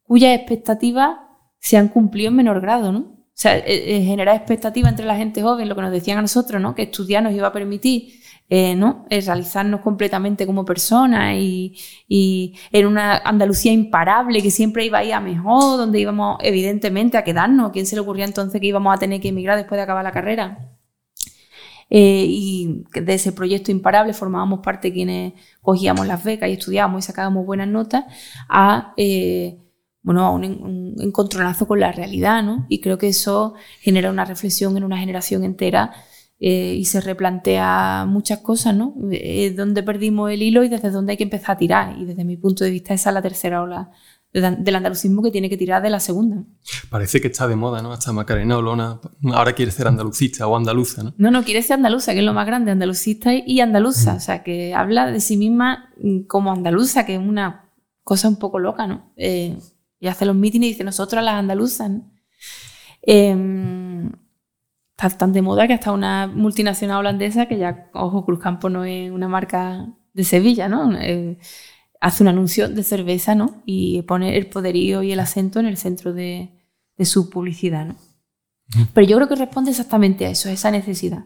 cuyas 0.02 0.35
expectativas 0.35 1.18
se 1.59 1.76
han 1.76 1.88
cumplido 1.88 2.31
en 2.31 2.37
menor 2.37 2.62
grado. 2.62 2.90
¿no? 2.90 3.17
O 3.38 3.40
sea, 3.40 3.57
eh, 3.57 3.96
eh, 3.96 4.03
generar 4.05 4.35
expectativas 4.35 4.90
entre 4.90 5.07
la 5.07 5.16
gente 5.16 5.42
joven, 5.42 5.68
lo 5.68 5.77
que 5.77 5.83
nos 5.83 5.92
decían 5.92 6.18
a 6.18 6.22
nosotros, 6.22 6.61
¿no? 6.61 6.74
que 6.74 6.83
estudiar 6.83 7.22
nos 7.22 7.33
iba 7.33 7.46
a 7.46 7.53
permitir 7.53 8.14
¿no? 8.77 9.07
realizarnos 9.09 9.81
completamente 9.81 10.44
como 10.44 10.64
personas 10.64 11.37
y, 11.37 11.77
y, 12.09 12.57
en 12.72 12.87
una 12.87 13.18
Andalucía 13.18 13.70
imparable 13.72 14.42
que 14.42 14.51
siempre 14.51 14.87
iba 14.87 14.98
a 14.98 15.05
ir 15.05 15.12
a 15.12 15.20
mejor, 15.20 15.77
donde 15.77 16.01
íbamos 16.01 16.38
evidentemente 16.42 17.16
a 17.16 17.22
quedarnos. 17.22 17.70
quién 17.70 17.87
se 17.87 17.94
le 17.94 18.01
ocurría 18.01 18.24
entonces 18.24 18.61
que 18.61 18.66
íbamos 18.66 18.92
a 18.92 18.98
tener 18.98 19.20
que 19.20 19.29
emigrar 19.29 19.57
después 19.57 19.79
de 19.79 19.83
acabar 19.83 20.03
la 20.03 20.12
carrera? 20.12 20.79
Eh, 21.90 22.27
y 22.29 22.85
de 22.92 23.14
ese 23.14 23.33
proyecto 23.33 23.70
imparable 23.70 24.12
formábamos 24.12 24.61
parte 24.61 24.92
quienes 24.92 25.33
cogíamos 25.62 26.07
las 26.07 26.22
becas 26.22 26.51
y 26.51 26.53
estudiábamos 26.53 27.05
y 27.05 27.07
sacábamos 27.07 27.46
buenas 27.46 27.68
notas, 27.68 28.05
a, 28.48 28.92
eh, 28.96 29.59
bueno, 30.09 30.25
a 30.25 30.31
un, 30.31 30.94
encontronazo 31.01 31.68
con 31.68 31.81
la 31.81 31.92
realidad, 31.92 32.42
¿no? 32.42 32.64
Y 32.71 32.81
creo 32.81 32.97
que 32.97 33.09
eso 33.09 33.53
genera 33.79 34.11
una 34.11 34.25
reflexión 34.25 34.75
en 34.79 34.85
una 34.85 34.97
generación 34.97 35.44
entera 35.44 35.92
eh, 36.40 36.77
y 36.79 36.87
se 36.87 37.03
replantea 37.03 38.07
muchas 38.09 38.38
cosas, 38.38 38.75
¿no? 38.75 38.94
dónde 38.97 39.83
perdimos 39.83 40.31
el 40.31 40.40
hilo 40.40 40.64
y 40.64 40.71
desde 40.71 40.90
dónde 40.90 41.11
hay 41.11 41.16
que 41.18 41.25
empezar 41.25 41.57
a 41.57 41.59
tirar. 41.59 41.99
Y 41.99 42.07
desde 42.07 42.25
mi 42.25 42.38
punto 42.38 42.64
de 42.64 42.71
vista 42.71 42.94
esa 42.94 43.11
es 43.11 43.14
la 43.14 43.21
tercera 43.21 43.61
ola 43.61 43.90
del 44.33 44.77
andalucismo 44.77 45.23
que 45.23 45.31
tiene 45.31 45.51
que 45.51 45.59
tirar 45.59 45.83
de 45.83 45.90
la 45.90 46.01
segunda. 46.01 46.42
Parece 46.88 47.21
que 47.21 47.27
está 47.27 47.47
de 47.47 47.57
moda, 47.57 47.83
¿no? 47.83 47.92
Hasta 47.92 48.11
Macarena 48.11 48.57
Olona 48.57 49.03
ahora 49.35 49.53
quiere 49.53 49.73
ser 49.73 49.88
andalucista 49.88 50.47
o 50.47 50.57
andaluza, 50.57 51.03
¿no? 51.03 51.12
No, 51.18 51.31
no, 51.31 51.44
quiere 51.44 51.61
ser 51.61 51.75
andaluza, 51.75 52.14
que 52.14 52.21
es 52.21 52.25
lo 52.25 52.33
más 52.33 52.47
grande, 52.47 52.71
andalucista 52.71 53.35
y 53.35 53.61
andaluza. 53.61 54.14
O 54.14 54.21
sea, 54.21 54.42
que 54.42 54.73
habla 54.73 55.11
de 55.11 55.21
sí 55.21 55.37
misma 55.37 55.92
como 56.29 56.51
andaluza, 56.51 57.05
que 57.05 57.16
es 57.16 57.21
una 57.21 57.68
cosa 58.05 58.27
un 58.27 58.38
poco 58.38 58.59
loca, 58.59 58.87
¿no? 58.87 59.12
Eh, 59.18 59.59
y 60.01 60.07
hace 60.07 60.27
los 60.27 60.37
mítines 60.37 60.69
y 60.69 60.73
dice, 60.73 60.85
nosotros 60.85 61.23
las 61.23 61.35
andaluzas, 61.35 61.91
¿no? 61.91 62.11
Em, 63.03 64.11
está 64.91 65.11
tan 65.11 65.33
de 65.33 65.43
moda 65.43 65.67
que 65.67 65.75
hasta 65.75 65.93
una 65.93 66.27
multinacional 66.27 66.99
holandesa, 66.99 67.47
que 67.47 67.59
ya, 67.59 67.89
ojo, 67.95 68.25
Cruzcampo 68.25 68.69
no 68.69 68.85
es 68.85 69.11
una 69.11 69.29
marca 69.29 69.87
de 70.13 70.25
Sevilla, 70.25 70.69
¿no? 70.69 70.93
Eh, 70.99 71.39
hace 72.01 72.23
un 72.23 72.29
anuncio 72.29 72.69
de 72.69 72.83
cerveza, 72.83 73.35
¿no? 73.35 73.63
Y 73.65 74.03
pone 74.03 74.37
el 74.37 74.49
poderío 74.49 75.03
y 75.03 75.13
el 75.13 75.21
acento 75.21 75.61
en 75.61 75.67
el 75.67 75.77
centro 75.77 76.13
de, 76.13 76.55
su 77.05 77.31
publicidad, 77.31 77.87
¿no? 77.87 77.97
Pero 78.93 79.07
yo 79.07 79.17
creo 79.17 79.29
que 79.29 79.37
responde 79.37 79.71
exactamente 79.71 80.27
a 80.27 80.31
eso, 80.31 80.49
a 80.49 80.53
esa 80.53 80.71
necesidad. 80.71 81.25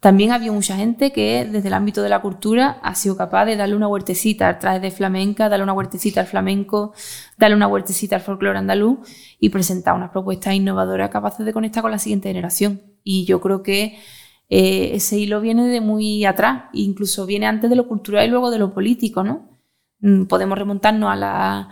También 0.00 0.32
había 0.32 0.52
mucha 0.52 0.76
gente 0.76 1.12
que 1.12 1.48
desde 1.50 1.68
el 1.68 1.74
ámbito 1.74 2.02
de 2.02 2.08
la 2.08 2.20
cultura 2.20 2.78
ha 2.82 2.94
sido 2.94 3.16
capaz 3.16 3.46
de 3.46 3.56
darle 3.56 3.76
una 3.76 3.88
huertecita 3.88 4.48
al 4.48 4.58
traje 4.58 4.80
de 4.80 4.90
flamenca, 4.90 5.48
darle 5.48 5.64
una 5.64 5.72
huertecita 5.72 6.20
al 6.20 6.26
flamenco, 6.26 6.92
darle 7.38 7.56
una 7.56 7.66
huertecita 7.66 8.16
al 8.16 8.22
folclore 8.22 8.58
andaluz 8.58 8.98
y 9.40 9.48
presentar 9.48 9.94
unas 9.94 10.10
propuestas 10.10 10.54
innovadoras 10.54 11.10
capaces 11.10 11.46
de 11.46 11.52
conectar 11.52 11.82
con 11.82 11.90
la 11.90 11.98
siguiente 11.98 12.28
generación. 12.28 12.82
Y 13.02 13.24
yo 13.24 13.40
creo 13.40 13.62
que 13.62 13.98
eh, 14.48 14.90
ese 14.94 15.18
hilo 15.18 15.40
viene 15.40 15.66
de 15.66 15.80
muy 15.80 16.24
atrás, 16.24 16.64
incluso 16.72 17.26
viene 17.26 17.46
antes 17.46 17.70
de 17.70 17.76
lo 17.76 17.88
cultural 17.88 18.26
y 18.26 18.30
luego 18.30 18.50
de 18.50 18.58
lo 18.58 18.72
político, 18.74 19.24
¿no? 19.24 19.48
Mm, 20.00 20.24
podemos 20.26 20.58
remontarnos 20.58 21.10
a 21.10 21.16
la, 21.16 21.68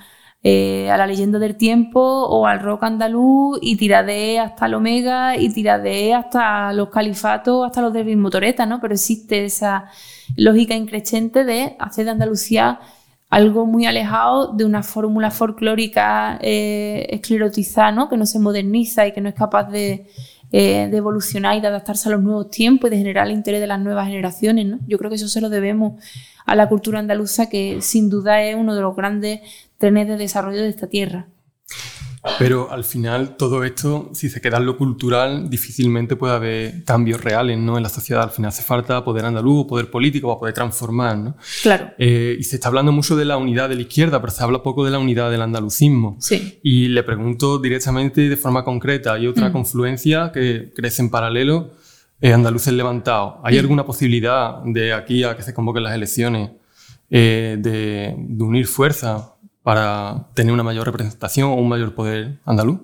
eh, 0.46 0.90
a 0.90 0.98
la 0.98 1.06
leyenda 1.06 1.38
del 1.38 1.56
tiempo 1.56 2.00
o 2.02 2.46
al 2.46 2.60
rock 2.60 2.82
andaluz 2.82 3.58
y 3.62 3.76
tiradé 3.76 4.38
hasta 4.38 4.66
el 4.66 4.74
Omega 4.74 5.38
y 5.38 5.48
tiradé 5.48 6.12
hasta 6.12 6.70
los 6.74 6.90
califatos, 6.90 7.64
hasta 7.64 7.80
los 7.80 7.94
de 7.94 8.14
motoreta, 8.14 8.66
¿no? 8.66 8.78
Pero 8.78 8.92
existe 8.92 9.46
esa 9.46 9.86
lógica 10.36 10.74
increchente 10.74 11.44
de 11.44 11.76
hacer 11.78 12.04
de 12.04 12.10
Andalucía 12.10 12.78
algo 13.30 13.64
muy 13.64 13.86
alejado 13.86 14.52
de 14.52 14.66
una 14.66 14.82
fórmula 14.82 15.30
folclórica 15.30 16.38
eh, 16.42 17.06
esclerotizada, 17.08 17.90
¿no? 17.90 18.10
Que 18.10 18.18
no 18.18 18.26
se 18.26 18.38
moderniza 18.38 19.06
y 19.06 19.12
que 19.12 19.22
no 19.22 19.30
es 19.30 19.34
capaz 19.34 19.70
de, 19.70 20.08
eh, 20.52 20.88
de 20.90 20.96
evolucionar 20.98 21.56
y 21.56 21.62
de 21.62 21.68
adaptarse 21.68 22.10
a 22.10 22.12
los 22.12 22.22
nuevos 22.22 22.50
tiempos 22.50 22.88
y 22.88 22.90
de 22.90 22.98
generar 22.98 23.26
el 23.28 23.32
interés 23.32 23.62
de 23.62 23.66
las 23.66 23.80
nuevas 23.80 24.08
generaciones, 24.08 24.66
¿no? 24.66 24.78
Yo 24.86 24.98
creo 24.98 25.08
que 25.08 25.16
eso 25.16 25.26
se 25.26 25.40
lo 25.40 25.48
debemos 25.48 25.94
a 26.46 26.54
la 26.54 26.68
cultura 26.68 26.98
andaluza, 26.98 27.48
que 27.48 27.80
sin 27.80 28.10
duda 28.10 28.42
es 28.42 28.54
uno 28.54 28.74
de 28.74 28.82
los 28.82 28.94
grandes 28.94 29.40
trenes 29.84 30.08
de 30.08 30.16
desarrollo 30.16 30.62
de 30.62 30.70
esta 30.70 30.86
tierra. 30.86 31.26
Pero 32.38 32.72
al 32.72 32.84
final 32.84 33.36
todo 33.36 33.64
esto, 33.64 34.08
si 34.14 34.30
se 34.30 34.40
queda 34.40 34.56
en 34.56 34.64
lo 34.64 34.78
cultural, 34.78 35.50
difícilmente 35.50 36.16
puede 36.16 36.34
haber 36.34 36.84
cambios 36.84 37.22
reales 37.22 37.58
¿no? 37.58 37.76
en 37.76 37.82
la 37.82 37.90
sociedad. 37.90 38.22
Al 38.22 38.30
final 38.30 38.48
hace 38.48 38.62
falta 38.62 39.04
poder 39.04 39.26
andaluz, 39.26 39.66
poder 39.66 39.90
político 39.90 40.28
para 40.28 40.40
poder 40.40 40.54
transformar. 40.54 41.18
¿no? 41.18 41.36
Claro. 41.62 41.90
Eh, 41.98 42.34
y 42.38 42.42
se 42.44 42.56
está 42.56 42.68
hablando 42.68 42.92
mucho 42.92 43.14
de 43.14 43.26
la 43.26 43.36
unidad 43.36 43.68
de 43.68 43.74
la 43.74 43.82
izquierda, 43.82 44.22
pero 44.22 44.32
se 44.32 44.42
habla 44.42 44.62
poco 44.62 44.86
de 44.86 44.90
la 44.90 44.98
unidad 44.98 45.30
del 45.30 45.42
andalucismo. 45.42 46.16
Sí. 46.18 46.60
Y 46.62 46.88
le 46.88 47.02
pregunto 47.02 47.58
directamente 47.58 48.22
de 48.22 48.36
forma 48.38 48.64
concreta, 48.64 49.12
¿hay 49.12 49.26
otra 49.26 49.50
mm. 49.50 49.52
confluencia 49.52 50.30
que 50.32 50.72
crece 50.74 51.02
en 51.02 51.10
paralelo? 51.10 51.72
Eh, 52.22 52.32
andaluces 52.32 52.72
levantados. 52.72 53.34
¿Hay 53.44 53.56
mm. 53.56 53.60
alguna 53.60 53.84
posibilidad 53.84 54.62
de 54.64 54.94
aquí 54.94 55.24
a 55.24 55.36
que 55.36 55.42
se 55.42 55.52
convoquen 55.52 55.82
las 55.82 55.94
elecciones 55.94 56.52
eh, 57.10 57.56
de, 57.60 58.16
unir 58.42 58.66
fuerzas 58.66 59.33
para 59.64 60.28
tener 60.34 60.52
una 60.52 60.62
mayor 60.62 60.86
representación 60.86 61.48
o 61.48 61.54
un 61.54 61.68
mayor 61.68 61.94
poder 61.94 62.38
andaluz? 62.44 62.80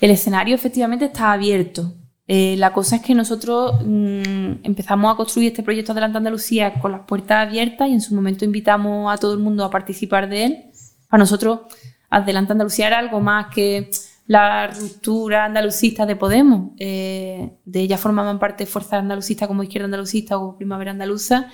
El 0.00 0.10
escenario 0.10 0.54
efectivamente 0.54 1.04
está 1.04 1.32
abierto. 1.32 1.92
Eh, 2.26 2.56
la 2.56 2.72
cosa 2.72 2.96
es 2.96 3.02
que 3.02 3.14
nosotros 3.14 3.74
mm, 3.84 4.64
empezamos 4.64 5.12
a 5.12 5.16
construir 5.16 5.48
este 5.48 5.62
proyecto 5.62 5.92
Adelante 5.92 6.16
Andalucía 6.16 6.80
con 6.80 6.92
las 6.92 7.02
puertas 7.02 7.46
abiertas 7.46 7.88
y 7.90 7.92
en 7.92 8.00
su 8.00 8.14
momento 8.14 8.46
invitamos 8.46 9.12
a 9.12 9.18
todo 9.18 9.34
el 9.34 9.40
mundo 9.40 9.64
a 9.64 9.70
participar 9.70 10.28
de 10.28 10.44
él. 10.44 10.64
Para 11.10 11.20
nosotros, 11.20 11.60
Adelante 12.08 12.52
Andalucía 12.52 12.86
era 12.86 12.98
algo 12.98 13.20
más 13.20 13.54
que 13.54 13.90
la 14.26 14.68
ruptura 14.68 15.44
andalucista 15.44 16.06
de 16.06 16.16
Podemos. 16.16 16.70
Eh, 16.78 17.58
de 17.66 17.80
ella 17.80 17.98
formaban 17.98 18.38
parte 18.38 18.64
Fuerza 18.64 18.96
Andalucista 18.96 19.46
como 19.46 19.62
Izquierda 19.62 19.84
Andalucista 19.84 20.38
o 20.38 20.56
Primavera 20.56 20.92
Andaluza. 20.92 21.50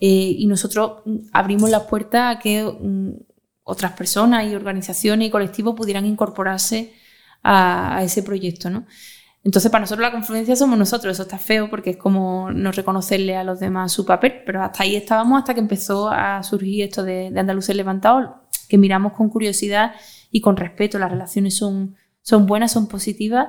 Eh, 0.00 0.34
y 0.38 0.46
nosotros 0.48 1.02
abrimos 1.32 1.70
las 1.70 1.82
puertas 1.84 2.36
a 2.36 2.38
que 2.40 2.64
mm, 2.64 3.27
otras 3.68 3.92
personas 3.92 4.46
y 4.46 4.54
organizaciones 4.54 5.28
y 5.28 5.30
colectivos 5.30 5.74
pudieran 5.74 6.06
incorporarse 6.06 6.94
a, 7.42 8.00
ese 8.02 8.22
proyecto. 8.22 8.70
¿no? 8.70 8.86
Entonces, 9.44 9.70
para 9.70 9.82
nosotros 9.82 10.02
la 10.02 10.12
confluencia 10.12 10.56
somos 10.56 10.78
nosotros. 10.78 11.12
Eso 11.12 11.22
está 11.22 11.38
feo 11.38 11.70
porque 11.70 11.90
es 11.90 11.96
como 11.96 12.50
no 12.50 12.72
reconocerle 12.72 13.36
a 13.36 13.44
los 13.44 13.60
demás 13.60 13.92
su 13.92 14.04
papel. 14.04 14.42
Pero 14.44 14.62
hasta 14.62 14.82
ahí 14.82 14.96
estábamos 14.96 15.38
hasta 15.38 15.54
que 15.54 15.60
empezó 15.60 16.10
a 16.10 16.42
surgir 16.42 16.84
esto 16.84 17.02
de, 17.02 17.30
de 17.30 17.40
Andaluces 17.40 17.76
Levantados, 17.76 18.30
que 18.68 18.78
miramos 18.78 19.12
con 19.12 19.28
curiosidad 19.28 19.94
y 20.30 20.40
con 20.40 20.56
respeto. 20.56 20.98
Las 20.98 21.10
relaciones 21.10 21.56
son 21.56 21.96
son 22.28 22.44
buenas, 22.44 22.72
son 22.72 22.88
positivas 22.88 23.48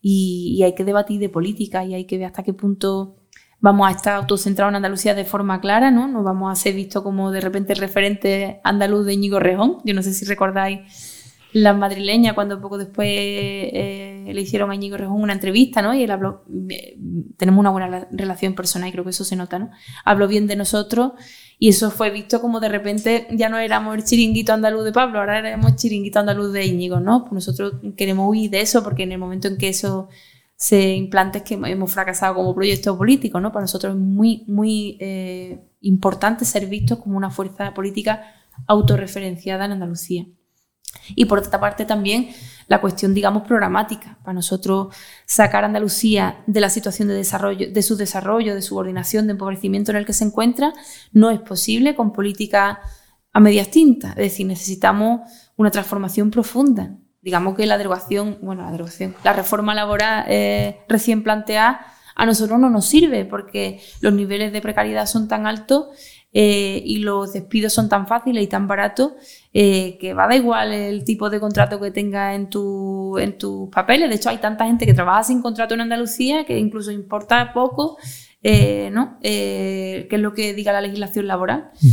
y, 0.00 0.60
hay 0.64 0.74
que 0.74 0.84
debatir 0.84 1.20
de 1.20 1.28
política 1.28 1.84
y 1.84 1.94
hay 1.94 2.04
que 2.04 2.18
ver 2.18 2.26
hasta 2.26 2.42
qué 2.42 2.52
punto 2.52 3.16
vamos 3.60 3.88
a 3.88 3.90
estar 3.90 4.14
autocentrados 4.14 4.70
en 4.70 4.76
Andalucía 4.76 5.14
de 5.14 5.24
forma 5.24 5.60
clara, 5.60 5.90
¿no? 5.90 6.08
No 6.08 6.22
vamos 6.22 6.52
a 6.52 6.60
ser 6.60 6.74
vistos 6.74 7.02
como 7.02 7.30
de 7.30 7.40
repente 7.40 7.74
referente 7.74 8.60
andaluz 8.64 9.06
de 9.06 9.14
Íñigo 9.14 9.40
Rejón. 9.40 9.78
Yo 9.84 9.94
no 9.94 10.02
sé 10.02 10.12
si 10.14 10.24
recordáis 10.24 10.80
la 11.52 11.72
madrileña 11.72 12.34
cuando 12.34 12.60
poco 12.60 12.76
después 12.76 13.08
eh, 13.08 14.30
le 14.32 14.40
hicieron 14.40 14.70
a 14.70 14.74
Íñigo 14.74 14.96
Rejón 14.96 15.20
una 15.20 15.32
entrevista, 15.32 15.82
¿no? 15.82 15.94
Y 15.94 16.02
él 16.02 16.10
habló, 16.10 16.44
eh, 16.68 16.98
tenemos 17.36 17.60
una 17.60 17.70
buena 17.70 18.06
relación 18.12 18.54
personal 18.54 18.88
y 18.88 18.92
creo 18.92 19.02
que 19.04 19.10
eso 19.10 19.24
se 19.24 19.34
nota, 19.34 19.58
¿no? 19.58 19.70
Habló 20.04 20.28
bien 20.28 20.46
de 20.46 20.56
nosotros 20.56 21.12
y 21.58 21.70
eso 21.70 21.90
fue 21.90 22.10
visto 22.10 22.40
como 22.40 22.60
de 22.60 22.68
repente 22.68 23.26
ya 23.30 23.48
no 23.48 23.58
éramos 23.58 23.96
el 23.96 24.04
chiringuito 24.04 24.52
andaluz 24.52 24.84
de 24.84 24.92
Pablo, 24.92 25.18
ahora 25.18 25.38
éramos 25.38 25.72
el 25.72 25.76
chiringuito 25.76 26.20
andaluz 26.20 26.52
de 26.52 26.66
Íñigo, 26.66 27.00
¿no? 27.00 27.22
Pues 27.22 27.32
nosotros 27.32 27.74
queremos 27.96 28.28
huir 28.28 28.50
de 28.50 28.60
eso 28.60 28.84
porque 28.84 29.02
en 29.04 29.12
el 29.12 29.18
momento 29.18 29.48
en 29.48 29.56
que 29.56 29.70
eso 29.70 30.08
se 30.58 30.92
implante 30.94 31.44
que 31.44 31.54
hemos 31.54 31.92
fracasado 31.92 32.34
como 32.34 32.52
proyecto 32.52 32.98
político, 32.98 33.40
¿no? 33.40 33.52
Para 33.52 33.62
nosotros 33.62 33.94
es 33.94 34.00
muy, 34.00 34.42
muy 34.48 34.96
eh, 34.98 35.64
importante 35.82 36.44
ser 36.44 36.66
vistos 36.66 36.98
como 36.98 37.16
una 37.16 37.30
fuerza 37.30 37.72
política 37.72 38.34
autorreferenciada 38.66 39.66
en 39.66 39.72
Andalucía. 39.72 40.26
Y 41.14 41.26
por 41.26 41.38
otra 41.38 41.60
parte 41.60 41.84
también 41.84 42.30
la 42.66 42.80
cuestión, 42.80 43.14
digamos, 43.14 43.44
programática. 43.44 44.18
Para 44.24 44.34
nosotros 44.34 44.92
sacar 45.26 45.62
a 45.62 45.68
Andalucía 45.68 46.42
de 46.48 46.60
la 46.60 46.70
situación 46.70 47.06
de, 47.06 47.14
desarrollo, 47.14 47.72
de 47.72 47.82
su 47.82 47.96
desarrollo, 47.96 48.56
de 48.56 48.62
subordinación, 48.62 49.28
de 49.28 49.34
empobrecimiento 49.34 49.92
en 49.92 49.98
el 49.98 50.06
que 50.06 50.12
se 50.12 50.24
encuentra, 50.24 50.72
no 51.12 51.30
es 51.30 51.38
posible 51.38 51.94
con 51.94 52.12
políticas 52.12 52.78
a 53.32 53.38
medias 53.38 53.70
tintas. 53.70 54.10
Es 54.10 54.32
decir, 54.32 54.44
necesitamos 54.44 55.20
una 55.56 55.70
transformación 55.70 56.32
profunda. 56.32 56.98
Digamos 57.20 57.56
que 57.56 57.66
la 57.66 57.78
derogación, 57.78 58.38
bueno, 58.42 58.62
la 58.62 58.70
derogación, 58.70 59.14
la 59.24 59.32
reforma 59.32 59.74
laboral 59.74 60.24
eh, 60.28 60.78
recién 60.88 61.22
planteada 61.22 61.86
a 62.14 62.26
nosotros 62.26 62.58
no 62.58 62.70
nos 62.70 62.86
sirve 62.86 63.24
porque 63.24 63.80
los 64.00 64.12
niveles 64.12 64.52
de 64.52 64.60
precariedad 64.60 65.06
son 65.06 65.26
tan 65.28 65.46
altos 65.46 65.86
eh, 66.32 66.80
y 66.84 66.98
los 66.98 67.32
despidos 67.32 67.72
son 67.72 67.88
tan 67.88 68.06
fáciles 68.06 68.42
y 68.42 68.46
tan 68.46 68.68
baratos 68.68 69.12
eh, 69.52 69.98
que 70.00 70.14
va 70.14 70.24
a 70.24 70.26
dar 70.28 70.36
igual 70.36 70.72
el 70.72 71.04
tipo 71.04 71.28
de 71.30 71.40
contrato 71.40 71.80
que 71.80 71.90
tengas 71.90 72.36
en, 72.36 72.50
tu, 72.50 73.18
en 73.18 73.36
tus 73.36 73.68
papeles. 73.68 74.08
De 74.08 74.16
hecho, 74.16 74.28
hay 74.28 74.38
tanta 74.38 74.66
gente 74.66 74.86
que 74.86 74.94
trabaja 74.94 75.24
sin 75.24 75.42
contrato 75.42 75.74
en 75.74 75.80
Andalucía 75.80 76.44
que 76.44 76.58
incluso 76.58 76.92
importa 76.92 77.52
poco, 77.52 77.98
¿no? 78.42 79.18
que 79.20 80.08
es 80.08 80.20
lo 80.20 80.32
que 80.32 80.54
diga 80.54 80.72
la 80.72 80.80
legislación 80.80 81.26
laboral. 81.26 81.70
Mm, 81.80 81.88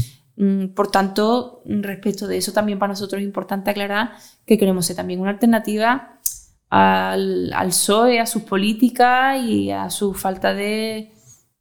por 0.73 0.89
tanto, 0.89 1.61
respecto 1.65 2.27
de 2.27 2.37
eso, 2.37 2.51
también 2.51 2.77
para 2.77 2.91
nosotros 2.91 3.21
es 3.21 3.25
importante 3.25 3.71
aclarar 3.71 4.11
que 4.45 4.57
queremos 4.57 4.85
ser 4.85 4.97
también 4.97 5.21
una 5.21 5.31
alternativa 5.31 6.19
al, 6.69 7.53
al 7.53 7.67
PSOE, 7.67 8.19
a 8.19 8.25
sus 8.25 8.43
políticas 8.43 9.41
y 9.41 9.71
a 9.71 9.89
su 9.89 10.13
falta 10.13 10.53
de, 10.53 11.13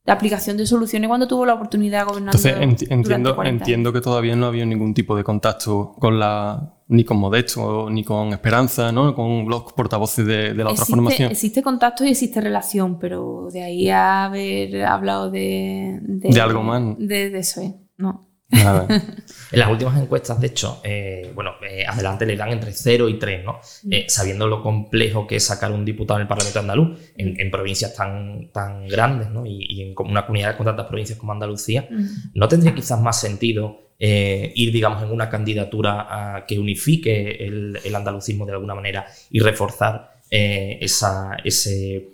de 0.05 0.11
aplicación 0.11 0.57
de 0.57 0.65
soluciones 0.65 1.07
cuando 1.07 1.27
tuvo 1.27 1.45
la 1.45 1.53
oportunidad 1.53 1.99
de 1.99 2.05
gobernar. 2.05 2.35
Entonces 2.35 2.87
entiendo, 2.89 3.43
entiendo 3.43 3.93
que 3.93 4.01
todavía 4.01 4.35
no 4.35 4.47
había 4.47 4.65
ningún 4.65 4.93
tipo 4.93 5.15
de 5.15 5.23
contacto 5.23 5.95
con 5.97 6.19
la 6.19 6.73
ni 6.87 7.03
con 7.03 7.17
Modesto 7.17 7.89
ni 7.89 8.03
con 8.03 8.33
Esperanza, 8.33 8.91
¿no? 8.91 9.15
con 9.15 9.49
los 9.49 9.73
portavoces 9.73 10.25
de, 10.25 10.53
de 10.53 10.63
la 10.63 10.71
otra 10.71 10.85
formación. 10.85 11.31
Existe 11.31 11.63
contacto 11.63 12.05
y 12.05 12.09
existe 12.09 12.41
relación, 12.41 12.99
pero 12.99 13.47
de 13.51 13.63
ahí 13.63 13.89
a 13.89 14.25
haber 14.25 14.85
hablado 14.85 15.31
de... 15.31 15.99
De, 16.01 16.41
algo 16.41 16.61
más. 16.61 16.83
De, 16.99 17.31
de 17.31 17.39
eso, 17.39 17.61
¿eh? 17.61 17.75
no. 17.97 18.24
en 18.51 19.59
las 19.59 19.69
últimas 19.69 19.99
encuestas, 19.99 20.39
de 20.39 20.47
hecho, 20.47 20.79
eh, 20.83 21.31
bueno, 21.33 21.53
eh, 21.67 21.83
adelante 21.87 22.27
le 22.27 22.35
dan 22.35 22.49
entre 22.49 22.71
0 22.71 23.09
y 23.09 23.17
3, 23.17 23.43
¿no? 23.43 23.59
Mm. 23.83 23.93
Eh, 23.93 24.05
sabiendo 24.07 24.47
lo 24.47 24.61
complejo 24.61 25.25
que 25.25 25.37
es 25.37 25.45
sacar 25.45 25.71
un 25.71 25.83
diputado 25.83 26.19
en 26.19 26.23
el 26.23 26.27
Parlamento 26.27 26.59
andaluz, 26.59 26.99
en, 27.17 27.49
provincias 27.49 27.95
tan, 27.95 28.51
tan 28.51 28.87
grandes, 28.87 29.29
¿no? 29.31 29.45
Y, 29.45 29.81
en 29.81 29.95
una 29.97 30.25
comunidad 30.25 30.57
con 30.57 30.65
tantas 30.67 30.85
provincias 30.85 31.17
como 31.17 31.31
Andalucía, 31.31 31.87
mm. 31.89 32.05
¿no 32.35 32.47
tendría 32.47 32.75
quizás 32.75 33.01
más 33.01 33.19
sentido 33.19 33.81
ir, 33.97 34.73
digamos, 34.73 35.01
en 35.01 35.09
una 35.09 35.29
candidatura 35.29 36.35
a 36.35 36.45
que 36.45 36.59
unifique 36.59 37.45
el, 37.45 37.79
el, 37.83 37.95
andalucismo 37.95 38.45
de 38.45 38.51
alguna 38.51 38.75
manera 38.75 39.05
y 39.31 39.39
reforzar 39.39 40.19
esa, 40.29 41.37
ese 41.43 42.09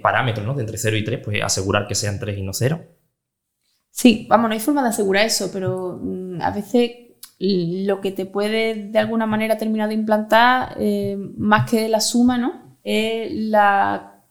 parámetro, 0.00 0.44
¿no? 0.44 0.54
De 0.54 0.60
entre 0.60 0.78
0 0.78 0.96
y 0.96 1.04
3, 1.04 1.20
pues 1.22 1.42
asegurar 1.42 1.88
que 1.88 1.96
sean 1.96 2.20
3 2.20 2.38
y 2.38 2.42
no 2.42 2.52
0? 2.52 2.80
Sí, 4.00 4.28
vamos, 4.30 4.48
no 4.48 4.54
hay 4.54 4.60
forma 4.60 4.84
de 4.84 4.90
asegurar 4.90 5.26
eso, 5.26 5.50
pero 5.52 5.98
mm, 6.00 6.40
a 6.40 6.52
veces 6.52 6.92
lo 7.40 8.00
que 8.00 8.12
te 8.12 8.26
puede 8.26 8.90
de 8.92 8.98
alguna 9.00 9.26
manera 9.26 9.58
terminar 9.58 9.88
de 9.88 9.94
implantar, 9.96 10.76
eh, 10.78 11.16
más 11.36 11.68
que 11.68 11.88
la 11.88 12.00
suma, 12.00 12.38
¿no? 12.38 12.78
Es 12.84 13.32
la, 13.32 14.22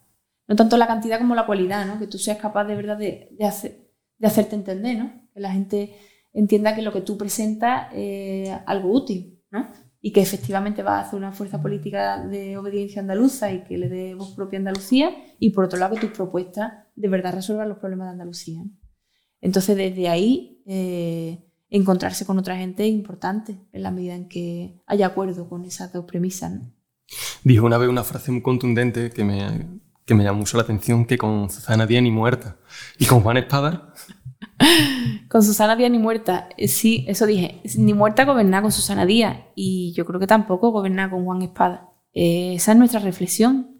no 0.46 0.56
tanto 0.56 0.78
la 0.78 0.86
cantidad 0.86 1.18
como 1.18 1.34
la 1.34 1.44
cualidad, 1.44 1.84
¿no? 1.84 1.98
Que 1.98 2.06
tú 2.06 2.16
seas 2.16 2.38
capaz 2.38 2.64
de 2.64 2.76
verdad 2.76 2.96
de, 2.96 3.36
hacer, 3.46 3.90
de 4.16 4.26
hacerte 4.26 4.56
entender, 4.56 4.96
¿no? 4.96 5.12
Que 5.34 5.40
la 5.40 5.52
gente 5.52 5.94
entienda 6.32 6.74
que 6.74 6.80
lo 6.80 6.92
que 6.94 7.02
tú 7.02 7.18
presentas 7.18 7.88
es 7.92 8.50
algo 8.64 8.90
útil, 8.90 9.38
¿no? 9.50 9.68
Y 10.00 10.12
que 10.14 10.22
efectivamente 10.22 10.82
va 10.82 10.96
a 10.96 11.00
hacer 11.02 11.18
una 11.18 11.32
fuerza 11.32 11.60
política 11.60 12.24
de 12.26 12.56
obediencia 12.56 13.02
andaluza 13.02 13.52
y 13.52 13.64
que 13.64 13.76
le 13.76 13.90
dé 13.90 14.14
voz 14.14 14.34
propia 14.34 14.58
a 14.58 14.60
Andalucía, 14.60 15.10
y 15.38 15.50
por 15.50 15.64
otro 15.64 15.78
lado 15.78 15.96
que 15.96 16.06
tus 16.06 16.16
propuestas 16.16 16.72
de 16.96 17.08
verdad 17.08 17.34
resuelvan 17.34 17.68
los 17.68 17.78
problemas 17.78 18.06
de 18.06 18.12
Andalucía. 18.12 18.62
Entonces, 19.40 19.76
desde 19.76 20.08
ahí, 20.08 20.62
eh, 20.66 21.38
encontrarse 21.70 22.26
con 22.26 22.38
otra 22.38 22.56
gente 22.56 22.84
es 22.84 22.92
importante 22.92 23.58
en 23.72 23.82
la 23.82 23.90
medida 23.90 24.14
en 24.14 24.28
que 24.28 24.80
haya 24.86 25.06
acuerdo 25.06 25.48
con 25.48 25.64
esas 25.64 25.92
dos 25.92 26.04
premisas. 26.04 26.52
Dijo 27.44 27.66
una 27.66 27.78
vez 27.78 27.88
una 27.88 28.04
frase 28.04 28.32
muy 28.32 28.42
contundente 28.42 29.10
que 29.10 29.24
me, 29.24 29.66
que 30.04 30.14
me 30.14 30.24
llamó 30.24 30.40
mucho 30.40 30.56
la 30.56 30.62
atención, 30.62 31.04
que 31.04 31.18
con 31.18 31.50
Susana 31.50 31.86
Díaz 31.86 32.02
ni 32.02 32.10
muerta. 32.10 32.56
¿Y 32.98 33.06
con 33.06 33.20
Juan 33.20 33.36
Espada? 33.36 33.94
con 35.28 35.42
Susana 35.42 35.76
Díaz 35.76 35.90
ni 35.90 35.98
muerta. 35.98 36.48
Eh, 36.56 36.68
sí, 36.68 37.04
eso 37.08 37.26
dije. 37.26 37.60
Ni 37.76 37.94
muerta 37.94 38.24
gobernar 38.24 38.62
con 38.62 38.72
Susana 38.72 39.06
Díaz. 39.06 39.38
Y 39.54 39.92
yo 39.94 40.04
creo 40.04 40.20
que 40.20 40.26
tampoco 40.26 40.70
gobernar 40.70 41.10
con 41.10 41.24
Juan 41.24 41.42
Espada. 41.42 41.90
Eh, 42.12 42.54
esa 42.54 42.72
es 42.72 42.78
nuestra 42.78 43.00
reflexión. 43.00 43.78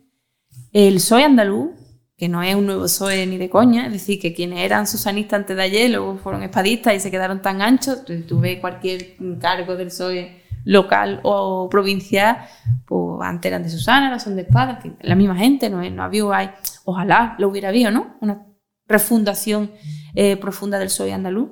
El 0.73 1.01
soy 1.01 1.23
andaluz 1.23 1.71
que 2.19 2.29
no 2.29 2.43
es 2.43 2.57
un 2.57 2.67
nuevo 2.67 2.83
PSOE 2.83 3.27
ni 3.27 3.39
de 3.39 3.49
coña, 3.49 3.87
es 3.87 3.93
decir, 3.93 4.21
que 4.21 4.35
quienes 4.35 4.59
eran 4.59 4.89
susanistas 4.89 5.39
antes 5.39 5.57
de 5.57 5.63
ayer 5.63 5.91
luego 5.91 6.19
fueron 6.19 6.43
espadistas 6.43 6.95
y 6.97 7.01
se 7.01 7.13
quedaron 7.13 7.41
tan 7.41 7.63
anchos, 7.63 8.05
tú 8.27 8.41
ves 8.41 8.59
cualquier 8.59 9.15
cargo 9.41 9.77
del 9.77 9.87
PSOE 9.87 10.43
local 10.65 11.21
o 11.23 11.69
provincial, 11.71 12.39
pues 12.87 13.21
antes 13.23 13.49
eran 13.49 13.63
de 13.63 13.71
Susana, 13.71 14.07
ahora 14.07 14.19
son 14.19 14.35
de 14.35 14.43
espada, 14.43 14.81
la 15.01 15.15
misma 15.15 15.37
gente, 15.37 15.71
no, 15.71 15.89
no 15.89 16.03
había, 16.03 16.25
hay, 16.35 16.51
ojalá 16.85 17.37
lo 17.39 17.49
hubiera 17.49 17.69
habido, 17.69 17.93
¿no? 17.93 18.17
Una 18.21 18.45
refundación 18.89 19.71
eh, 20.17 20.37
profunda 20.37 20.81
del 20.81 20.89
PSOE 20.89 21.13
andaluz. 21.13 21.51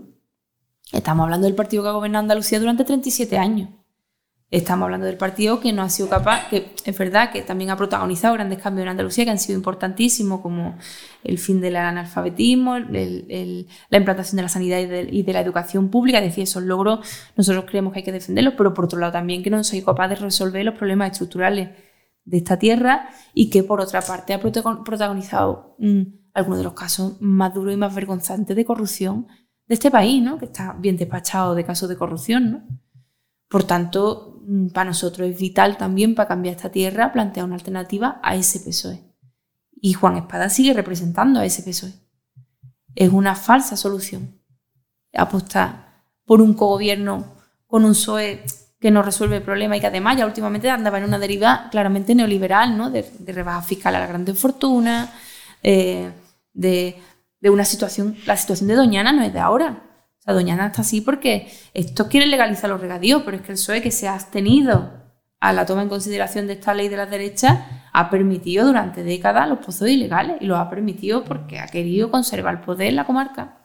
Estamos 0.93 1.25
hablando 1.25 1.47
del 1.47 1.55
partido 1.55 1.85
que 1.85 1.91
ha 1.91 1.93
gobernado 1.93 2.23
Andalucía 2.23 2.59
durante 2.59 2.83
37 2.83 3.39
años. 3.39 3.71
Estamos 4.49 4.85
hablando 4.85 5.07
del 5.07 5.17
partido 5.17 5.59
que 5.59 5.73
no 5.73 5.83
ha 5.83 5.89
sido 5.89 6.09
capaz, 6.09 6.49
que 6.49 6.71
es 6.85 6.97
verdad 6.97 7.33
que 7.33 7.43
también 7.43 7.71
ha 7.71 7.77
protagonizado 7.77 8.35
grandes 8.35 8.61
cambios 8.61 8.85
en 8.85 8.91
Andalucía 8.91 9.25
que 9.25 9.33
han 9.33 9.41
sido 9.41 9.59
importantísimos, 9.59 10.41
como 10.41 10.79
el 11.25 11.39
fin 11.39 11.61
del 11.61 11.75
analfabetismo, 11.75 12.79
la 12.79 13.99
implantación 13.99 14.37
de 14.37 14.43
la 14.43 14.49
sanidad 14.49 14.79
y 14.79 15.23
de, 15.25 15.33
la 15.33 15.41
educación 15.41 15.91
pública. 15.91 16.19
Es 16.19 16.27
decir, 16.27 16.45
esos 16.45 16.63
logros 16.63 17.01
nosotros 17.37 17.65
creemos 17.69 17.93
que 17.93 17.99
hay 17.99 18.05
que 18.05 18.13
defenderlos, 18.13 18.55
pero 18.57 18.73
por 18.73 18.85
otro 18.85 19.01
lado 19.01 19.13
también 19.13 19.43
que 19.43 19.51
no 19.51 19.65
soy 19.65 19.83
capaz 19.83 20.07
de 20.09 20.15
resolver 20.15 20.65
los 20.65 20.77
problemas 20.77 21.11
estructurales 21.11 21.71
de 22.25 22.37
esta 22.37 22.57
tierra 22.57 23.09
y 23.35 23.51
que 23.51 23.65
por 23.65 23.81
otra 23.81 24.01
parte 24.01 24.33
ha 24.33 24.41
protagonizado 24.41 25.75
mm, 25.81 26.03
algunos 26.35 26.59
de 26.59 26.65
los 26.65 26.75
casos 26.75 27.17
más 27.21 27.53
duros 27.53 27.75
y 27.75 27.77
más 27.77 27.93
vergonzantes 27.93 28.55
de 28.55 28.65
corrupción 28.65 29.27
de 29.67 29.75
este 29.75 29.91
país, 29.91 30.23
¿no? 30.23 30.39
que 30.39 30.45
está 30.45 30.73
bien 30.79 30.97
despachado 30.97 31.57
de 31.57 31.65
casos 31.65 31.89
de 31.89 31.97
corrupción. 31.97 32.51
¿no? 32.53 32.81
Por 33.49 33.65
tanto, 33.65 34.36
para 34.73 34.87
nosotros 34.87 35.29
es 35.29 35.39
vital 35.39 35.77
también 35.77 36.15
para 36.15 36.29
cambiar 36.29 36.57
esta 36.57 36.71
tierra 36.71 37.13
plantear 37.13 37.47
una 37.47 37.57
alternativa 37.57 38.21
a 38.23 38.37
ese 38.37 38.61
PSOE. 38.61 39.03
Y 39.81 39.93
Juan 39.93 40.17
Espada 40.17 40.49
sigue 40.49 40.73
representando 40.73 41.41
a 41.41 41.45
ese 41.45 41.63
PSOE. 41.63 41.93
Es 42.95 43.11
una 43.13 43.35
falsa 43.35 43.77
solución 43.77 44.41
apostar 45.13 46.03
por 46.25 46.41
un 46.41 46.55
cogobierno 46.55 47.35
con 47.67 47.85
un 47.85 47.93
PSOE 47.93 48.45
que 48.79 48.91
no 48.91 49.03
resuelve 49.03 49.39
el 49.39 49.43
problema 49.43 49.77
y 49.77 49.81
que 49.81 49.87
además 49.87 50.17
ya 50.17 50.27
últimamente 50.27 50.71
andaba 50.71 50.99
en 50.99 51.05
una 51.05 51.19
deriva 51.19 51.69
claramente 51.71 52.15
neoliberal, 52.15 52.77
¿no? 52.77 52.91
de, 52.91 53.11
rebaja 53.27 53.63
fiscal 53.63 53.95
a 53.95 54.01
la 54.01 54.07
grande 54.07 54.35
fortuna, 54.35 55.13
eh, 55.63 56.11
de, 56.53 57.01
de, 57.41 57.51
una 57.51 57.65
situación, 57.65 58.17
la 58.27 58.37
situación 58.37 58.69
de 58.69 58.75
Doñana 58.75 59.13
no 59.13 59.23
es 59.23 59.33
de 59.33 59.41
ahora, 59.41 59.86
la 60.27 60.33
Doñana 60.33 60.67
está 60.67 60.83
así 60.83 61.01
porque 61.01 61.49
estos 61.73 62.09
quieren 62.09 62.31
legalizar 62.31 62.69
los 62.69 62.81
regadíos, 62.81 63.23
pero 63.25 63.37
es 63.37 63.43
que 63.43 63.53
el 63.53 63.59
PSOE 63.59 63.81
que 63.81 63.93
se 63.93 64.09
ha 64.09 64.15
abstenido 64.15 64.93
a 65.39 65.53
la 65.53 65.65
toma 65.65 65.83
en 65.83 65.89
consideración 65.89 66.49
de 66.49 66.55
esta 66.55 66.75
ley 66.75 66.89
de 66.89 66.97
las 66.97 67.11
derechas 67.11 67.61
ha 67.93 68.11
permitido 68.11 68.67
durante 68.67 69.05
décadas 69.05 69.49
los 69.49 69.59
pozos 69.59 69.89
ilegales 69.89 70.39
y 70.41 70.47
los 70.47 70.59
ha 70.59 70.69
permitido 70.69 71.25
porque 71.25 71.61
ha 71.61 71.67
querido 71.69 72.11
conservar 72.11 72.57
el 72.57 72.61
poder 72.61 72.89
en 72.89 72.97
la 72.97 73.07
comarca. 73.07 73.59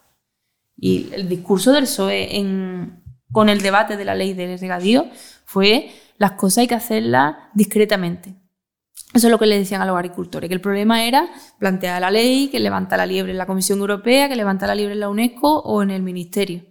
Y 0.78 1.09
el 1.14 1.28
discurso 1.28 1.72
del 1.72 1.84
PSOE 1.84 2.38
en, 2.38 3.03
con 3.32 3.49
el 3.49 3.62
debate 3.62 3.97
de 3.97 4.05
la 4.05 4.16
ley 4.16 4.34
del 4.34 4.59
regadío 4.59 5.07
fue 5.45 5.91
las 6.18 6.34
cosas 6.34 6.59
hay 6.59 6.68
que 6.68 6.76
hacerlas 6.76 7.36
discretamente. 7.53 8.41
Eso 9.14 9.28
es 9.28 9.32
lo 9.32 9.38
que 9.38 9.45
le 9.45 9.57
decían 9.57 9.82
a 9.82 9.86
los 9.86 9.95
agricultores, 9.95 10.47
que 10.47 10.53
el 10.53 10.62
problema 10.62 11.03
era 11.03 11.30
plantear 11.59 11.99
la 11.99 12.09
ley, 12.09 12.47
que 12.47 12.59
levanta 12.59 12.95
la 12.95 13.05
liebre 13.05 13.32
en 13.32 13.38
la 13.38 13.45
Comisión 13.45 13.80
Europea, 13.80 14.30
que 14.30 14.38
levanta 14.38 14.68
la 14.68 14.76
liebre 14.76 14.93
en 14.93 15.01
la 15.01 15.09
UNESCO 15.09 15.59
o 15.59 15.84
en 15.84 15.91
el 15.91 16.01
Ministerio. 16.01 16.64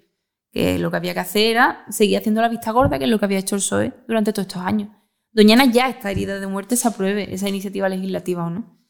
Que 0.50 0.78
lo 0.78 0.90
que 0.90 0.96
había 0.96 1.12
que 1.12 1.20
hacer 1.20 1.52
era 1.52 1.84
seguir 1.90 2.16
haciendo 2.16 2.40
la 2.40 2.48
vista 2.48 2.72
gorda, 2.72 2.98
que 2.98 3.04
es 3.04 3.10
lo 3.10 3.18
que 3.18 3.26
había 3.26 3.38
hecho 3.38 3.56
el 3.56 3.60
PSOE 3.60 3.92
durante 4.08 4.32
todos 4.32 4.46
estos 4.46 4.62
años. 4.62 4.88
Doñana 5.32 5.66
ya 5.66 5.88
está 5.88 6.10
herida 6.10 6.40
de 6.40 6.46
muerte, 6.46 6.76
se 6.76 6.88
apruebe 6.88 7.32
esa 7.32 7.48
iniciativa 7.48 7.88
legislativa 7.88 8.44
o 8.44 8.50
no. 8.50 8.80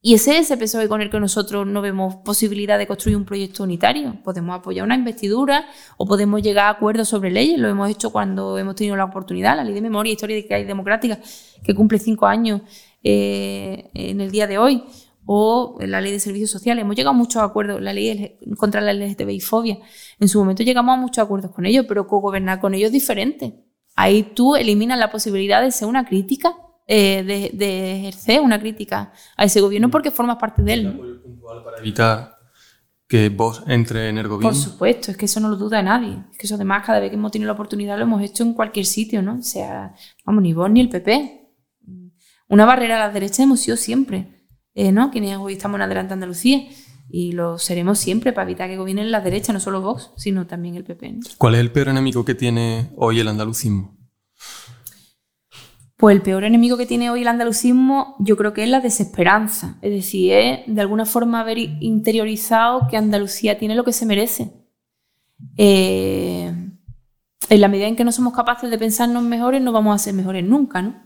Y 0.00 0.14
ese 0.14 0.38
es 0.38 0.50
ese 0.50 0.56
PSOE 0.56 0.88
con 0.88 1.00
el 1.02 1.10
que 1.10 1.18
nosotros 1.18 1.66
no 1.66 1.82
vemos 1.82 2.16
posibilidad 2.16 2.78
de 2.78 2.86
construir 2.86 3.16
un 3.16 3.24
proyecto 3.24 3.64
unitario. 3.64 4.22
Podemos 4.22 4.56
apoyar 4.56 4.84
una 4.84 4.94
investidura 4.94 5.66
o 5.96 6.06
podemos 6.06 6.42
llegar 6.42 6.66
a 6.66 6.70
acuerdos 6.70 7.08
sobre 7.08 7.30
leyes. 7.30 7.58
Lo 7.58 7.68
hemos 7.68 7.90
hecho 7.90 8.10
cuando 8.10 8.56
hemos 8.58 8.76
tenido 8.76 8.94
la 8.94 9.04
oportunidad. 9.04 9.56
La 9.56 9.64
ley 9.64 9.74
de 9.74 9.80
memoria 9.80 10.12
histórica 10.12 10.58
y 10.58 10.64
democrática, 10.64 11.18
que 11.64 11.74
cumple 11.74 11.98
cinco 11.98 12.26
años 12.26 12.60
eh, 13.08 13.88
en 13.94 14.20
el 14.20 14.32
día 14.32 14.48
de 14.48 14.58
hoy, 14.58 14.82
o 15.26 15.78
la 15.80 16.00
ley 16.00 16.10
de 16.10 16.18
servicios 16.18 16.50
sociales. 16.50 16.82
Hemos 16.82 16.96
llegado 16.96 17.14
a 17.14 17.16
muchos 17.16 17.40
acuerdos, 17.40 17.80
la 17.80 17.92
ley 17.92 18.36
contra 18.58 18.80
la 18.80 18.92
LGTBI 18.92 19.40
fobia. 19.40 19.78
En 20.18 20.28
su 20.28 20.40
momento 20.40 20.64
llegamos 20.64 20.92
a 20.92 21.00
muchos 21.00 21.22
acuerdos 21.22 21.52
con 21.52 21.66
ellos, 21.66 21.86
pero 21.86 22.08
co-gobernar 22.08 22.58
con 22.58 22.74
ellos 22.74 22.86
es 22.86 22.92
diferente. 22.92 23.64
Ahí 23.94 24.32
tú 24.34 24.56
eliminas 24.56 24.98
la 24.98 25.10
posibilidad 25.10 25.62
de 25.62 25.70
ser 25.70 25.86
una 25.86 26.04
crítica, 26.04 26.56
eh, 26.88 27.22
de, 27.52 27.96
ejercer 27.98 28.40
una 28.40 28.58
crítica 28.58 29.12
a 29.36 29.44
ese 29.44 29.60
gobierno 29.60 29.88
porque 29.88 30.10
formas 30.10 30.36
parte 30.36 30.62
de 30.62 30.72
él. 30.74 31.20
Para 31.64 31.78
evitar 31.78 32.36
que 33.06 33.28
vos 33.28 33.62
entre 33.68 34.08
en 34.08 34.18
el 34.18 34.26
gobierno. 34.26 34.50
Por 34.50 34.60
supuesto, 34.60 35.12
es 35.12 35.16
que 35.16 35.26
eso 35.26 35.38
no 35.38 35.48
lo 35.48 35.56
duda 35.56 35.80
nadie. 35.80 36.24
Es 36.32 36.38
que 36.38 36.46
eso 36.46 36.56
además 36.56 36.84
cada 36.84 36.98
vez 36.98 37.10
que 37.10 37.16
hemos 37.16 37.30
tenido 37.30 37.46
la 37.46 37.52
oportunidad 37.52 37.96
lo 37.96 38.02
hemos 38.02 38.20
hecho 38.22 38.42
en 38.42 38.52
cualquier 38.52 38.84
sitio, 38.84 39.22
¿no? 39.22 39.38
O 39.38 39.42
sea, 39.42 39.94
vamos, 40.24 40.42
ni 40.42 40.52
vos 40.52 40.68
ni 40.68 40.80
el 40.80 40.88
PP. 40.88 41.35
Una 42.48 42.64
barrera 42.64 42.96
a 42.96 43.06
la 43.08 43.12
derecha 43.12 43.42
hemos 43.42 43.60
sido 43.60 43.76
siempre, 43.76 44.46
eh, 44.74 44.92
¿no? 44.92 45.10
Quienes 45.10 45.36
hoy 45.38 45.54
estamos 45.54 45.76
en 45.76 45.82
Adelante 45.82 46.14
Andalucía. 46.14 46.62
y 47.08 47.30
lo 47.32 47.56
seremos 47.56 48.00
siempre 48.00 48.32
para 48.32 48.50
evitar 48.50 48.68
que 48.68 48.76
gobiernen 48.76 49.12
la 49.12 49.20
derecha, 49.20 49.52
no 49.52 49.60
solo 49.60 49.80
Vox, 49.80 50.10
sino 50.16 50.48
también 50.48 50.74
el 50.74 50.82
PP. 50.82 51.20
¿Cuál 51.38 51.54
es 51.54 51.60
el 51.60 51.70
peor 51.70 51.88
enemigo 51.88 52.24
que 52.24 52.34
tiene 52.34 52.90
hoy 52.96 53.20
el 53.20 53.28
andalucismo? 53.28 53.96
Pues 55.96 56.16
el 56.16 56.22
peor 56.22 56.42
enemigo 56.42 56.76
que 56.76 56.84
tiene 56.84 57.08
hoy 57.08 57.22
el 57.22 57.28
andalucismo 57.28 58.16
yo 58.18 58.36
creo 58.36 58.52
que 58.52 58.64
es 58.64 58.68
la 58.68 58.80
desesperanza. 58.80 59.78
Es 59.82 59.92
decir, 59.92 60.32
es 60.32 60.60
de 60.66 60.80
alguna 60.80 61.06
forma 61.06 61.40
haber 61.40 61.58
interiorizado 61.58 62.88
que 62.90 62.96
Andalucía 62.96 63.56
tiene 63.56 63.76
lo 63.76 63.84
que 63.84 63.92
se 63.92 64.04
merece. 64.04 64.52
Eh, 65.56 66.52
en 67.48 67.60
la 67.60 67.68
medida 67.68 67.86
en 67.86 67.96
que 67.96 68.04
no 68.04 68.12
somos 68.12 68.34
capaces 68.34 68.68
de 68.68 68.78
pensarnos 68.78 69.22
mejores, 69.22 69.62
no 69.62 69.70
vamos 69.70 69.94
a 69.94 69.98
ser 69.98 70.12
mejores 70.12 70.44
nunca, 70.44 70.82
¿no? 70.82 71.05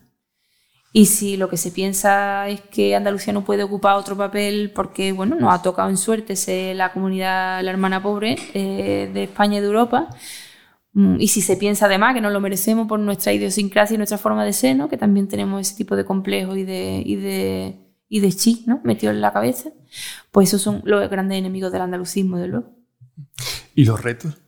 Y 0.92 1.06
si 1.06 1.36
lo 1.36 1.48
que 1.48 1.56
se 1.56 1.70
piensa 1.70 2.48
es 2.48 2.62
que 2.62 2.96
Andalucía 2.96 3.32
no 3.32 3.44
puede 3.44 3.62
ocupar 3.62 3.94
otro 3.94 4.16
papel 4.16 4.72
porque, 4.74 5.12
bueno, 5.12 5.36
nos 5.36 5.54
ha 5.54 5.62
tocado 5.62 5.88
en 5.88 5.96
suerte 5.96 6.34
ser 6.34 6.74
la 6.74 6.92
comunidad, 6.92 7.62
la 7.62 7.70
hermana 7.70 8.02
pobre 8.02 8.36
eh, 8.54 9.08
de 9.12 9.22
España 9.24 9.58
y 9.58 9.60
de 9.60 9.66
Europa, 9.66 10.08
mm, 10.94 11.20
y 11.20 11.28
si 11.28 11.42
se 11.42 11.56
piensa 11.56 11.86
además 11.86 12.14
que 12.14 12.20
no 12.20 12.30
lo 12.30 12.40
merecemos 12.40 12.88
por 12.88 12.98
nuestra 12.98 13.32
idiosincrasia 13.32 13.94
y 13.94 13.98
nuestra 13.98 14.18
forma 14.18 14.44
de 14.44 14.52
ser, 14.52 14.76
¿no? 14.76 14.88
que 14.88 14.96
también 14.96 15.28
tenemos 15.28 15.60
ese 15.60 15.76
tipo 15.76 15.94
de 15.94 16.04
complejo 16.04 16.56
y 16.56 16.64
de, 16.64 17.02
y 17.06 17.14
de, 17.14 17.76
y 18.08 18.18
de 18.18 18.32
chi 18.32 18.64
¿no? 18.66 18.80
metido 18.82 19.12
en 19.12 19.20
la 19.20 19.32
cabeza, 19.32 19.70
pues 20.32 20.48
esos 20.48 20.60
son 20.60 20.82
los 20.84 21.08
grandes 21.08 21.38
enemigos 21.38 21.70
del 21.70 21.82
andalucismo, 21.82 22.36
de 22.36 22.48
luego. 22.48 22.74
¿Y 23.76 23.84
los 23.84 24.02
retos? 24.02 24.38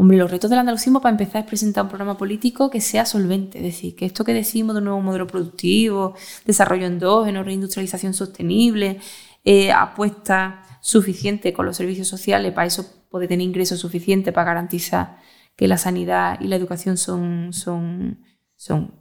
Hombre, 0.00 0.16
los 0.16 0.30
retos 0.30 0.48
del 0.48 0.58
andalucismo 0.58 1.02
para 1.02 1.10
empezar 1.10 1.42
es 1.42 1.46
presentar 1.46 1.84
un 1.84 1.90
programa 1.90 2.16
político 2.16 2.70
que 2.70 2.80
sea 2.80 3.04
solvente, 3.04 3.58
es 3.58 3.64
decir, 3.64 3.94
que 3.94 4.06
esto 4.06 4.24
que 4.24 4.32
decimos 4.32 4.74
de 4.74 4.78
un 4.78 4.86
nuevo 4.86 5.02
modelo 5.02 5.26
productivo, 5.26 6.14
desarrollo 6.46 6.86
endógeno, 6.86 7.42
reindustrialización 7.44 8.14
sostenible, 8.14 8.98
eh, 9.44 9.72
apuesta 9.72 10.62
suficiente 10.80 11.52
con 11.52 11.66
los 11.66 11.76
servicios 11.76 12.08
sociales, 12.08 12.54
para 12.54 12.66
eso 12.66 12.86
puede 13.10 13.28
tener 13.28 13.46
ingresos 13.46 13.80
suficientes 13.80 14.32
para 14.32 14.46
garantizar 14.46 15.18
que 15.54 15.68
la 15.68 15.76
sanidad 15.76 16.40
y 16.40 16.48
la 16.48 16.56
educación 16.56 16.96
son, 16.96 17.52
son, 17.52 18.24
son 18.56 18.94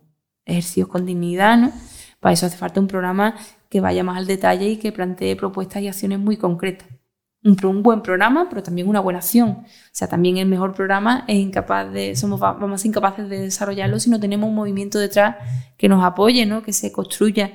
ejercicios 0.44 0.90
con 0.90 1.06
dignidad, 1.06 1.58
¿no? 1.58 1.72
Para 2.20 2.34
eso 2.34 2.46
hace 2.46 2.58
falta 2.58 2.82
un 2.82 2.88
programa 2.88 3.36
que 3.70 3.80
vaya 3.80 4.04
más 4.04 4.18
al 4.18 4.28
detalle 4.28 4.68
y 4.68 4.76
que 4.76 4.92
plantee 4.92 5.38
propuestas 5.38 5.82
y 5.82 5.88
acciones 5.88 6.20
muy 6.20 6.36
concretas 6.36 6.99
un, 7.44 7.84
buen 7.84 8.02
programa, 8.02 8.48
pero 8.50 8.62
también 8.64 8.88
una 8.88 9.00
buena 9.00 9.20
acción. 9.20 9.50
O 9.50 9.66
sea, 9.92 10.08
también 10.08 10.38
el 10.38 10.48
mejor 10.48 10.74
programa 10.74 11.26
es 11.28 11.38
incapaz 11.38 11.92
de, 11.92 12.16
somos 12.16 12.40
vamos 12.40 12.86
incapaces 12.86 13.30
de 13.30 13.40
desarrollarlo 13.40 14.00
si 14.00 14.10
no 14.10 14.20
tenemos 14.20 14.50
un 14.50 14.56
movimiento 14.56 15.00
detrás 15.00 15.38
que 15.78 15.88
nos 15.88 16.04
apoye, 16.04 16.46
¿no? 16.46 16.64
que 16.64 16.74
se 16.74 16.92
construya 16.92 17.54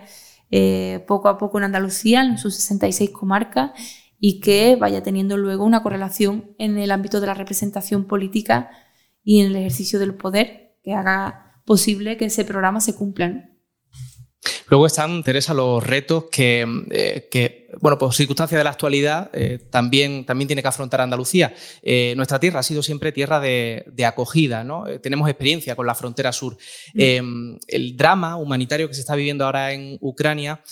eh, 0.50 1.04
poco 1.06 1.28
a 1.28 1.38
poco 1.38 1.58
en 1.58 1.64
Andalucía, 1.64 2.22
en 2.22 2.38
sus 2.38 2.54
66 2.54 3.10
comarcas, 3.10 3.72
y 4.18 4.40
que 4.40 4.76
vaya 4.76 5.02
teniendo 5.02 5.36
luego 5.36 5.64
una 5.64 5.82
correlación 5.82 6.54
en 6.58 6.78
el 6.78 6.90
ámbito 6.90 7.20
de 7.20 7.26
la 7.26 7.34
representación 7.34 8.06
política 8.06 8.70
y 9.22 9.40
en 9.40 9.48
el 9.48 9.56
ejercicio 9.56 9.98
del 9.98 10.14
poder 10.14 10.78
que 10.82 10.94
haga 10.94 11.60
posible 11.64 12.16
que 12.16 12.26
ese 12.26 12.44
programa 12.44 12.80
se 12.80 12.94
cumpla. 12.94 13.50
Luego 14.68 14.86
están, 14.86 15.22
Teresa, 15.22 15.54
los 15.54 15.86
retos 15.86 16.24
que, 16.30 16.66
eh, 16.90 17.28
que 17.30 17.63
bueno, 17.80 17.98
por 17.98 18.12
circunstancias 18.14 18.58
de 18.58 18.64
la 18.64 18.70
actualidad, 18.70 19.30
eh, 19.32 19.58
también, 19.70 20.24
también 20.24 20.46
tiene 20.46 20.62
que 20.62 20.68
afrontar 20.68 21.00
Andalucía. 21.00 21.54
Eh, 21.82 22.14
nuestra 22.16 22.38
tierra 22.38 22.60
ha 22.60 22.62
sido 22.62 22.82
siempre 22.82 23.12
tierra 23.12 23.40
de, 23.40 23.84
acogida, 24.06 24.64
¿no? 24.64 24.86
Eh, 24.86 24.98
tenemos 24.98 25.28
experiencia 25.28 25.74
con 25.74 25.86
la 25.86 25.94
frontera 25.94 26.32
sur. 26.32 26.56
Mm. 26.94 27.56
el 27.66 27.96
drama 27.96 28.36
humanitario 28.36 28.88
que 28.88 28.94
se 28.94 29.00
está 29.00 29.14
viviendo 29.14 29.44
ahora 29.44 29.72
en 29.72 29.98
Ucrania 30.00 30.62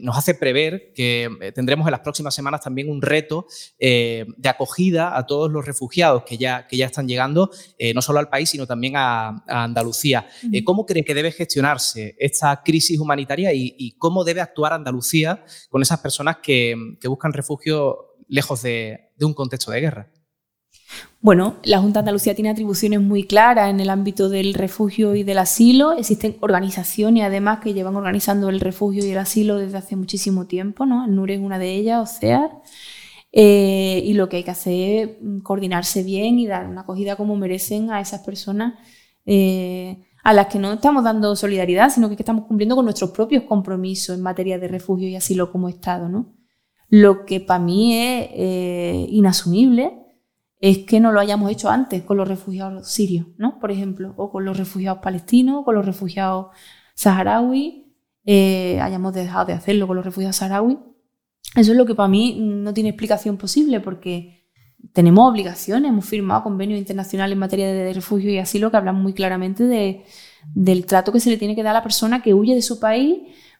nos 0.00 0.16
hace 0.16 0.34
prever 0.34 0.92
que 0.94 1.28
tendremos 1.54 1.86
en 1.86 1.92
las 1.92 2.00
próximas 2.00 2.34
semanas 2.34 2.60
también 2.60 2.88
un 2.88 3.02
reto 3.02 3.46
de 3.78 4.48
acogida 4.48 5.16
a 5.16 5.26
todos 5.26 5.50
los 5.50 5.64
refugiados 5.64 6.22
que 6.24 6.38
ya, 6.38 6.66
que 6.66 6.76
ya 6.76 6.86
están 6.86 7.08
llegando, 7.08 7.50
no 7.94 8.02
solo 8.02 8.18
al 8.18 8.28
país, 8.28 8.50
sino 8.50 8.66
también 8.66 8.94
a, 8.96 9.42
Andalucía. 9.46 10.26
¿Cómo 10.64 10.86
cree 10.86 11.04
que 11.04 11.14
debe 11.14 11.32
gestionarse 11.32 12.16
esta 12.18 12.62
crisis 12.62 12.98
humanitaria 12.98 13.52
y 13.52 13.92
cómo 13.98 14.24
debe 14.24 14.40
actuar 14.40 14.72
Andalucía 14.72 15.44
con 15.68 15.82
esas 15.82 16.00
personas? 16.00 16.29
Que, 16.38 16.96
buscan 17.08 17.32
refugio 17.32 18.16
lejos 18.28 18.62
de, 18.62 19.12
un 19.20 19.34
contexto 19.34 19.70
de 19.70 19.80
guerra. 19.80 20.10
Bueno, 21.20 21.56
la 21.62 21.78
Junta 21.78 21.98
de 21.98 22.00
Andalucía 22.00 22.34
tiene 22.34 22.50
atribuciones 22.50 23.00
muy 23.00 23.24
claras 23.24 23.70
en 23.70 23.80
el 23.80 23.90
ámbito 23.90 24.28
del 24.28 24.54
refugio 24.54 25.14
y 25.14 25.22
del 25.22 25.38
asilo. 25.38 25.92
Existen 25.92 26.36
organizaciones, 26.40 27.24
además, 27.24 27.60
que 27.60 27.74
llevan 27.74 27.96
organizando 27.96 28.48
el 28.48 28.60
refugio 28.60 29.04
y 29.04 29.10
el 29.10 29.18
asilo 29.18 29.58
desde 29.58 29.78
hace 29.78 29.96
muchísimo 29.96 30.46
tiempo. 30.46 30.86
¿no? 30.86 31.06
NUR 31.06 31.32
es 31.32 31.40
una 31.40 31.58
de 31.58 31.74
ellas, 31.74 32.16
OCEAR. 32.16 32.50
Eh, 33.32 34.02
y 34.04 34.14
lo 34.14 34.28
que 34.28 34.38
hay 34.38 34.44
que 34.44 34.50
hacer 34.50 34.74
es 34.74 35.42
coordinarse 35.42 36.02
bien 36.02 36.38
y 36.38 36.46
dar 36.46 36.66
una 36.66 36.80
acogida 36.80 37.14
como 37.16 37.36
merecen 37.36 37.90
a 37.92 38.00
esas 38.00 38.22
personas 38.22 38.74
eh, 39.26 40.09
a 40.22 40.32
las 40.32 40.46
que 40.46 40.58
no 40.58 40.72
estamos 40.72 41.04
dando 41.04 41.34
solidaridad, 41.34 41.90
sino 41.90 42.08
que 42.08 42.14
estamos 42.14 42.46
cumpliendo 42.46 42.76
con 42.76 42.84
nuestros 42.84 43.10
propios 43.10 43.44
compromisos 43.44 44.16
en 44.16 44.22
materia 44.22 44.58
de 44.58 44.68
refugio 44.68 45.08
y 45.08 45.16
asilo 45.16 45.50
como 45.50 45.68
Estado. 45.68 46.08
¿no? 46.08 46.34
Lo 46.88 47.24
que 47.24 47.40
para 47.40 47.60
mí 47.60 47.96
es 47.96 48.28
eh, 48.32 49.06
inasumible 49.08 49.96
es 50.60 50.78
que 50.78 51.00
no 51.00 51.10
lo 51.10 51.20
hayamos 51.20 51.50
hecho 51.50 51.70
antes 51.70 52.02
con 52.02 52.18
los 52.18 52.28
refugiados 52.28 52.90
sirios, 52.90 53.26
¿no? 53.38 53.58
por 53.58 53.70
ejemplo, 53.70 54.12
o 54.16 54.30
con 54.30 54.44
los 54.44 54.58
refugiados 54.58 55.00
palestinos, 55.00 55.64
con 55.64 55.74
los 55.74 55.86
refugiados 55.86 56.48
saharauis, 56.94 57.86
eh, 58.26 58.78
hayamos 58.80 59.14
dejado 59.14 59.46
de 59.46 59.54
hacerlo 59.54 59.86
con 59.86 59.96
los 59.96 60.04
refugiados 60.04 60.36
saharauis. 60.36 60.76
Eso 61.56 61.72
es 61.72 61.78
lo 61.78 61.86
que 61.86 61.94
para 61.94 62.08
mí 62.08 62.36
no 62.38 62.74
tiene 62.74 62.90
explicación 62.90 63.38
posible 63.38 63.80
porque 63.80 64.39
tenemos 64.92 65.30
obligaciones, 65.30 65.90
hemos 65.90 66.04
firmado 66.04 66.42
convenios 66.42 66.78
internacionales 66.78 67.34
en 67.34 67.38
materia 67.38 67.72
de 67.72 67.92
refugio 67.92 68.30
y 68.30 68.38
asilo 68.38 68.70
que 68.70 68.76
hablan 68.76 68.96
muy 68.96 69.12
claramente 69.12 69.64
de, 69.64 70.04
del 70.54 70.86
trato 70.86 71.12
que 71.12 71.20
se 71.20 71.30
le 71.30 71.36
tiene 71.36 71.54
que 71.54 71.62
dar 71.62 71.76
a 71.76 71.78
la 71.78 71.82
persona 71.82 72.22
que 72.22 72.34
huye 72.34 72.54
de 72.54 72.62
su 72.62 72.80
país 72.80 73.18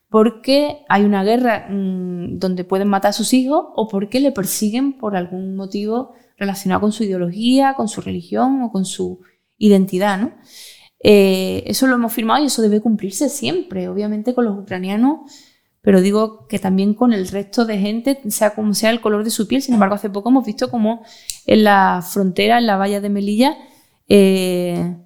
porque 0.08 0.84
hay 0.88 1.04
una 1.04 1.22
guerra 1.22 1.68
mm, 1.70 2.38
donde 2.38 2.64
pueden 2.64 2.88
matar 2.88 3.10
a 3.10 3.12
sus 3.12 3.32
hijos 3.32 3.66
o 3.74 3.88
porque 3.88 4.20
le 4.20 4.32
persiguen 4.32 4.98
por 4.98 5.16
algún 5.16 5.54
motivo 5.54 6.14
relacionado 6.36 6.80
con 6.80 6.92
su 6.92 7.04
ideología, 7.04 7.74
con 7.74 7.88
su 7.88 8.00
religión 8.00 8.62
o 8.62 8.72
con 8.72 8.84
su 8.84 9.20
identidad. 9.56 10.20
¿no? 10.20 10.32
Eh, 11.02 11.62
eso 11.66 11.86
lo 11.86 11.94
hemos 11.94 12.12
firmado 12.12 12.42
y 12.42 12.46
eso 12.46 12.60
debe 12.60 12.80
cumplirse 12.80 13.28
siempre. 13.28 13.88
Obviamente 13.88 14.34
con 14.34 14.46
los 14.46 14.58
ucranianos 14.58 15.30
pero 15.82 16.00
digo 16.00 16.46
que 16.46 16.58
también 16.58 16.94
con 16.94 17.12
el 17.12 17.28
resto 17.28 17.64
de 17.64 17.78
gente, 17.78 18.20
sea 18.28 18.54
como 18.54 18.74
sea 18.74 18.90
el 18.90 19.00
color 19.00 19.24
de 19.24 19.30
su 19.30 19.48
piel. 19.48 19.62
Sin 19.62 19.74
embargo, 19.74 19.94
hace 19.94 20.10
poco 20.10 20.28
hemos 20.28 20.44
visto 20.44 20.70
como 20.70 21.02
en 21.46 21.64
la 21.64 22.04
frontera, 22.06 22.58
en 22.58 22.66
la 22.66 22.76
valla 22.76 23.00
de 23.00 23.08
Melilla, 23.08 23.56
eh, 24.08 24.96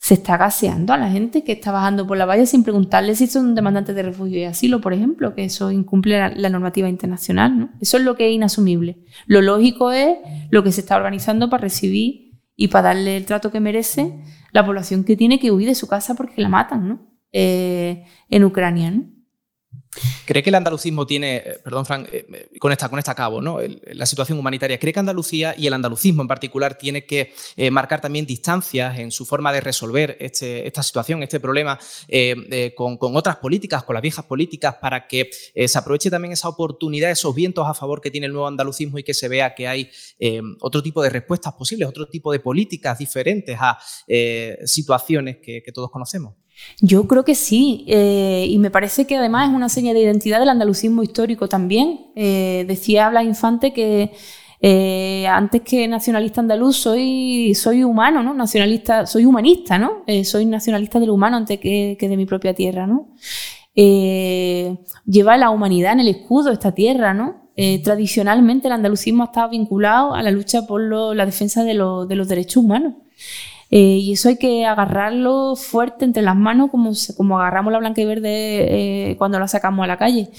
se 0.00 0.14
está 0.14 0.36
gaseando 0.36 0.92
a 0.92 0.96
la 0.96 1.10
gente 1.10 1.42
que 1.42 1.52
está 1.52 1.72
bajando 1.72 2.06
por 2.06 2.16
la 2.16 2.24
valla 2.24 2.46
sin 2.46 2.62
preguntarle 2.62 3.14
si 3.14 3.26
son 3.26 3.54
demandantes 3.54 3.94
de 3.96 4.02
refugio 4.02 4.38
y 4.38 4.44
asilo, 4.44 4.80
por 4.80 4.92
ejemplo, 4.92 5.34
que 5.34 5.44
eso 5.44 5.70
incumple 5.72 6.36
la, 6.36 6.48
normativa 6.48 6.88
internacional. 6.88 7.70
Eso 7.80 7.96
es 7.96 8.04
lo 8.04 8.16
que 8.16 8.28
es 8.28 8.34
inasumible. 8.34 9.04
Lo 9.26 9.42
lógico 9.42 9.92
es 9.92 10.16
lo 10.50 10.62
que 10.62 10.72
se 10.72 10.80
está 10.80 10.96
organizando 10.96 11.50
para 11.50 11.62
recibir 11.62 12.40
y 12.56 12.68
para 12.68 12.88
darle 12.88 13.16
el 13.16 13.24
trato 13.24 13.50
que 13.50 13.60
merece 13.60 14.20
la 14.52 14.64
población 14.64 15.04
que 15.04 15.16
tiene 15.16 15.38
que 15.38 15.50
huir 15.50 15.68
de 15.68 15.74
su 15.74 15.88
casa 15.88 16.14
porque 16.14 16.40
la 16.40 16.48
matan 16.48 16.88
¿no? 16.88 17.00
Eh, 17.32 18.04
en 18.30 18.44
Ucrania. 18.44 18.90
¿no? 18.92 19.17
¿Cree 20.28 20.42
que 20.42 20.50
el 20.50 20.56
andalucismo 20.56 21.06
tiene, 21.06 21.36
eh, 21.36 21.58
perdón, 21.64 21.86
Frank, 21.86 22.08
eh, 22.12 22.26
eh, 22.30 22.58
con 22.58 22.70
esta, 22.70 22.90
con 22.90 22.98
esta 22.98 23.14
cabo, 23.14 23.40
¿no? 23.40 23.58
la 23.92 24.04
situación 24.04 24.38
humanitaria, 24.38 24.78
¿cree 24.78 24.92
que 24.92 25.00
Andalucía 25.00 25.54
y 25.56 25.66
el 25.66 25.72
andalucismo 25.72 26.20
en 26.20 26.28
particular 26.28 26.76
tiene 26.76 27.06
que 27.06 27.32
marcar 27.70 28.00
también 28.00 28.26
distancias 28.26 28.98
en 28.98 29.10
su 29.10 29.24
forma 29.24 29.52
de 29.52 29.60
resolver 29.60 30.16
este, 30.20 30.66
esta 30.66 30.82
situación, 30.82 31.22
este 31.22 31.40
problema, 31.40 31.78
con, 32.76 32.98
otras 33.00 33.36
políticas, 33.36 33.84
con 33.84 33.94
las 33.94 34.02
viejas 34.02 34.24
políticas, 34.24 34.74
para 34.74 35.06
que 35.06 35.30
se 35.66 35.78
aproveche 35.78 36.10
también 36.10 36.32
esa 36.32 36.48
oportunidad, 36.48 37.10
esos 37.10 37.34
vientos 37.34 37.66
a 37.66 37.74
favor 37.74 38.00
que 38.00 38.10
tiene 38.10 38.26
el 38.26 38.32
nuevo 38.32 38.48
andalucismo 38.48 38.98
y 38.98 39.02
que 39.02 39.14
se 39.14 39.28
vea 39.28 39.54
que 39.54 39.66
hay 39.66 39.90
otro 40.60 40.82
tipo 40.82 41.02
de 41.02 41.10
respuestas 41.10 41.54
posibles, 41.54 41.88
otro 41.88 42.06
tipo 42.06 42.32
de 42.32 42.40
políticas 42.40 42.98
diferentes 42.98 43.56
a 43.58 43.78
situaciones 44.64 45.38
que 45.38 45.72
todos 45.72 45.90
conocemos? 45.90 46.34
Yo 46.80 47.08
creo 47.08 47.24
que 47.24 47.34
sí, 47.34 47.84
eh, 47.88 48.46
y 48.48 48.58
me 48.58 48.70
parece 48.70 49.06
que 49.06 49.16
además 49.16 49.48
es 49.48 49.54
una 49.54 49.68
seña 49.68 49.92
de 49.92 50.00
identidad 50.00 50.38
del 50.38 50.48
andalucismo 50.48 51.02
histórico 51.02 51.48
también. 51.48 52.06
Eh, 52.14 52.64
decía 52.68 53.08
Blas 53.10 53.24
Infante 53.24 53.72
que 53.72 54.12
eh, 54.60 55.26
antes 55.26 55.62
que 55.62 55.88
nacionalista 55.88 56.40
andaluz 56.40 56.76
soy, 56.76 57.54
soy 57.54 57.82
humano, 57.82 58.22
¿no? 58.22 58.32
Nacionalista, 58.32 59.06
soy 59.06 59.24
humanista, 59.24 59.78
¿no? 59.78 60.04
soy 60.24 60.46
nacionalista 60.46 60.98
del 61.00 61.10
humano 61.10 61.36
antes 61.36 61.58
que, 61.60 61.96
de 62.00 62.16
mi 62.16 62.26
propia 62.26 62.54
tierra, 62.54 62.86
¿no? 62.86 63.08
lleva 63.74 65.36
la 65.36 65.50
humanidad 65.50 65.92
en 65.92 66.00
el 66.00 66.08
escudo 66.08 66.50
esta 66.50 66.72
tierra, 66.72 67.14
¿no? 67.14 67.50
tradicionalmente 67.84 68.66
el 68.66 68.72
andalucismo 68.72 69.22
ha 69.22 69.26
estado 69.26 69.50
vinculado 69.50 70.14
a 70.14 70.22
la 70.22 70.32
lucha 70.32 70.66
por 70.66 70.80
la 70.80 71.24
defensa 71.24 71.62
de, 71.62 71.74
de 71.74 72.16
los 72.16 72.28
derechos 72.28 72.64
humanos. 72.64 72.94
Eh, 73.70 73.98
y 73.98 74.12
eso 74.12 74.28
hay 74.28 74.36
que 74.36 74.64
agarrarlo 74.64 75.54
fuerte 75.56 76.04
entre 76.04 76.22
las 76.22 76.36
manos, 76.36 76.70
como, 76.70 76.92
como 77.16 77.38
agarramos 77.38 77.72
la 77.72 77.78
blanca 77.78 78.00
y 78.00 78.04
verde 78.06 79.10
eh, 79.10 79.16
cuando 79.18 79.38
la 79.38 79.48
sacamos 79.48 79.84
a 79.84 79.86
la 79.86 79.98
calle. 79.98 80.30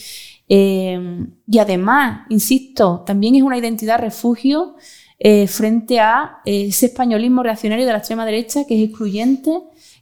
Eh, 0.47 1.27
y 1.47 1.59
además, 1.59 2.25
insisto, 2.30 3.03
también 3.05 3.36
es 3.36 3.43
una 3.43 3.57
identidad 3.57 3.99
refugio 3.99 4.75
frente 5.47 5.99
a 5.99 6.38
ese 6.45 6.86
españolismo 6.86 7.43
reaccionario 7.43 7.86
de 7.86 7.91
la 7.91 7.97
extrema 7.97 8.25
derecha 8.25 8.65
que 8.65 8.82
es 8.82 8.88
excluyente, 8.89 9.51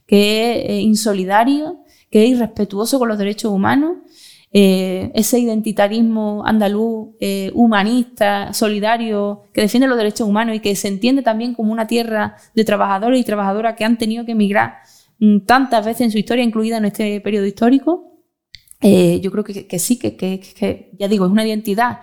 que 0.06 0.64
es 0.78 0.82
insolidario, 0.84 1.80
que 2.08 2.22
es 2.24 2.30
irrespetuoso 2.30 3.00
con 3.00 3.08
los 3.08 3.18
derechos 3.18 3.50
humanos. 3.50 3.96
Ese 4.50 5.38
identitarismo 5.38 6.42
andaluz, 6.44 7.10
humanista, 7.52 8.52
solidario, 8.52 9.42
que 9.52 9.60
defiende 9.60 9.86
los 9.88 9.98
derechos 9.98 10.26
humanos 10.26 10.56
y 10.56 10.60
que 10.60 10.74
se 10.74 10.88
entiende 10.88 11.22
también 11.22 11.54
como 11.54 11.72
una 11.72 11.86
tierra 11.86 12.36
de 12.54 12.64
trabajadores 12.64 13.20
y 13.20 13.24
trabajadoras 13.24 13.76
que 13.76 13.84
han 13.84 13.98
tenido 13.98 14.24
que 14.24 14.32
emigrar 14.32 14.78
mm, 15.18 15.40
tantas 15.40 15.84
veces 15.84 16.02
en 16.02 16.10
su 16.12 16.18
historia, 16.18 16.44
incluida 16.44 16.78
en 16.78 16.86
este 16.86 17.20
periodo 17.20 17.46
histórico, 17.46 18.08
eh, 18.80 19.20
yo 19.20 19.32
creo 19.32 19.44
que, 19.44 19.78
sí, 19.78 19.98
que, 19.98 20.90
ya 20.98 21.08
digo, 21.08 21.26
es 21.26 21.32
una 21.32 21.46
identidad, 21.46 22.00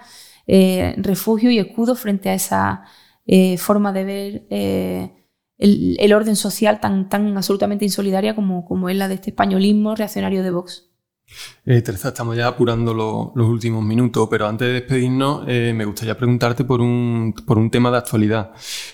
eh, 0.47 0.93
refugio 0.97 1.49
y 1.49 1.59
escudo 1.59 1.95
frente 1.95 2.29
a 2.29 2.33
esa 2.33 2.83
eh, 3.25 3.57
forma 3.57 3.93
de 3.93 4.03
ver 4.03 4.47
el, 5.57 6.13
orden 6.13 6.35
social 6.35 6.79
tan, 6.79 7.37
absolutamente 7.37 7.85
insolidaria 7.85 8.35
como 8.35 8.89
es 8.89 8.95
la 8.97 9.07
de 9.07 9.15
este 9.15 9.29
españolismo 9.31 9.95
reaccionario 9.95 10.43
de 10.43 10.51
Vox. 10.51 10.89
Eh, 11.67 11.81
Teresa, 11.81 12.09
estamos 12.09 12.37
ya 12.37 12.45
apurando 12.45 12.93
los 12.93 13.47
últimos 13.47 13.83
minutos, 13.83 14.27
pero 14.29 14.45
antes 14.45 14.67
de 14.67 14.73
despedirnos 14.75 15.45
eh, 15.47 15.73
me 15.75 15.83
gustaría 15.85 16.15
preguntarte 16.15 16.63
por 16.63 16.79
un, 16.79 17.33
por 17.43 17.57
un 17.57 17.71
tema 17.71 17.89
de 17.89 17.97
actualidad. 17.97 18.51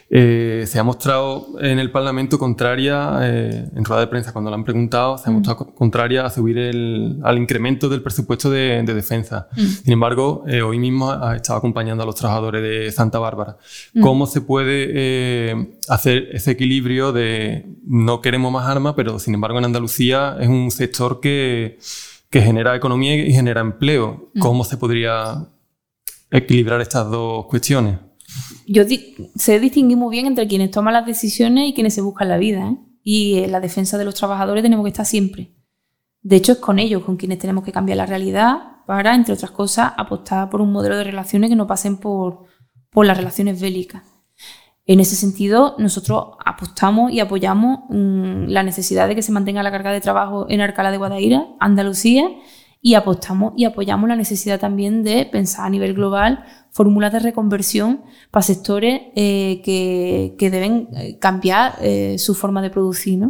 Eh, 0.10 0.64
se 0.66 0.80
ha 0.80 0.84
mostrado 0.84 1.60
en 1.60 1.80
el 1.80 1.92
Parlamento 1.92 2.40
contraria, 2.40 3.20
en 3.28 3.84
rueda 3.84 4.00
de 4.00 4.08
prensa 4.08 4.32
cuando 4.32 4.50
lo 4.50 4.56
han 4.56 4.64
preguntado, 4.64 5.18
se 5.18 5.30
ha 5.30 5.34
mm. 5.34 5.36
mostrado 5.36 5.76
contraria 5.76 6.26
a 6.26 6.30
subir 6.30 6.58
el, 6.60 7.20
al 7.24 7.38
incremento 7.38 7.90
del 7.90 8.02
presupuesto 8.02 8.50
de, 8.50 8.82
defensa. 8.84 9.50
Mm. 9.52 9.60
Sin 9.60 9.92
embargo, 9.92 10.46
hoy 10.66 10.80
mismo 10.80 11.12
ha 11.12 11.36
estado 11.36 11.60
acompañando 11.60 12.04
a 12.04 12.06
los 12.06 12.16
trabajadores 12.16 12.62
de 12.64 12.90
Santa 12.94 13.20
Bárbara. 13.20 13.58
Mm. 13.94 14.02
¿Cómo 14.02 14.26
se 14.28 14.40
puede 14.40 15.76
hacer 15.90 16.30
ese 16.32 16.52
equilibrio 16.52 17.12
de 17.12 17.66
no 17.86 18.22
queremos 18.22 18.50
más 18.50 18.66
armas, 18.70 18.94
pero 18.96 19.20
sin 19.20 19.34
embargo 19.34 19.60
en 19.60 19.66
Andalucía 19.66 20.38
es 20.40 20.48
un 20.48 20.72
sector 20.72 21.20
que 21.20 21.78
que 22.32 22.42
genera 22.42 22.61
economía 22.76 23.16
y 23.16 23.32
genera 23.34 23.62
empleo. 23.62 24.32
Mm. 24.34 24.40
¿Cómo 24.40 24.64
se 24.64 24.78
podría 24.78 25.48
equilibrar 26.30 26.82
estas 26.82 27.10
dos 27.10 27.46
cuestiones? 27.48 28.00
Yo 28.68 28.84
sé 29.36 29.60
distinguir 29.60 29.98
muy 29.98 30.12
bien 30.12 30.26
entre 30.26 30.48
quienes 30.48 30.72
toman 30.72 30.94
las 30.94 31.06
decisiones 31.06 31.70
y 31.70 31.74
quienes 31.74 31.94
se 31.94 32.02
buscan 32.02 32.30
la 32.30 32.38
vida. 32.38 32.70
¿eh? 32.70 32.78
Y 33.04 33.40
en 33.40 33.52
la 33.52 33.60
defensa 33.60 33.98
de 33.98 34.06
los 34.06 34.16
trabajadores 34.16 34.64
tenemos 34.64 34.86
que 34.86 34.92
estar 34.92 35.06
siempre. 35.06 35.54
De 36.22 36.36
hecho, 36.36 36.54
es 36.54 36.60
con 36.60 36.80
ellos 36.80 37.04
con 37.04 37.18
quienes 37.18 37.40
tenemos 37.40 37.64
que 37.64 37.72
cambiar 37.72 37.98
la 37.98 38.06
realidad 38.06 38.58
para, 38.86 39.16
entre 39.16 39.34
otras 39.34 39.52
cosas, 39.52 39.94
apostar 39.98 40.50
por 40.50 40.62
un 40.62 40.72
modelo 40.72 40.96
de 40.96 41.04
relaciones 41.04 41.50
que 41.50 41.56
no 41.56 41.68
pasen 41.68 41.98
por, 41.98 42.46
por 42.92 43.06
las 43.06 43.18
relaciones 43.18 43.60
bélicas. 43.60 44.04
En 44.86 45.00
ese 45.00 45.16
sentido, 45.16 45.76
nosotros 45.78 46.36
apostamos 46.44 47.12
y 47.12 47.20
apoyamos 47.20 47.82
mm, 47.90 48.46
la 48.48 48.64
necesidad 48.64 49.08
de 49.08 49.16
que 49.16 49.22
se 49.22 49.32
mantenga 49.32 49.64
la 49.64 49.72
carga 49.72 49.92
de 49.92 50.02
trabajo 50.02 50.48
en 50.50 50.62
Arcala 50.62 50.92
de 50.92 50.98
Guadaira, 50.98 51.48
Andalucía, 51.60 52.24
y 52.82 52.96
apostamos 52.96 53.54
y 53.56 53.66
apoyamos 53.66 54.10
la 54.10 54.16
necesidad 54.16 54.60
también 54.60 55.04
de 55.04 55.26
pensar 55.26 55.68
a 55.68 55.70
nivel 55.70 55.94
global 55.94 56.44
fórmulas 56.72 57.14
de 57.14 57.20
reconversión 57.20 58.02
para 58.32 58.42
sectores 58.42 59.02
eh, 59.16 59.62
que, 59.64 60.50
deben 60.50 60.88
eh, 60.96 61.20
cambiar 61.20 61.76
eh, 61.82 62.18
su 62.18 62.34
forma 62.34 62.62
de 62.62 62.72
producir. 62.72 63.20
¿no? 63.20 63.30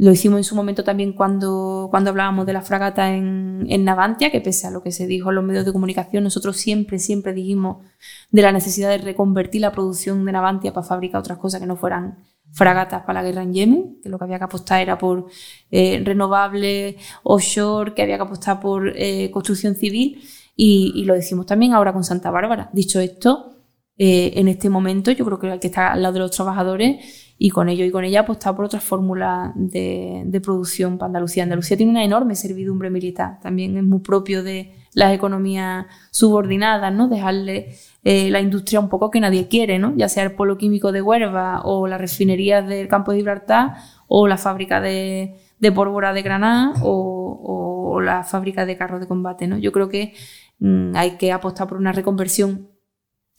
Lo 0.00 0.12
hicimos 0.12 0.38
en 0.38 0.44
su 0.44 0.54
momento 0.54 0.82
también 0.82 1.12
cuando, 1.12 1.88
cuando 1.90 2.08
hablábamos 2.08 2.46
de 2.46 2.54
la 2.54 2.62
fragata 2.62 3.14
en, 3.14 3.66
en, 3.68 3.84
Navantia, 3.84 4.30
que 4.30 4.40
pese 4.40 4.66
a 4.66 4.70
lo 4.70 4.82
que 4.82 4.92
se 4.92 5.06
dijo 5.06 5.28
en 5.28 5.34
los 5.34 5.44
medios 5.44 5.66
de 5.66 5.74
comunicación, 5.74 6.24
nosotros 6.24 6.56
siempre, 6.56 6.98
siempre 6.98 7.34
dijimos 7.34 7.84
de 8.30 8.40
la 8.40 8.50
necesidad 8.50 8.88
de 8.88 8.96
reconvertir 8.96 9.60
la 9.60 9.72
producción 9.72 10.24
de 10.24 10.32
Navantia 10.32 10.72
para 10.72 10.86
fabricar 10.86 11.20
otras 11.20 11.36
cosas 11.36 11.60
que 11.60 11.66
no 11.66 11.76
fueran 11.76 12.16
fragatas 12.50 13.02
para 13.02 13.20
la 13.20 13.28
guerra 13.28 13.42
en 13.42 13.52
Yemen, 13.52 13.98
que 14.02 14.08
lo 14.08 14.16
que 14.16 14.24
había 14.24 14.38
que 14.38 14.44
apostar 14.44 14.80
era 14.80 14.96
por 14.96 15.26
eh, 15.70 16.00
renovables, 16.02 16.96
offshore, 17.22 17.92
que 17.92 18.00
había 18.00 18.16
que 18.16 18.22
apostar 18.22 18.58
por 18.58 18.94
eh, 18.96 19.30
construcción 19.30 19.74
civil, 19.74 20.18
y, 20.56 20.92
y, 20.94 21.04
lo 21.04 21.12
decimos 21.12 21.44
también 21.44 21.74
ahora 21.74 21.92
con 21.92 22.04
Santa 22.04 22.30
Bárbara. 22.30 22.70
Dicho 22.72 23.00
esto, 23.00 23.59
eh, 24.02 24.40
en 24.40 24.48
este 24.48 24.70
momento 24.70 25.10
yo 25.10 25.26
creo 25.26 25.38
que 25.38 25.50
hay 25.50 25.58
que 25.58 25.66
estar 25.66 25.92
al 25.92 26.00
lado 26.00 26.14
de 26.14 26.20
los 26.20 26.30
trabajadores 26.30 27.34
y 27.36 27.50
con 27.50 27.68
ello 27.68 27.84
y 27.84 27.90
con 27.90 28.02
ella 28.02 28.20
apostar 28.20 28.56
por 28.56 28.64
otras 28.64 28.82
fórmulas 28.82 29.52
de, 29.54 30.40
producción 30.42 30.96
para 30.96 31.08
Andalucía. 31.08 31.42
Andalucía 31.42 31.76
tiene 31.76 31.92
una 31.92 32.02
enorme 32.02 32.34
servidumbre 32.34 32.88
militar, 32.88 33.38
también 33.42 33.76
es 33.76 33.84
muy 33.84 33.98
propio 33.98 34.42
de 34.42 34.74
las 34.94 35.12
economías 35.12 35.84
subordinadas, 36.12 36.94
¿no? 36.94 37.08
Dejarle 37.08 37.74
eh, 38.02 38.30
la 38.30 38.40
industria 38.40 38.80
un 38.80 38.88
poco 38.88 39.10
que 39.10 39.20
nadie 39.20 39.48
quiere, 39.48 39.78
¿no? 39.78 39.92
Ya 39.94 40.08
sea 40.08 40.22
el 40.22 40.32
polo 40.32 40.56
químico 40.56 40.92
de 40.92 41.02
Huerva 41.02 41.60
o 41.64 41.86
las 41.86 42.00
refinerías 42.00 42.66
del 42.66 42.88
campo 42.88 43.12
de 43.12 43.18
Gibraltar 43.18 43.74
o 44.08 44.26
la 44.26 44.38
fábrica 44.38 44.80
de, 44.80 45.36
pólvora 45.74 46.14
de 46.14 46.22
Granada 46.22 46.72
o, 46.82 48.00
la 48.02 48.24
fábrica 48.24 48.64
de 48.64 48.78
carros 48.78 49.00
de 49.00 49.06
combate, 49.06 49.46
¿no? 49.46 49.58
Yo 49.58 49.72
creo 49.72 49.90
que 49.90 50.14
mm, 50.58 50.96
hay 50.96 51.18
que 51.18 51.32
apostar 51.32 51.68
por 51.68 51.76
una 51.76 51.92
reconversión 51.92 52.69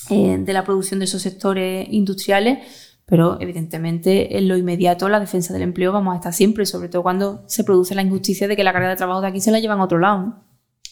eh, 0.09 0.37
de 0.39 0.53
la 0.53 0.63
producción 0.63 0.99
de 0.99 1.05
esos 1.05 1.21
sectores 1.21 1.87
industriales 1.89 2.59
pero 3.11 3.37
evidentemente 3.41 4.37
en 4.37 4.47
lo 4.47 4.55
inmediato 4.55 5.09
la 5.09 5.19
defensa 5.19 5.51
del 5.51 5.63
empleo 5.63 5.91
vamos 5.91 6.13
a 6.13 6.17
estar 6.19 6.33
siempre, 6.33 6.65
sobre 6.65 6.87
todo 6.87 7.03
cuando 7.03 7.43
se 7.45 7.65
produce 7.65 7.93
la 7.93 8.03
injusticia 8.03 8.47
de 8.47 8.55
que 8.55 8.63
la 8.63 8.71
carga 8.71 8.87
de 8.87 8.95
trabajo 8.95 9.19
de 9.19 9.27
aquí 9.27 9.41
se 9.41 9.51
la 9.51 9.59
llevan 9.59 9.81
a 9.81 9.83
otro 9.83 9.99
lado. 9.99 10.35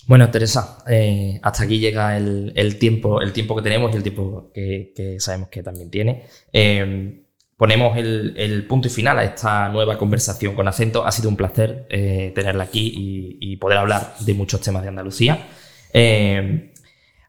Bueno, 0.05 0.29
Teresa, 0.29 0.79
eh, 0.89 1.39
hasta 1.41 1.63
aquí 1.63 1.79
llega 1.79 2.17
el, 2.17 2.77
tiempo, 2.77 3.21
el 3.21 3.31
tiempo 3.31 3.55
que 3.55 3.61
tenemos 3.61 3.93
y 3.93 3.95
el 3.95 4.03
tiempo 4.03 4.51
que, 4.53 5.15
sabemos 5.17 5.47
que 5.47 5.63
también 5.63 5.89
tiene. 5.89 6.25
Eh, 6.51 7.23
ponemos 7.55 7.95
el, 7.95 8.65
punto 8.67 8.89
y 8.89 8.91
final 8.91 9.17
a 9.17 9.23
esta 9.23 9.69
nueva 9.69 9.97
conversación 9.97 10.55
con 10.55 10.67
acento. 10.67 11.05
Ha 11.05 11.13
sido 11.13 11.29
un 11.29 11.37
placer 11.37 11.87
tenerla 12.35 12.65
aquí 12.65 13.37
y, 13.39 13.55
poder 13.55 13.77
hablar 13.77 14.15
de 14.19 14.33
muchos 14.33 14.59
temas 14.59 14.81
de 14.81 14.89
Andalucía. 14.89 15.47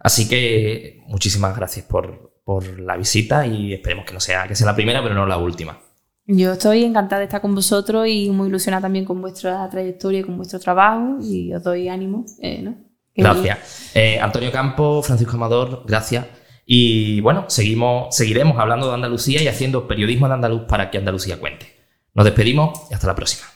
Así 0.00 0.28
que 0.28 1.02
muchísimas 1.06 1.56
gracias 1.56 1.86
por, 1.86 2.40
por 2.44 2.80
la 2.80 2.96
visita 2.96 3.46
y 3.46 3.72
esperemos 3.72 4.04
que 4.04 4.14
no 4.14 4.20
sea, 4.20 4.48
que 4.48 4.56
sea 4.56 4.66
la 4.66 4.74
primera, 4.74 5.02
pero 5.02 5.14
no 5.14 5.26
la 5.26 5.38
última. 5.38 5.78
Yo 6.26 6.52
estoy 6.52 6.84
encantada 6.84 7.20
de 7.20 7.24
estar 7.24 7.40
con 7.40 7.54
vosotros 7.54 8.06
y 8.06 8.30
muy 8.30 8.48
ilusionada 8.48 8.82
también 8.82 9.04
con 9.04 9.20
vuestra 9.20 9.68
trayectoria 9.68 10.20
y 10.20 10.22
con 10.22 10.36
vuestro 10.36 10.60
trabajo 10.60 11.18
y 11.20 11.52
os 11.52 11.62
doy 11.62 11.88
ánimo. 11.88 12.24
Eh, 12.40 12.72
gracias. 13.16 13.90
Eh, 13.94 14.18
Antonio 14.20 14.52
Campo, 14.52 15.02
Francisco 15.02 15.36
Amador, 15.36 15.82
gracias. 15.86 16.26
Y 16.64 17.20
bueno, 17.20 17.46
seguimos, 17.48 18.14
seguiremos 18.14 18.58
hablando 18.58 18.86
de 18.86 18.94
Andalucía 18.94 19.42
y 19.42 19.48
haciendo 19.48 19.88
periodismo 19.88 20.28
de 20.28 20.34
andaluz 20.34 20.62
para 20.68 20.88
que 20.88 20.98
Andalucía 20.98 21.40
cuente. 21.40 21.66
Nos 22.14 22.24
despedimos 22.24 22.78
y 22.90 22.94
hasta 22.94 23.08
la 23.08 23.16
próxima. 23.16 23.46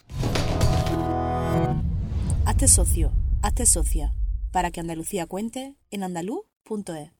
Hazte 2.44 2.66
socio, 2.66 3.12
hazte 3.40 3.66
socia, 3.66 4.12
para 4.54 4.70
que 4.70 4.78
Andalucía 4.78 5.26
cuente 5.26 5.74
en 5.90 6.04
andaluz.es. 6.04 7.10